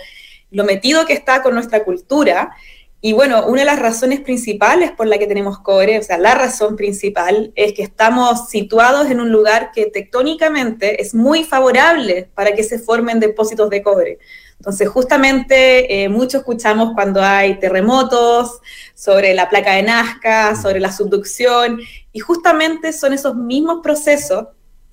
metido 0.53 1.07
que 1.07 1.13
está 1.13 1.43
con 1.43 1.55
nuestra 1.55 1.83
cultura. 1.83 2.53
Y 3.01 3.13
bueno, 3.13 3.45
una 3.47 3.63
de 3.63 3.67
las 3.67 3.81
razones 3.81 4.21
principales 4.21 4.93
por 4.93 5.09
la 5.09 5.19
que 5.19 5.27
tenemos 5.27 5.59
cobre, 5.59 5.99
o 5.99 6.03
sea, 6.05 6.19
la 6.19 6.37
razón 6.37 6.77
principal 6.77 7.53
es 7.57 7.73
que 7.73 7.83
estamos 7.83 8.49
situados 8.49 9.11
en 9.11 9.19
un 9.19 9.33
lugar 9.33 9.73
que 9.75 9.87
tectónicamente 9.87 11.03
es 11.03 11.17
muy 11.17 11.43
favorable 11.43 12.31
para 12.37 12.55
que 12.55 12.63
se 12.63 12.79
formen 12.79 13.19
depósitos 13.19 13.71
de 13.71 13.83
cobre. 13.83 14.19
Entonces, 14.61 14.89
justamente 14.89 16.05
eh, 16.05 16.09
mucho 16.09 16.39
escuchamos 16.39 16.93
cuando 16.95 17.21
hay 17.21 17.59
terremotos 17.59 18.61
sobre 18.95 19.35
la 19.35 19.51
placa 19.51 19.73
de 19.73 19.83
Nazca, 19.83 20.55
sobre 20.55 20.79
la 20.79 20.93
subducción, 20.93 21.81
y 22.13 22.21
justamente 22.21 22.93
son 22.93 23.13
esos 23.15 23.35
mismos 23.35 23.81
procesos 23.83 24.47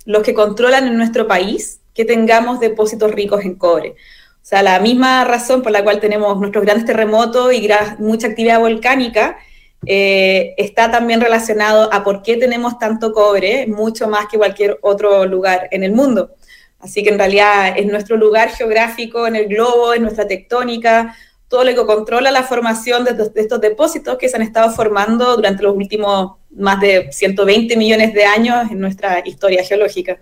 los 0.10 0.24
que 0.24 0.34
controlan 0.34 0.88
en 0.88 0.98
nuestro 0.98 1.28
país 1.28 1.82
que 1.94 2.04
tengamos 2.04 2.60
depósitos 2.60 3.12
ricos 3.12 3.46
en 3.46 3.54
cobre. 3.54 3.92
O 3.92 4.46
sea, 4.50 4.64
la 4.64 4.80
misma 4.80 5.24
razón 5.24 5.62
por 5.62 5.72
la 5.72 5.84
cual 5.84 6.00
tenemos 6.00 6.36
nuestros 6.40 6.66
grandes 6.66 6.88
terremotos 6.88 7.54
y 7.54 7.70
mucha 8.00 8.26
actividad 8.26 8.60
volcánica 8.60 9.38
eh, 9.86 10.56
está 10.58 10.90
también 10.90 11.22
relacionado 11.22 11.94
a 11.94 12.04
por 12.04 12.24
qué 12.24 12.38
tenemos 12.38 12.80
tanto 12.80 13.14
cobre, 13.14 13.68
mucho 13.68 14.08
más 14.08 14.26
que 14.26 14.40
cualquier 14.40 14.80
otro 14.82 15.28
lugar 15.28 15.68
en 15.70 15.84
el 15.84 15.92
mundo. 15.92 16.32
Así 16.80 17.04
que 17.04 17.10
en 17.10 17.20
realidad 17.20 17.78
es 17.78 17.86
nuestro 17.86 18.18
lugar 18.18 18.50
geográfico 18.50 19.28
en 19.28 19.36
el 19.36 19.48
globo, 19.48 19.94
es 19.94 20.02
nuestra 20.02 20.28
tectónica, 20.28 21.16
todo 21.50 21.64
lo 21.64 21.72
que 21.74 21.86
controla 21.86 22.32
la 22.32 22.44
formación 22.44 23.04
de 23.04 23.12
estos, 23.12 23.34
de 23.34 23.42
estos, 23.42 23.60
depósitos 23.60 24.18
que 24.18 24.30
se 24.30 24.38
han 24.38 24.44
estado 24.44 24.72
formando 24.72 25.36
durante 25.36 25.64
los 25.64 25.76
últimos 25.76 26.34
más 26.56 26.80
de 26.80 27.12
120 27.12 27.76
millones 27.76 28.14
de 28.14 28.24
años 28.24 28.72
en 28.72 28.80
nuestra 28.80 29.22
historia 29.26 29.64
geológica. 29.64 30.18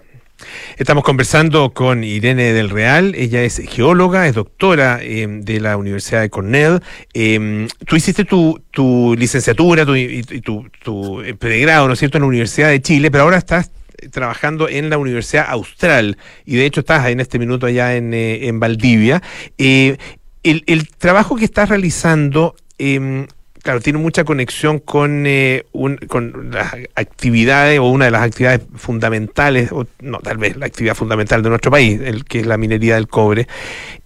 Estamos 0.78 1.04
conversando 1.04 1.72
con 1.74 2.04
Irene 2.04 2.54
del 2.54 2.70
Real, 2.70 3.16
ella 3.16 3.42
es 3.44 3.58
geóloga, 3.58 4.28
es 4.28 4.36
doctora 4.36 5.00
em, 5.02 5.42
de 5.42 5.60
la 5.60 5.78
Universidad 5.78 6.22
de 6.22 6.30
Cornell. 6.30 6.80
Eh, 7.14 7.68
tú 7.88 7.96
hiciste 7.96 8.24
tu, 8.24 8.62
tu 8.72 9.16
licenciatura 9.18 9.86
tu, 9.86 9.96
y, 9.96 10.22
tu, 10.22 11.22
eh, 11.22 11.34
pregrado, 11.34 11.88
¿no 11.88 11.94
es 11.94 12.00
cierto?, 12.00 12.18
en 12.18 12.22
la 12.22 12.28
Universidad 12.28 12.70
de 12.70 12.82
Chile, 12.82 13.10
pero 13.10 13.24
ahora 13.24 13.38
estás 13.38 13.72
trabajando 14.12 14.70
en 14.70 14.92
la 14.92 15.00
Universidad 15.00 15.48
Austral 15.50 16.18
y 16.46 16.56
de 16.56 16.66
hecho 16.66 16.82
estás 16.82 17.08
en 17.08 17.20
este 17.20 17.40
minuto 17.40 17.66
allá 17.66 17.96
en, 17.96 18.14
eh, 18.14 18.48
en 18.48 18.60
Valdivia. 18.60 19.22
Eh, 19.58 19.98
el, 20.44 20.64
el, 20.68 20.88
trabajo 20.90 21.36
que 21.36 21.46
estás 21.46 21.70
realizando 21.70 22.56
eh, 22.80 23.28
claro, 23.68 23.82
tiene 23.82 24.00
mucha 24.00 24.24
conexión 24.24 24.80
con, 24.80 25.26
eh, 25.28 25.66
con 26.08 26.52
las 26.52 26.74
actividades 26.96 27.80
o 27.80 27.90
una 27.90 28.06
de 28.06 28.12
las 28.12 28.22
actividades 28.22 28.62
fundamentales, 28.76 29.74
o 29.74 29.86
no, 30.00 30.20
tal 30.20 30.38
vez 30.38 30.56
la 30.56 30.68
actividad 30.68 30.96
fundamental 30.96 31.44
de 31.44 31.50
nuestro 31.50 31.70
país, 31.70 32.00
el 32.00 32.24
que 32.24 32.40
es 32.40 32.48
la 32.48 32.56
minería 32.56 32.96
del 32.96 33.10
cobre, 33.10 33.46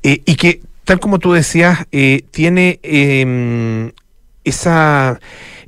eh, 0.02 0.24
y 0.26 0.36
que, 0.36 0.62
tal 0.84 1.00
como 1.00 1.20
tú 1.20 1.34
decías, 1.34 1.86
eh, 1.92 2.24
tiene 2.32 2.80
em, 2.82 3.92
esa, 4.44 5.20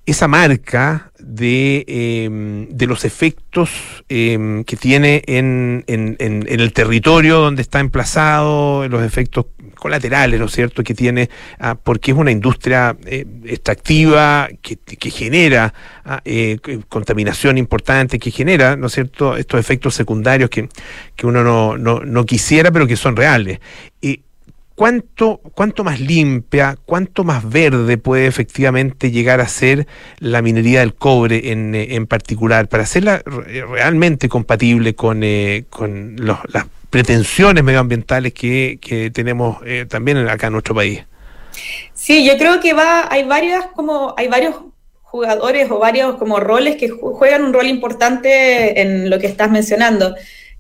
esa 0.08 0.28
marca 0.28 1.12
de, 1.36 1.84
em, 1.88 2.68
de 2.70 2.86
los 2.86 3.06
efectos 3.06 3.72
em, 4.08 4.64
que 4.64 4.76
tiene 4.78 5.24
en, 5.26 5.84
en, 5.88 6.16
el 6.48 6.74
territorio 6.74 7.40
donde 7.40 7.64
está 7.64 7.80
emplazado, 7.80 8.88
los 8.88 9.04
efectos 9.04 9.48
colaterales, 9.76 10.40
¿no 10.40 10.46
es 10.46 10.52
cierto?, 10.52 10.84
que 10.84 10.94
tiene, 10.94 11.30
ah, 11.60 11.76
porque 11.76 12.12
es 12.12 12.18
una 12.18 12.30
industria 12.30 12.96
eh, 13.06 13.26
extractiva 13.46 14.48
que, 14.62 14.78
que 14.78 15.10
genera 15.10 15.74
ah, 16.06 16.22
eh, 16.24 16.60
contaminación 16.88 17.58
importante, 17.58 18.20
que 18.20 18.30
genera, 18.30 18.76
¿no 18.76 18.88
es 18.88 18.94
cierto?, 18.94 19.36
estos 19.36 19.60
efectos 19.60 19.96
secundarios 19.96 20.52
que, 20.52 20.70
que 21.16 21.26
uno 21.26 21.44
no, 21.44 21.78
no, 21.78 22.02
no, 22.02 22.26
quisiera, 22.26 22.72
pero 22.72 22.86
que 22.86 22.96
son 22.96 23.16
reales. 23.16 23.60
¿Cuánto, 24.76 25.40
¿cuánto 25.54 25.84
más 25.84 26.00
limpia, 26.00 26.78
cuánto 26.86 27.24
más 27.24 27.50
verde 27.50 27.98
puede 27.98 28.28
efectivamente 28.28 29.12
llegar 29.12 29.42
a 29.42 29.48
ser 29.48 29.88
la 30.20 30.42
minería 30.42 30.82
del 30.82 30.94
cobre 30.94 31.52
en, 31.52 31.76
en 31.76 32.08
particular, 32.08 32.68
para 32.68 32.84
hacerla 32.84 33.22
realmente 33.26 34.30
compatible 34.30 34.96
con, 34.96 35.22
con 35.70 36.16
las 36.18 36.66
pretensiones 36.90 37.64
medioambientales 37.64 38.34
que, 38.34 38.78
que 38.82 39.10
tenemos 39.12 39.58
también 39.90 40.18
acá 40.28 40.48
en 40.48 40.54
nuestro 40.54 40.76
país? 40.76 41.04
Sí, 41.94 42.26
yo 42.26 42.38
creo 42.38 42.60
que 42.60 42.74
va, 42.74 43.08
hay 43.12 43.24
varias 43.24 43.68
como, 43.76 44.14
hay 44.18 44.28
varios 44.28 44.56
jugadores 45.14 45.70
o 45.70 45.80
varios 45.80 46.16
como 46.16 46.40
roles 46.40 46.76
que 46.76 46.90
juegan 46.90 47.44
un 47.44 47.54
rol 47.54 47.68
importante 47.68 48.82
en 48.82 49.10
lo 49.10 49.20
que 49.20 49.28
estás 49.28 49.52
mencionando. 49.52 50.16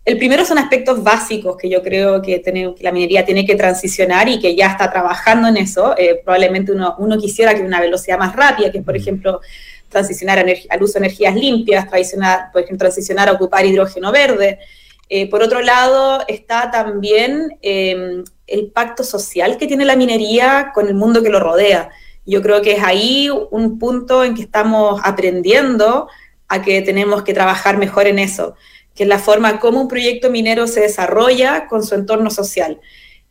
El 0.06 0.18
primero 0.18 0.43
son 0.43 0.58
aspectos 0.58 1.01
básicos 1.01 1.56
que 1.56 1.70
yo 1.70 1.82
creo 1.82 2.22
que, 2.22 2.41
que 2.41 2.76
la 2.82 2.91
minería 2.91 3.24
tiene 3.24 3.45
que 3.45 3.56
transicionar 3.56 4.28
y 4.28 4.39
que 4.39 4.54
ya 4.54 4.68
está 4.68 4.91
trabajando 4.91 5.47
en 5.47 5.58
eso. 5.58 5.95
Eh, 5.97 6.22
probablemente 6.24 6.74
uno, 6.74 6.95
uno 6.97 7.18
quisiera 7.18 7.56
que 7.56 7.62
una 7.62 7.80
velocidad 7.80 8.20
más 8.20 8.36
rápida, 8.36 8.72
que 8.72 8.82
por 8.82 8.97
ejemplo 8.97 9.39
transicionar 9.93 10.39
al 10.70 10.84
uso 10.84 10.93
de 10.93 11.06
energías 11.06 11.36
limpias, 11.36 11.88
transicionar, 11.88 12.51
por 12.51 12.64
ejemplo, 12.64 12.80
transicionar 12.80 13.30
a 13.30 13.34
ocupar 13.34 13.66
hidrógeno 13.66 14.12
verde. 14.12 14.60
Eh, 15.08 15.30
por 15.30 15.41
otro 15.41 15.62
lado, 15.62 16.24
está 16.28 16.72
también 16.72 17.58
em, 17.62 18.24
el 18.47 18.72
pacto 18.72 19.04
social 19.04 19.58
que 19.58 19.68
tiene 19.68 19.86
la 19.86 19.95
minería 19.95 20.72
con 20.74 20.88
el 20.88 20.95
mundo 20.95 21.24
que 21.24 21.30
lo 21.30 21.39
rodea. 21.39 21.89
Yo 22.26 22.41
creo 22.41 22.62
que 22.62 22.74
es 22.74 22.84
ahí 22.84 23.30
un 23.30 23.80
punto 23.80 24.24
en 24.24 24.34
que 24.34 24.41
estamos 24.41 24.99
aprendiendo 25.04 26.10
a 26.47 26.62
que 26.62 26.82
tenemos 26.82 27.24
que 27.24 27.34
trabajar 27.34 27.78
mejor 27.78 28.08
en 28.08 28.20
eso, 28.20 28.56
que 28.96 29.04
es 29.04 29.10
la 29.10 29.20
forma 29.20 29.60
como 29.60 29.82
un 29.82 29.88
proyecto 29.88 30.30
minero 30.30 30.68
se 30.68 30.82
desarrolla 30.82 31.68
con 31.68 31.84
su 31.84 31.96
entorno 31.96 32.30
social. 32.30 32.80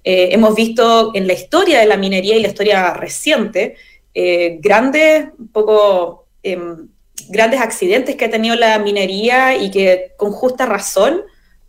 Eh, 0.05 0.31
hemos 0.33 0.55
visto 0.55 1.13
en 1.15 1.27
la 1.27 1.33
historia 1.33 1.79
de 1.79 1.87
la 1.87 1.97
minería 1.97 2.37
y 2.37 2.43
la 2.43 2.49
historia 2.49 2.93
reciente 2.95 3.77
eh, 4.15 4.59
grandes, 4.61 5.29
poco, 5.53 6.27
em, 6.43 6.89
grandes 7.29 7.61
accidentes 7.61 8.17
que 8.17 8.25
ha 8.27 8.31
tenido 8.31 8.57
la 8.57 8.79
minería 8.79 9.57
y 9.57 9.71
que 9.71 10.13
con 10.17 10.33
justa 10.33 10.67
razón 10.67 11.23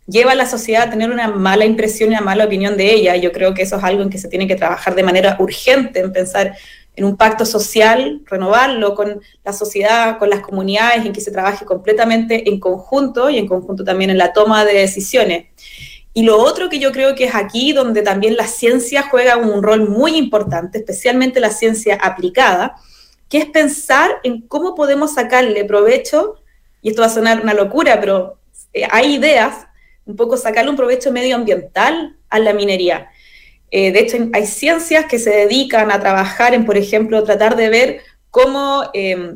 lleva 0.06 0.32
a 0.32 0.34
la 0.34 0.46
sociedad 0.46 0.88
a 0.88 0.90
tener 0.90 1.10
una 1.10 1.28
mala 1.28 1.64
impresión 1.64 2.10
y 2.10 2.14
una 2.14 2.20
mala 2.22 2.44
opinión 2.44 2.76
de 2.76 2.92
ella. 2.92 3.16
Yo 3.16 3.32
creo 3.32 3.54
que 3.54 3.62
eso 3.62 3.76
es 3.76 3.84
algo 3.84 4.02
en 4.02 4.10
que 4.10 4.18
se 4.18 4.28
tiene 4.28 4.46
que 4.46 4.56
trabajar 4.56 4.94
de 4.94 5.02
manera 5.02 5.36
urgente, 5.38 6.00
en 6.00 6.12
pensar 6.12 6.54
en 6.96 7.04
un 7.04 7.16
pacto 7.16 7.44
social, 7.44 8.22
renovarlo 8.26 8.94
con 8.94 9.20
la 9.44 9.52
sociedad, 9.52 10.18
con 10.18 10.30
las 10.30 10.40
comunidades, 10.40 11.04
en 11.04 11.12
que 11.12 11.20
se 11.20 11.32
trabaje 11.32 11.64
completamente 11.64 12.48
en 12.48 12.60
conjunto 12.60 13.30
y 13.30 13.38
en 13.38 13.48
conjunto 13.48 13.84
también 13.84 14.10
en 14.10 14.18
la 14.18 14.32
toma 14.32 14.64
de 14.64 14.74
decisiones. 14.74 15.46
Y 16.12 16.22
lo 16.22 16.38
otro 16.38 16.68
que 16.68 16.78
yo 16.78 16.92
creo 16.92 17.16
que 17.16 17.24
es 17.24 17.34
aquí 17.34 17.72
donde 17.72 18.02
también 18.02 18.36
la 18.36 18.46
ciencia 18.46 19.02
juega 19.02 19.36
un 19.36 19.62
rol 19.62 19.88
muy 19.88 20.16
importante, 20.16 20.78
especialmente 20.78 21.40
la 21.40 21.50
ciencia 21.50 21.98
aplicada, 22.00 22.76
que 23.28 23.38
es 23.38 23.46
pensar 23.46 24.10
en 24.22 24.42
cómo 24.42 24.76
podemos 24.76 25.14
sacarle 25.14 25.64
provecho, 25.64 26.36
y 26.80 26.90
esto 26.90 27.02
va 27.02 27.08
a 27.08 27.10
sonar 27.10 27.40
una 27.40 27.54
locura, 27.54 27.98
pero 28.00 28.38
eh, 28.72 28.86
hay 28.90 29.14
ideas 29.16 29.66
un 30.06 30.14
poco 30.14 30.36
sacarle 30.36 30.70
un 30.70 30.76
provecho 30.76 31.10
medioambiental 31.10 32.16
a 32.28 32.38
la 32.38 32.52
minería. 32.52 33.08
Eh, 33.76 33.90
de 33.90 33.98
hecho, 33.98 34.18
hay 34.32 34.46
ciencias 34.46 35.06
que 35.06 35.18
se 35.18 35.30
dedican 35.30 35.90
a 35.90 35.98
trabajar 35.98 36.54
en, 36.54 36.64
por 36.64 36.76
ejemplo, 36.76 37.24
tratar 37.24 37.56
de 37.56 37.68
ver 37.70 38.00
cómo 38.30 38.84
em, 38.92 39.34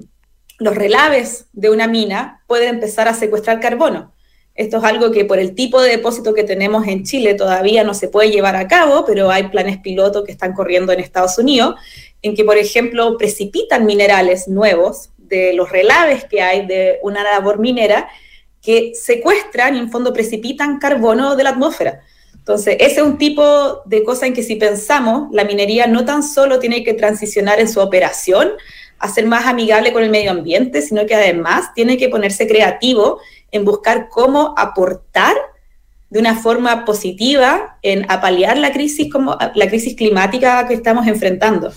los 0.61 0.77
relaves 0.77 1.47
de 1.53 1.71
una 1.71 1.89
mina 1.89 2.45
pueden 2.47 2.77
empezar 2.77 3.09
a 3.09 3.15
secuestrar 3.15 3.59
carbono. 3.59 4.15
Esto 4.55 4.77
es 4.77 4.85
algo 4.85 5.11
que 5.11 5.25
por 5.25 5.41
el 5.41 5.57
tipo 5.57 5.83
de 5.83 5.91
depósito 5.91 6.35
que 6.35 6.45
tenemos 6.45 6.87
en 6.87 7.03
Chile 7.03 7.35
todavía 7.35 7.83
no 7.83 7.95
se 7.95 8.07
puede 8.07 8.31
llevar 8.31 8.55
a 8.55 8.69
cabo, 8.69 9.05
pero 9.05 9.29
hay 9.29 9.49
planes 9.49 9.79
piloto 9.79 10.23
que 10.23 10.31
están 10.31 10.53
corriendo 10.53 10.93
en 10.93 11.01
Estados 11.01 11.37
Unidos, 11.37 11.75
en 12.23 12.37
que, 12.37 12.45
por 12.45 12.59
ejemplo, 12.59 13.19
precipitan 13.19 13.87
minerales 13.87 14.47
nuevos 14.47 15.11
de 15.17 15.53
los 15.53 15.69
relaves 15.69 16.27
que 16.27 16.43
hay 16.43 16.65
de 16.65 17.01
una 17.03 17.25
labor 17.25 17.59
minera 17.59 18.09
que 18.63 18.93
secuestran 18.95 19.75
y 19.75 19.81
en 19.81 19.91
fondo 19.91 20.13
precipitan 20.13 20.79
carbono 20.79 21.35
de 21.35 21.43
la 21.43 21.51
atmósfera. 21.51 22.03
Entonces, 22.49 22.79
ese 22.81 23.01
es 23.01 23.03
un 23.03 23.19
tipo 23.19 23.83
de 23.85 24.03
cosa 24.03 24.27
en 24.27 24.33
que 24.33 24.43
si 24.43 24.57
pensamos, 24.57 25.29
la 25.33 25.45
minería 25.45 25.87
no 25.87 26.07
tan 26.07 26.23
solo 26.23 26.59
tiene 26.59 26.83
que 26.83 26.95
transicionar 26.95 27.61
en 27.61 27.69
su 27.69 27.79
operación 27.79 28.53
a 28.99 29.09
ser 29.11 29.27
más 29.27 29.45
amigable 29.45 29.93
con 29.93 30.03
el 30.03 30.09
medio 30.09 30.31
ambiente, 30.31 30.81
sino 30.81 31.05
que 31.05 31.15
además 31.15 31.75
tiene 31.75 31.99
que 31.99 32.09
ponerse 32.09 32.49
creativo 32.49 33.21
en 33.51 33.67
buscar 33.67 34.09
cómo 34.09 34.55
aportar 34.57 35.37
de 36.09 36.21
una 36.21 36.37
forma 36.37 36.87
positiva 36.87 37.77
en 37.83 38.11
apalear 38.11 38.57
la 38.57 38.73
crisis, 38.73 39.13
como, 39.13 39.37
la 39.55 39.69
crisis 39.69 39.95
climática 39.95 40.67
que 40.67 40.73
estamos 40.73 41.07
enfrentando. 41.07 41.71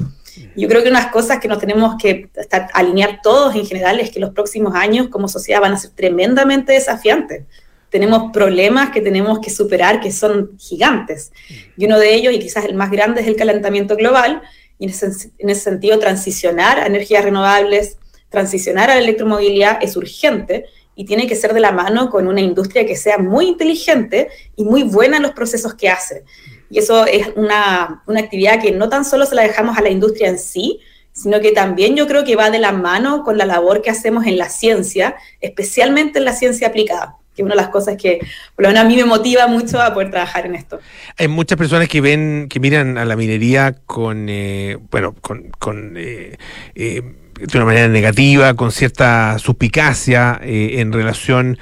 Yo 0.56 0.70
creo 0.70 0.84
que 0.84 0.90
unas 0.90 1.08
cosas 1.08 1.42
que 1.42 1.50
nos 1.50 1.60
tenemos 1.60 1.96
que 2.02 2.30
alinear 2.72 3.20
todos 3.22 3.56
en 3.56 3.66
general 3.66 4.00
es 4.00 4.10
que 4.10 4.22
los 4.22 4.30
próximos 4.30 4.74
años 4.74 5.10
como 5.10 5.28
sociedad 5.28 5.60
van 5.60 5.74
a 5.74 5.78
ser 5.78 5.92
tremendamente 5.92 6.72
desafiantes. 6.72 7.44
Tenemos 7.92 8.32
problemas 8.32 8.92
que 8.92 9.02
tenemos 9.02 9.40
que 9.40 9.50
superar 9.50 10.00
que 10.00 10.14
son 10.14 10.58
gigantes. 10.58 11.34
Y 11.76 11.86
uno 11.86 12.00
de 12.00 12.16
ellos, 12.16 12.34
y 12.34 12.40
quizás 12.40 12.64
el 12.64 12.74
más 12.74 12.90
grande, 12.90 13.20
es 13.20 13.28
el 13.28 13.36
calentamiento 13.36 13.98
global. 13.98 14.42
Y 14.80 14.86
en 14.86 14.92
ese, 14.92 15.32
en 15.38 15.50
ese 15.50 15.62
sentido, 15.62 16.00
transicionar 16.00 16.80
a 16.80 16.88
energías 16.88 17.26
renovables, 17.26 17.98
transicionar 18.30 18.90
a 18.90 18.96
la 18.96 19.02
electromovilidad 19.02 19.80
es 19.82 19.98
urgente 19.98 20.68
y 20.96 21.04
tiene 21.04 21.28
que 21.28 21.36
ser 21.36 21.54
de 21.54 21.60
la 21.60 21.74
mano 21.74 22.10
con 22.10 22.28
una 22.28 22.40
industria 22.40 22.86
que 22.86 22.96
sea 22.96 23.18
muy 23.18 23.48
inteligente 23.48 24.30
y 24.56 24.64
muy 24.64 24.84
buena 24.84 25.18
en 25.18 25.24
los 25.24 25.34
procesos 25.34 25.74
que 25.74 25.90
hace. 25.90 26.24
Y 26.70 26.80
eso 26.80 27.06
es 27.06 27.28
una, 27.36 28.04
una 28.08 28.22
actividad 28.22 28.62
que 28.62 28.72
no 28.72 28.88
tan 28.88 29.04
solo 29.04 29.26
se 29.26 29.36
la 29.36 29.42
dejamos 29.42 29.78
a 29.78 29.82
la 29.82 29.90
industria 29.90 30.30
en 30.30 30.40
sí, 30.40 30.80
sino 31.12 31.42
que 31.42 31.52
también 31.52 31.98
yo 31.98 32.08
creo 32.08 32.24
que 32.24 32.38
va 32.38 32.50
de 32.50 32.60
la 32.60 32.72
mano 32.72 33.26
con 33.26 33.38
la 33.38 33.46
labor 33.46 33.82
que 33.82 33.90
hacemos 33.90 34.26
en 34.26 34.38
la 34.38 34.48
ciencia, 34.48 35.18
especialmente 35.42 36.20
en 36.20 36.26
la 36.26 36.34
ciencia 36.34 36.70
aplicada 36.70 37.18
que 37.42 37.46
una 37.46 37.56
de 37.56 37.62
las 37.62 37.70
cosas 37.70 37.98
que 37.98 38.20
por 38.56 38.66
a 38.66 38.84
mí 38.84 38.96
me 38.96 39.06
motiva 39.06 39.48
mucho 39.48 39.82
a 39.82 39.94
poder 39.94 40.12
trabajar 40.12 40.46
en 40.46 40.56
esto. 40.56 40.80
Hay 41.18 41.28
muchas 41.28 41.58
personas 41.58 41.88
que 41.88 42.02
ven, 42.02 42.48
que 42.50 42.60
miran 42.60 42.98
a 42.98 43.06
la 43.06 43.16
minería 43.16 43.76
con, 43.86 44.28
eh, 44.30 44.78
bueno, 44.92 45.16
con, 45.22 45.94
eh, 45.98 46.38
eh, 46.76 47.02
de 47.34 47.58
una 47.58 47.66
manera 47.66 47.88
negativa, 47.88 48.54
con 48.54 48.72
cierta 48.72 49.40
suspicacia 49.40 50.40
en 50.44 50.94
relación 50.94 51.58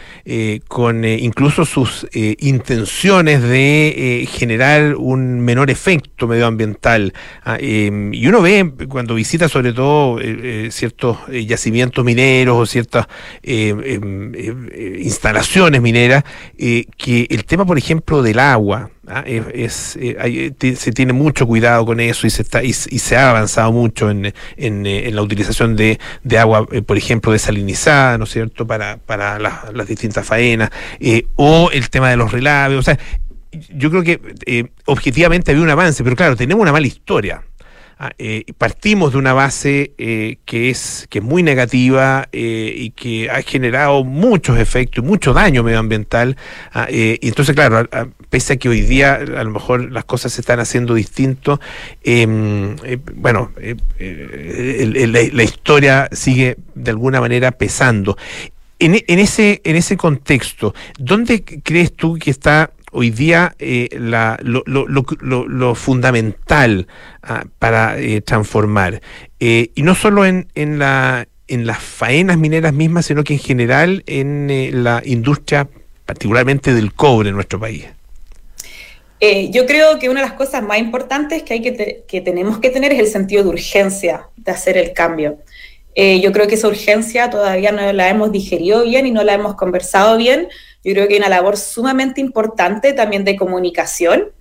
con 0.68 1.06
incluso 1.06 1.64
sus 1.64 2.06
intenciones 2.12 3.42
de 3.42 4.28
generar 4.30 4.96
un 4.96 5.40
menor 5.40 5.70
efecto 5.70 6.28
medioambiental. 6.28 7.14
Ah, 7.46 7.56
em, 7.62 8.14
y 8.14 8.28
uno 8.28 8.42
ve 8.42 8.74
cuando 8.90 9.16
visita 9.16 9.48
sobre 9.48 9.72
todo 9.72 10.20
ciertos 10.70 11.20
yacimientos 11.30 12.04
mineros 12.04 12.58
o 12.58 12.66
ciertas 12.66 13.08
em, 13.42 14.34
mineras, 15.82 16.24
que 16.58 17.28
el 17.30 17.46
tema, 17.46 17.66
por 17.66 17.78
ejemplo, 17.78 18.22
del 18.22 18.40
agua, 18.40 18.90
Ah, 19.12 19.24
es, 19.26 19.98
eh, 20.00 20.54
se 20.76 20.92
tiene 20.92 21.14
mucho 21.14 21.48
cuidado 21.48 21.84
con 21.84 22.00
eso 22.00 22.28
y 22.28 22.30
se 22.30 22.44
está 22.44 22.64
y, 22.64 22.74
se 22.74 23.18
ha 23.18 23.32
avanzado 23.32 23.72
mucho 23.72 24.12
en, 24.12 24.36
en, 24.56 24.86
eh, 24.86 25.10
la 25.12 25.24
utilización 25.24 25.76
de, 25.76 26.00
de 26.24 26.38
agua, 26.38 26.68
eh, 26.72 26.84
por 26.84 26.96
ejemplo, 26.96 27.32
desalinizada, 27.32 28.20
¿no 28.20 28.26
es 28.26 28.30
cierto?, 28.30 28.68
para, 28.68 28.98
para 28.98 29.40
las 29.40 29.88
distintas 29.88 30.28
faenas, 30.28 30.70
o 31.36 31.72
el 31.74 31.90
tema 31.90 32.12
de 32.12 32.18
los 32.18 32.32
relaves, 32.32 32.78
o 32.78 32.84
sea, 32.84 33.00
yo 33.74 33.90
creo 33.90 34.04
que 34.04 34.70
objetivamente 34.86 35.50
había 35.50 35.64
un 35.64 35.72
avance, 35.72 36.04
pero 36.04 36.16
claro, 36.16 36.36
tenemos 36.36 36.62
una 36.62 36.72
mala 36.72 36.86
historia. 36.86 37.42
Ah, 38.02 38.14
eh, 38.18 38.46
partimos 38.58 39.12
de 39.12 39.18
una 39.18 39.34
base 39.34 39.92
eh, 39.98 40.38
que, 40.46 40.70
es, 40.70 41.06
que 41.10 41.20
es 41.20 41.26
muy 41.26 41.44
negativa 41.44 42.30
eh, 42.32 42.74
y 42.74 42.92
que 42.92 43.30
ha 43.30 43.42
generado 43.42 44.06
muchos 44.06 44.58
efectos 44.58 45.04
y 45.04 45.08
mucho 45.08 45.34
daño 45.34 45.64
medioambiental. 45.64 46.38
Ah, 46.72 46.88
y 46.90 47.28
entonces, 47.28 47.54
claro, 47.54 47.90
pese 48.30 48.54
a 48.54 48.56
que 48.56 48.70
hoy 48.70 48.80
día 48.80 49.16
a 49.16 49.44
lo 49.44 49.50
mejor 49.50 49.92
las 49.92 50.06
cosas 50.06 50.32
se 50.32 50.40
están 50.40 50.62
haciendo 50.62 50.94
distinto, 50.94 51.60
em, 52.02 52.78
bueno, 53.16 53.52
la, 54.00 55.44
historia 55.44 56.08
sigue 56.14 56.56
de 56.76 56.92
alguna 56.92 57.20
manera 57.20 57.52
pesando. 57.52 58.16
En, 58.82 58.96
en, 58.96 59.20
ese, 59.20 59.60
en 59.66 59.76
ese 59.76 59.98
contexto, 59.98 60.74
¿dónde 60.98 61.44
crees 61.44 61.94
tú 61.94 62.18
que 62.18 62.32
está 62.32 62.72
hoy 62.92 63.10
día 63.12 63.56
eh, 63.60 63.90
la, 63.92 64.38
lo, 64.42 64.64
lo, 64.66 65.76
fundamental 65.76 66.88
ah, 67.24 67.46
para 67.60 68.00
eh, 68.00 68.22
transformar. 68.22 69.02
Eh, 69.40 69.72
y 69.76 69.84
no 69.84 69.96
solo 69.96 70.26
en, 70.26 70.48
en, 70.56 70.80
la, 70.80 71.28
en 71.48 71.66
las 71.66 71.80
faenas 71.80 72.38
mineras 72.38 72.74
mismas, 72.74 73.06
sino 73.06 73.24
que 73.24 73.34
en 73.34 73.40
general 73.40 74.04
en 74.08 74.84
la 74.84 75.02
industria, 75.06 75.68
particularmente 76.06 76.74
del 76.74 76.94
cobre 76.94 77.30
en 77.30 77.36
nuestro 77.36 77.60
país. 77.60 77.86
yo 79.52 79.66
creo 79.66 80.00
que 80.00 80.10
una 80.10 80.22
de 80.22 80.28
las 80.28 80.38
cosas 80.38 80.64
más 80.64 80.80
importantes 80.80 81.44
que, 81.44 81.54
hay 81.54 81.62
que, 81.62 82.04
que 82.08 82.22
tenemos 82.22 82.60
que 82.60 82.70
tener 82.70 82.92
es 82.94 83.00
el 83.00 83.08
sentido 83.08 83.44
de 83.44 83.50
urgencia 83.50 84.28
de 84.36 84.52
hacer 84.52 84.78
el 84.78 84.94
cambio. 84.94 85.40
yo 85.96 86.32
creo 86.32 86.48
que 86.48 86.56
esa 86.56 86.68
urgencia 86.68 87.30
todavía 87.30 87.72
no 87.72 87.92
la 87.94 88.10
hemos 88.10 88.32
digerido 88.32 88.84
bien 88.84 89.06
y 89.06 89.12
no 89.12 89.24
la 89.24 89.34
hemos 89.34 89.56
conversado 89.56 90.18
bien, 90.18 90.48
yo 90.84 90.94
creo 90.94 91.08
que 91.08 91.16
hay 91.16 91.20
una 91.20 91.30
labor 91.30 91.58
sumamente 91.58 92.22
importante 92.22 92.94
también 92.94 93.26
de 93.26 93.36
comunicación 93.36 94.32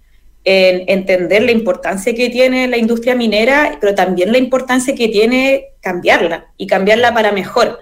en 0.45 0.85
entender 0.89 1.43
la 1.43 1.53
importancia 1.53 2.15
que 2.15 2.31
tiene 2.31 2.69
la 2.69 2.77
industria 2.77 3.15
minera, 3.15 3.77
pero 3.81 3.95
también 3.95 4.33
la 4.33 4.39
importancia 4.39 4.95
que 4.95 5.09
tiene 5.09 5.73
cambiarla 5.81 6.47
y 6.57 6.67
cambiarla 6.67 7.13
para 7.13 7.33
mejor. 7.33 7.79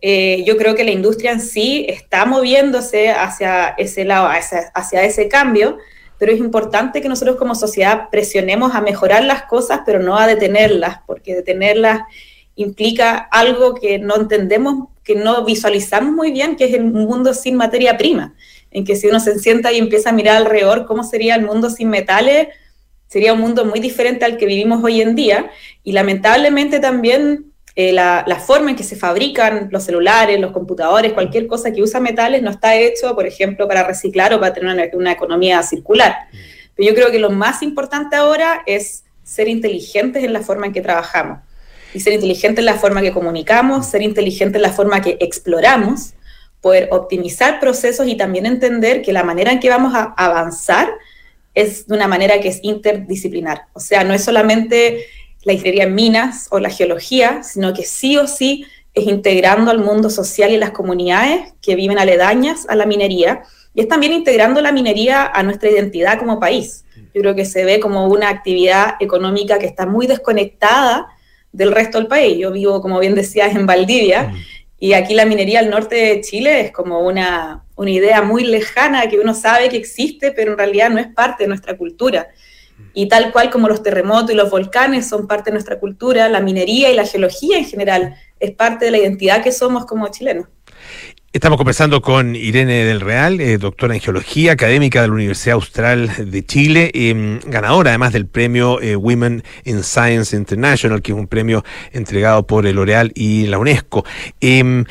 Eh, 0.00 0.44
yo 0.46 0.56
creo 0.56 0.74
que 0.74 0.84
la 0.84 0.90
industria 0.90 1.32
en 1.32 1.40
sí 1.40 1.86
está 1.88 2.24
moviéndose 2.26 3.10
hacia 3.10 3.68
ese 3.78 4.04
lado, 4.04 4.28
hacia, 4.28 5.02
ese 5.04 5.28
cambio, 5.28 5.78
pero 6.18 6.32
es 6.32 6.38
importante 6.38 7.02
que 7.02 7.08
nosotros 7.08 7.36
como 7.36 7.54
sociedad 7.54 8.08
presionemos 8.10 8.74
a 8.74 8.80
mejorar 8.80 9.24
las 9.24 9.42
cosas, 9.42 9.80
pero 9.84 9.98
no 9.98 10.16
a 10.16 10.26
detenerlas, 10.26 11.00
porque 11.06 11.34
detenerlas 11.34 12.02
implica 12.54 13.16
algo 13.16 13.74
que 13.74 13.98
no 13.98 14.16
entendemos, 14.16 14.88
que 15.06 15.14
no 15.14 15.44
visualizamos 15.44 16.12
muy 16.12 16.32
bien, 16.32 16.56
que 16.56 16.64
es 16.64 16.74
el 16.74 16.84
mundo 16.84 17.32
sin 17.32 17.54
materia 17.54 17.96
prima, 17.96 18.34
en 18.72 18.84
que 18.84 18.96
si 18.96 19.06
uno 19.06 19.20
se 19.20 19.38
sienta 19.38 19.72
y 19.72 19.78
empieza 19.78 20.10
a 20.10 20.12
mirar 20.12 20.36
alrededor 20.36 20.84
cómo 20.84 21.04
sería 21.04 21.36
el 21.36 21.46
mundo 21.46 21.70
sin 21.70 21.88
metales, 21.88 22.48
sería 23.06 23.32
un 23.32 23.40
mundo 23.40 23.64
muy 23.64 23.78
diferente 23.78 24.24
al 24.24 24.36
que 24.36 24.46
vivimos 24.46 24.82
hoy 24.82 25.00
en 25.00 25.14
día, 25.14 25.48
y 25.84 25.92
lamentablemente 25.92 26.80
también 26.80 27.52
eh, 27.76 27.92
la, 27.92 28.24
forma 28.44 28.70
en 28.70 28.76
que 28.76 28.82
se 28.82 28.96
fabrican 28.96 29.68
los 29.70 29.84
celulares, 29.84 30.40
los 30.40 30.50
computadores, 30.50 31.12
cualquier 31.12 31.46
cosa 31.46 31.70
que 31.70 31.82
usa 31.82 32.00
metales 32.00 32.42
no 32.42 32.50
está 32.50 32.74
hecho, 32.74 33.14
por 33.14 33.26
ejemplo, 33.26 33.68
para 33.68 33.84
reciclar 33.84 34.34
o 34.34 34.40
para 34.40 34.52
tener 34.52 34.90
una, 34.92 35.12
economía 35.12 35.62
circular. 35.62 36.16
Pero 36.74 36.88
yo 36.88 36.94
creo 36.96 37.12
que 37.12 37.20
lo 37.20 37.30
más 37.30 37.62
importante 37.62 38.16
ahora 38.16 38.64
es 38.66 39.04
ser 39.22 39.46
inteligentes 39.46 40.24
en 40.24 40.32
la 40.32 40.40
forma 40.40 40.66
en 40.66 40.72
que 40.72 40.80
trabajamos 40.80 41.45
y 41.96 42.00
ser 42.00 42.12
inteligentes 42.12 42.60
en 42.60 42.66
la 42.66 42.74
forma 42.74 43.00
que 43.02 43.12
comunicamos, 43.12 43.86
ser 43.86 44.02
inteligentes 44.02 44.56
en 44.56 44.62
la 44.62 44.72
forma 44.72 45.00
que 45.00 45.16
exploramos, 45.20 46.14
poder 46.60 46.88
optimizar 46.90 47.60
procesos 47.60 48.06
y 48.06 48.16
también 48.16 48.46
entender 48.46 49.02
que 49.02 49.12
la 49.12 49.22
manera 49.22 49.52
en 49.52 49.60
que 49.60 49.68
vamos 49.68 49.94
a 49.94 50.14
avanzar 50.16 50.90
es 51.54 51.86
de 51.86 51.94
una 51.94 52.06
manera 52.06 52.40
que 52.40 52.48
es 52.48 52.60
interdisciplinar. 52.62 53.62
O 53.72 53.80
sea, 53.80 54.04
no 54.04 54.12
es 54.12 54.22
solamente 54.22 55.06
la 55.42 55.52
ingeniería 55.52 55.84
en 55.84 55.94
minas 55.94 56.48
o 56.50 56.58
la 56.58 56.70
geología, 56.70 57.42
sino 57.42 57.72
que 57.72 57.84
sí 57.84 58.18
o 58.18 58.26
sí 58.26 58.66
es 58.92 59.06
integrando 59.06 59.70
al 59.70 59.78
mundo 59.78 60.10
social 60.10 60.50
y 60.52 60.56
las 60.56 60.70
comunidades 60.70 61.54
que 61.62 61.76
viven 61.76 61.98
aledañas 61.98 62.66
a 62.68 62.74
la 62.74 62.86
minería, 62.86 63.42
y 63.74 63.80
es 63.82 63.88
también 63.88 64.12
integrando 64.12 64.60
la 64.60 64.72
minería 64.72 65.26
a 65.26 65.42
nuestra 65.42 65.70
identidad 65.70 66.18
como 66.18 66.40
país. 66.40 66.84
Yo 67.14 67.20
creo 67.20 67.34
que 67.34 67.44
se 67.44 67.64
ve 67.64 67.78
como 67.78 68.06
una 68.06 68.28
actividad 68.28 68.94
económica 69.00 69.58
que 69.58 69.66
está 69.66 69.86
muy 69.86 70.06
desconectada 70.06 71.08
del 71.56 71.72
resto 71.72 71.98
del 71.98 72.06
país. 72.06 72.38
Yo 72.38 72.52
vivo, 72.52 72.80
como 72.80 72.98
bien 73.00 73.14
decías, 73.14 73.54
en 73.56 73.66
Valdivia, 73.66 74.24
mm. 74.24 74.36
y 74.78 74.92
aquí 74.92 75.14
la 75.14 75.24
minería 75.24 75.60
al 75.60 75.70
norte 75.70 75.96
de 75.96 76.20
Chile 76.20 76.60
es 76.60 76.70
como 76.70 77.00
una, 77.00 77.64
una 77.76 77.90
idea 77.90 78.22
muy 78.22 78.44
lejana 78.44 79.08
que 79.08 79.18
uno 79.18 79.34
sabe 79.34 79.68
que 79.68 79.76
existe, 79.76 80.32
pero 80.32 80.52
en 80.52 80.58
realidad 80.58 80.90
no 80.90 80.98
es 80.98 81.08
parte 81.08 81.44
de 81.44 81.48
nuestra 81.48 81.76
cultura. 81.76 82.28
Y 82.92 83.08
tal 83.08 83.32
cual 83.32 83.50
como 83.50 83.68
los 83.68 83.82
terremotos 83.82 84.32
y 84.32 84.34
los 84.34 84.50
volcanes 84.50 85.08
son 85.08 85.26
parte 85.26 85.50
de 85.50 85.54
nuestra 85.54 85.78
cultura, 85.78 86.28
la 86.28 86.40
minería 86.40 86.90
y 86.90 86.94
la 86.94 87.06
geología 87.06 87.56
en 87.56 87.64
general 87.64 88.16
es 88.38 88.50
parte 88.52 88.84
de 88.84 88.90
la 88.90 88.98
identidad 88.98 89.42
que 89.42 89.52
somos 89.52 89.86
como 89.86 90.08
chilenos. 90.08 90.46
Estamos 91.36 91.58
conversando 91.58 92.00
con 92.00 92.34
Irene 92.34 92.86
del 92.86 93.02
Real, 93.02 93.42
eh, 93.42 93.58
doctora 93.58 93.94
en 93.94 94.00
geología, 94.00 94.52
académica 94.52 95.02
de 95.02 95.08
la 95.08 95.12
Universidad 95.12 95.56
Austral 95.56 96.30
de 96.30 96.46
Chile, 96.46 96.90
em, 96.94 97.40
ganadora 97.44 97.90
además 97.90 98.14
del 98.14 98.26
premio 98.26 98.80
eh, 98.80 98.96
Women 98.96 99.44
in 99.64 99.82
Science 99.82 100.34
International, 100.34 101.02
que 101.02 101.12
es 101.12 101.18
un 101.18 101.26
premio 101.26 101.62
entregado 101.92 102.46
por 102.46 102.66
el 102.66 102.76
L'Oreal 102.76 103.12
y 103.14 103.48
la 103.48 103.58
UNESCO. 103.58 104.02
Em, 104.40 104.86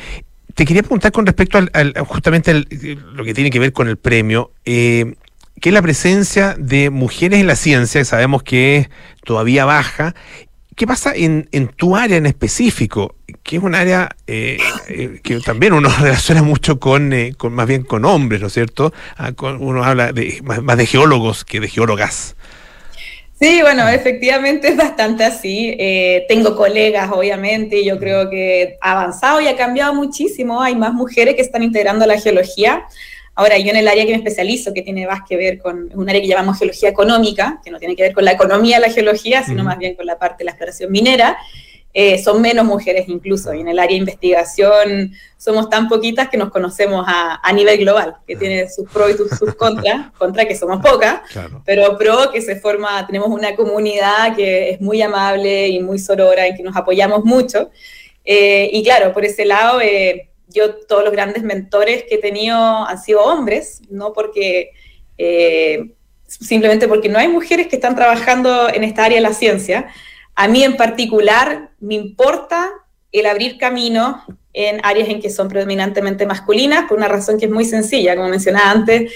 te 0.54 0.64
quería 0.64 0.84
preguntar 0.84 1.10
con 1.10 1.26
respecto 1.26 1.58
al, 1.58 1.94
justamente 2.06 2.54
lo 2.54 3.24
que 3.24 3.34
tiene 3.34 3.50
que 3.50 3.58
ver 3.58 3.72
con 3.72 3.88
el 3.88 3.96
premio. 3.96 4.52
Eh, 4.64 5.16
que 5.60 5.70
es 5.70 5.72
la 5.72 5.82
presencia 5.82 6.54
de 6.58 6.90
mujeres 6.90 7.40
en 7.40 7.46
la 7.46 7.56
ciencia, 7.56 8.00
que 8.00 8.04
sabemos 8.04 8.42
que 8.42 8.76
es 8.76 8.90
todavía 9.24 9.64
baja. 9.64 10.14
¿Qué 10.76 10.86
pasa 10.86 11.14
en, 11.16 11.48
tu 11.74 11.96
área 11.96 12.18
en 12.18 12.26
específico? 12.26 13.14
Que 13.42 13.56
es 13.56 13.62
un 13.62 13.74
área 13.74 14.10
eh, 14.26 14.58
eh, 14.90 15.20
que 15.22 15.40
también 15.40 15.72
uno 15.72 15.88
relaciona 16.00 16.42
mucho 16.42 16.78
con, 16.78 17.14
eh, 17.14 17.32
con, 17.34 17.54
más 17.54 17.66
bien 17.66 17.82
con 17.82 18.04
hombres, 18.04 18.42
¿no 18.42 18.48
es 18.48 18.52
cierto? 18.52 18.92
Ah, 19.16 19.32
uno 19.58 19.82
habla 19.82 20.12
de, 20.12 20.42
más, 20.42 20.76
de 20.76 20.84
geólogos 20.84 21.46
que 21.46 21.60
de 21.60 21.68
geólogas. 21.68 22.36
Sí, 23.40 23.62
bueno, 23.62 23.88
efectivamente 23.88 24.68
es 24.68 24.76
bastante 24.76 25.24
así. 25.24 25.74
tengo 26.28 26.54
colegas, 26.56 27.10
obviamente, 27.10 27.80
y 27.80 27.86
yo 27.86 27.98
creo 27.98 28.28
que 28.28 28.76
ha 28.82 28.92
avanzado 28.92 29.40
y 29.40 29.48
ha 29.48 29.56
cambiado 29.56 29.94
muchísimo. 29.94 30.60
Hay 30.60 30.76
más 30.76 30.92
mujeres 30.92 31.36
que 31.36 31.42
están 31.42 31.62
integrando 31.62 32.04
la 32.04 32.20
geología. 32.20 32.84
Ahora, 33.38 33.58
yo 33.58 33.68
en 33.68 33.76
el 33.76 33.86
área 33.86 34.06
que 34.06 34.12
me 34.12 34.16
especializo, 34.16 34.72
que 34.72 34.80
tiene 34.80 35.06
más 35.06 35.20
que 35.28 35.36
ver 35.36 35.58
con 35.58 35.90
un 35.94 36.08
área 36.08 36.22
que 36.22 36.26
llamamos 36.26 36.58
geología 36.58 36.88
económica, 36.88 37.60
que 37.62 37.70
no 37.70 37.78
tiene 37.78 37.94
que 37.94 38.02
ver 38.02 38.14
con 38.14 38.24
la 38.24 38.32
economía 38.32 38.80
de 38.80 38.88
la 38.88 38.92
geología, 38.92 39.44
sino 39.44 39.62
más 39.62 39.76
bien 39.76 39.94
con 39.94 40.06
la 40.06 40.18
parte 40.18 40.38
de 40.38 40.46
la 40.46 40.50
exploración 40.52 40.90
minera, 40.90 41.36
eh, 41.92 42.18
son 42.22 42.40
menos 42.40 42.64
mujeres 42.64 43.08
incluso. 43.08 43.52
Y 43.52 43.60
en 43.60 43.68
el 43.68 43.78
área 43.78 43.92
de 43.94 44.00
investigación 44.00 45.12
somos 45.36 45.68
tan 45.68 45.86
poquitas 45.86 46.30
que 46.30 46.38
nos 46.38 46.50
conocemos 46.50 47.04
a, 47.06 47.40
a 47.42 47.52
nivel 47.52 47.78
global, 47.78 48.16
que 48.26 48.36
tiene 48.36 48.70
sus 48.70 48.88
pros 48.90 49.10
y 49.10 49.16
sus, 49.16 49.54
contras, 49.54 50.12
contra 50.18 50.46
que 50.46 50.56
somos 50.56 50.80
pocas, 50.80 51.20
pero 51.66 51.98
pro 51.98 52.30
que 52.32 52.40
se 52.40 52.56
forma, 52.56 53.06
tenemos 53.06 53.28
una 53.28 53.54
comunidad 53.54 54.34
que 54.34 54.70
es 54.70 54.80
muy 54.80 55.02
amable 55.02 55.68
y 55.68 55.82
muy 55.82 55.98
sorora 55.98 56.48
y 56.48 56.54
que 56.54 56.62
nos 56.62 56.74
apoyamos 56.74 57.22
mucho. 57.22 57.70
Eh, 58.24 58.70
y 58.72 58.82
claro, 58.82 59.12
por 59.12 59.26
ese 59.26 59.44
lado... 59.44 59.82
Eh, 59.82 60.30
yo 60.48 60.76
todos 60.76 61.04
los 61.04 61.12
grandes 61.12 61.42
mentores 61.42 62.04
que 62.08 62.16
he 62.16 62.18
tenido 62.18 62.56
han 62.56 62.98
sido 62.98 63.22
hombres, 63.22 63.82
no 63.90 64.12
porque 64.12 64.70
eh, 65.18 65.92
simplemente 66.26 66.88
porque 66.88 67.08
no 67.08 67.18
hay 67.18 67.28
mujeres 67.28 67.66
que 67.68 67.76
están 67.76 67.96
trabajando 67.96 68.68
en 68.68 68.84
esta 68.84 69.04
área 69.04 69.16
de 69.16 69.22
la 69.22 69.34
ciencia. 69.34 69.88
A 70.34 70.48
mí 70.48 70.62
en 70.62 70.76
particular 70.76 71.70
me 71.80 71.94
importa 71.94 72.70
el 73.12 73.26
abrir 73.26 73.58
camino 73.58 74.22
en 74.52 74.80
áreas 74.84 75.08
en 75.08 75.20
que 75.20 75.30
son 75.30 75.48
predominantemente 75.48 76.26
masculinas, 76.26 76.86
por 76.88 76.98
una 76.98 77.08
razón 77.08 77.38
que 77.38 77.46
es 77.46 77.50
muy 77.50 77.64
sencilla, 77.64 78.16
como 78.16 78.28
mencionaba 78.28 78.70
antes, 78.70 79.12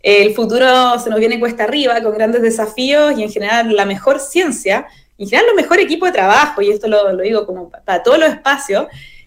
el 0.00 0.34
futuro 0.34 0.98
se 0.98 1.08
nos 1.08 1.18
viene 1.18 1.40
cuesta 1.40 1.64
arriba 1.64 2.00
con 2.02 2.14
grandes 2.14 2.42
desafíos 2.42 3.18
y 3.18 3.22
en 3.22 3.30
general 3.30 3.74
la 3.74 3.86
mejor 3.86 4.20
ciencia, 4.20 4.86
en 5.16 5.28
general 5.28 5.50
lo 5.50 5.56
mejor 5.56 5.80
equipo 5.80 6.06
de 6.06 6.12
trabajo, 6.12 6.60
y 6.62 6.70
esto 6.70 6.88
lo, 6.88 7.12
lo 7.12 7.22
digo 7.22 7.46
como 7.46 7.70
para 7.70 8.02
todos 8.02 8.18
los 8.18 8.28
espacios, 8.28 8.86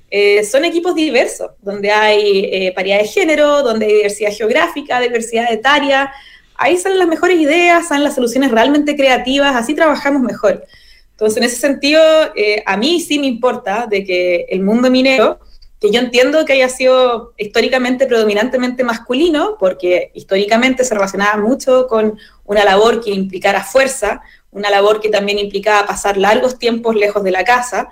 eh, 0.09 0.43
son 0.45 0.63
equipos 0.63 0.95
diversos, 0.95 1.51
donde 1.61 1.91
hay 1.91 2.45
eh, 2.45 2.71
paridad 2.73 2.99
de 2.99 3.07
género, 3.07 3.61
donde 3.63 3.87
hay 3.87 3.93
diversidad 3.93 4.31
geográfica, 4.31 5.01
diversidad 5.01 5.51
etaria. 5.51 6.11
Ahí 6.55 6.77
salen 6.77 6.99
las 6.99 7.07
mejores 7.07 7.39
ideas, 7.39 7.87
salen 7.89 8.03
las 8.05 8.15
soluciones 8.15 8.51
realmente 8.51 8.95
creativas, 8.95 9.55
así 9.55 9.75
trabajamos 9.75 10.21
mejor. 10.21 10.65
Entonces, 11.11 11.37
en 11.37 11.43
ese 11.43 11.57
sentido, 11.57 12.01
eh, 12.35 12.63
a 12.65 12.77
mí 12.77 13.01
sí 13.01 13.19
me 13.19 13.27
importa 13.27 13.87
de 13.89 14.05
que 14.05 14.45
el 14.49 14.61
mundo 14.61 14.89
minero, 14.89 15.39
que 15.79 15.91
yo 15.91 15.99
entiendo 15.99 16.45
que 16.45 16.53
haya 16.53 16.69
sido 16.69 17.33
históricamente 17.37 18.05
predominantemente 18.07 18.83
masculino, 18.83 19.57
porque 19.59 20.11
históricamente 20.13 20.83
se 20.83 20.93
relacionaba 20.93 21.41
mucho 21.41 21.87
con 21.87 22.17
una 22.45 22.63
labor 22.63 23.03
que 23.03 23.11
implicara 23.11 23.63
fuerza, 23.63 24.21
una 24.51 24.69
labor 24.69 25.01
que 25.01 25.09
también 25.09 25.37
implicaba 25.37 25.85
pasar 25.85 26.17
largos 26.17 26.57
tiempos 26.57 26.95
lejos 26.95 27.23
de 27.23 27.31
la 27.31 27.43
casa, 27.43 27.89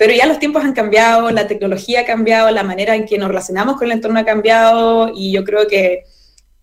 pero 0.00 0.14
ya 0.14 0.24
los 0.24 0.38
tiempos 0.38 0.64
han 0.64 0.72
cambiado, 0.72 1.30
la 1.30 1.46
tecnología 1.46 2.00
ha 2.00 2.04
cambiado, 2.06 2.50
la 2.50 2.62
manera 2.62 2.96
en 2.96 3.04
que 3.04 3.18
nos 3.18 3.28
relacionamos 3.28 3.76
con 3.76 3.84
el 3.84 3.92
entorno 3.92 4.18
ha 4.18 4.24
cambiado 4.24 5.12
y 5.14 5.30
yo 5.30 5.44
creo 5.44 5.66
que 5.66 6.04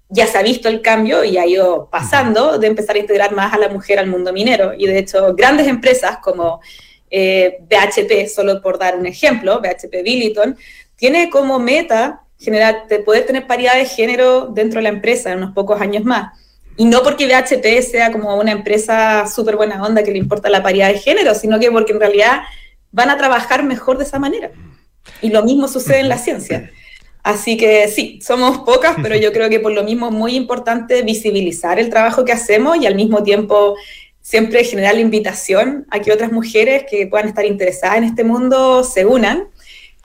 ya 0.09 0.25
se 0.25 0.39
ha 0.39 0.41
visto 0.41 0.69
el 0.69 0.81
cambio 0.81 1.23
y 1.23 1.37
ha 1.37 1.45
ido 1.45 1.87
pasando 1.91 2.57
de 2.57 2.65
empezar 2.65 2.95
a 2.95 2.99
integrar 2.99 3.33
más 3.33 3.53
a 3.53 3.59
la 3.59 3.69
mujer 3.69 3.99
al 3.99 4.07
mundo 4.07 4.33
minero. 4.33 4.73
Y 4.75 4.87
de 4.87 4.97
hecho, 4.97 5.35
grandes 5.35 5.67
empresas 5.67 6.17
como 6.17 6.61
eh, 7.11 7.59
BHP, 7.69 8.27
solo 8.27 8.59
por 8.59 8.79
dar 8.79 8.97
un 8.97 9.05
ejemplo, 9.05 9.61
BHP 9.61 10.01
Billiton, 10.03 10.57
tiene 10.95 11.29
como 11.29 11.59
meta 11.59 12.23
generar, 12.39 12.87
de 12.87 12.97
poder 12.97 13.27
tener 13.27 13.45
paridad 13.45 13.75
de 13.75 13.85
género 13.85 14.47
dentro 14.47 14.79
de 14.79 14.83
la 14.85 14.89
empresa 14.89 15.31
en 15.31 15.37
unos 15.37 15.53
pocos 15.53 15.79
años 15.79 16.03
más. 16.03 16.35
Y 16.75 16.85
no 16.85 17.03
porque 17.03 17.27
BHP 17.27 17.83
sea 17.83 18.11
como 18.11 18.35
una 18.35 18.51
empresa 18.51 19.27
súper 19.27 19.57
buena 19.57 19.83
onda 19.83 20.01
que 20.01 20.09
le 20.09 20.17
importa 20.17 20.49
la 20.49 20.63
paridad 20.63 20.87
de 20.87 20.97
género, 20.97 21.35
sino 21.35 21.59
que 21.59 21.69
porque 21.69 21.91
en 21.91 21.99
realidad 21.99 22.41
van 22.97 23.11
a 23.11 23.17
trabajar 23.17 23.63
mejor 23.63 23.99
de 23.99 24.05
esa 24.05 24.17
manera. 24.17 24.49
Y 25.21 25.29
lo 25.29 25.43
mismo 25.43 25.67
sucede 25.67 25.99
en 25.99 26.09
la 26.09 26.17
ciencia. 26.17 26.71
Así 27.21 27.55
que 27.55 27.87
sí, 27.89 28.19
somos 28.23 28.59
pocas, 28.59 28.95
pero 29.03 29.15
yo 29.15 29.31
creo 29.31 29.49
que 29.49 29.59
por 29.59 29.71
lo 29.71 29.83
mismo 29.83 30.07
es 30.07 30.13
muy 30.13 30.35
importante 30.35 31.03
visibilizar 31.03 31.77
el 31.77 31.91
trabajo 31.91 32.25
que 32.25 32.31
hacemos 32.31 32.75
y 32.77 32.87
al 32.87 32.95
mismo 32.95 33.21
tiempo 33.21 33.75
siempre 34.19 34.63
generar 34.63 34.95
la 34.95 35.01
invitación 35.01 35.85
a 35.91 35.99
que 35.99 36.11
otras 36.11 36.31
mujeres 36.31 36.85
que 36.89 37.05
puedan 37.05 37.27
estar 37.27 37.45
interesadas 37.45 37.99
en 37.99 38.05
este 38.05 38.23
mundo 38.23 38.83
se 38.83 39.05
unan, 39.05 39.49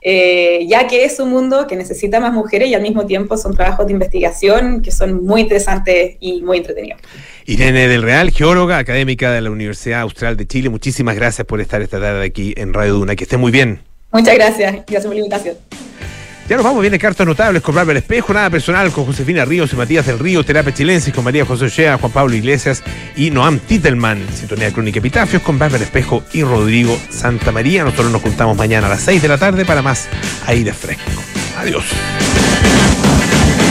eh, 0.03 0.63
ya 0.67 0.85
que 0.85 1.03
es 1.03 1.19
un 1.19 1.31
mundo 1.31 1.65
que 1.65 1.75
necesita 1.75 2.19
más 2.19 2.31
mujeres 2.31 2.69
y 2.69 2.75
al 2.75 2.83
mismo 2.83 3.07
tiempo 3.07 3.37
son 3.37 3.55
trabajos 3.55 3.87
de 3.87 3.93
investigación 3.93 4.83
que 4.83 4.91
son 4.91 5.25
muy 5.25 5.41
interesantes 5.41 6.17
y 6.19 6.43
muy 6.43 6.57
entretenidos. 6.57 7.01
Irene 7.45 7.87
del 7.87 8.01
Real, 8.01 8.31
geóloga 8.31 8.77
académica 8.77 9.31
de 9.31 9.41
la 9.41 9.51
Universidad 9.51 10.01
Austral 10.01 10.37
de 10.37 10.47
Chile, 10.47 10.69
muchísimas 10.69 11.15
gracias 11.15 11.45
por 11.45 11.61
estar 11.61 11.81
esta 11.81 11.99
tarde 11.99 12.25
aquí 12.25 12.53
en 12.57 12.73
Radio 12.73 12.93
Duna. 12.93 13.15
Que 13.15 13.23
esté 13.25 13.37
muy 13.37 13.51
bien. 13.51 13.81
Muchas 14.11 14.35
gracias. 14.35 14.73
Gracias 14.73 15.05
por 15.05 15.13
la 15.13 15.19
invitación. 15.19 15.55
Ya 16.47 16.57
nos 16.57 16.65
vamos, 16.65 16.81
viene 16.81 16.99
cartas 16.99 17.25
notables 17.25 17.61
con 17.61 17.73
Bárbara 17.73 17.97
Espejo, 17.97 18.33
nada 18.33 18.49
personal 18.49 18.91
con 18.91 19.05
Josefina 19.05 19.45
Ríos 19.45 19.71
y 19.71 19.77
Matías 19.77 20.05
del 20.05 20.19
Río, 20.19 20.43
Terapia 20.43 20.73
Chilensis 20.73 21.13
con 21.13 21.23
María 21.23 21.45
José 21.45 21.65
Ochea, 21.65 21.97
Juan 21.97 22.11
Pablo 22.11 22.35
Iglesias 22.35 22.83
y 23.15 23.31
Noam 23.31 23.59
Titelman, 23.59 24.27
Sintonía 24.33 24.71
Crónica 24.71 24.99
Epitafios 24.99 25.41
con 25.41 25.57
Bárbara 25.57 25.85
Espejo 25.85 26.21
y 26.33 26.43
Rodrigo 26.43 26.99
Santa 27.09 27.53
María. 27.53 27.85
Nosotros 27.85 28.11
nos 28.11 28.21
juntamos 28.21 28.57
mañana 28.57 28.87
a 28.87 28.89
las 28.89 29.01
6 29.03 29.21
de 29.21 29.27
la 29.29 29.37
tarde 29.37 29.63
para 29.63 29.81
más 29.81 30.09
aire 30.45 30.73
fresco. 30.73 31.23
Adiós. 31.57 31.85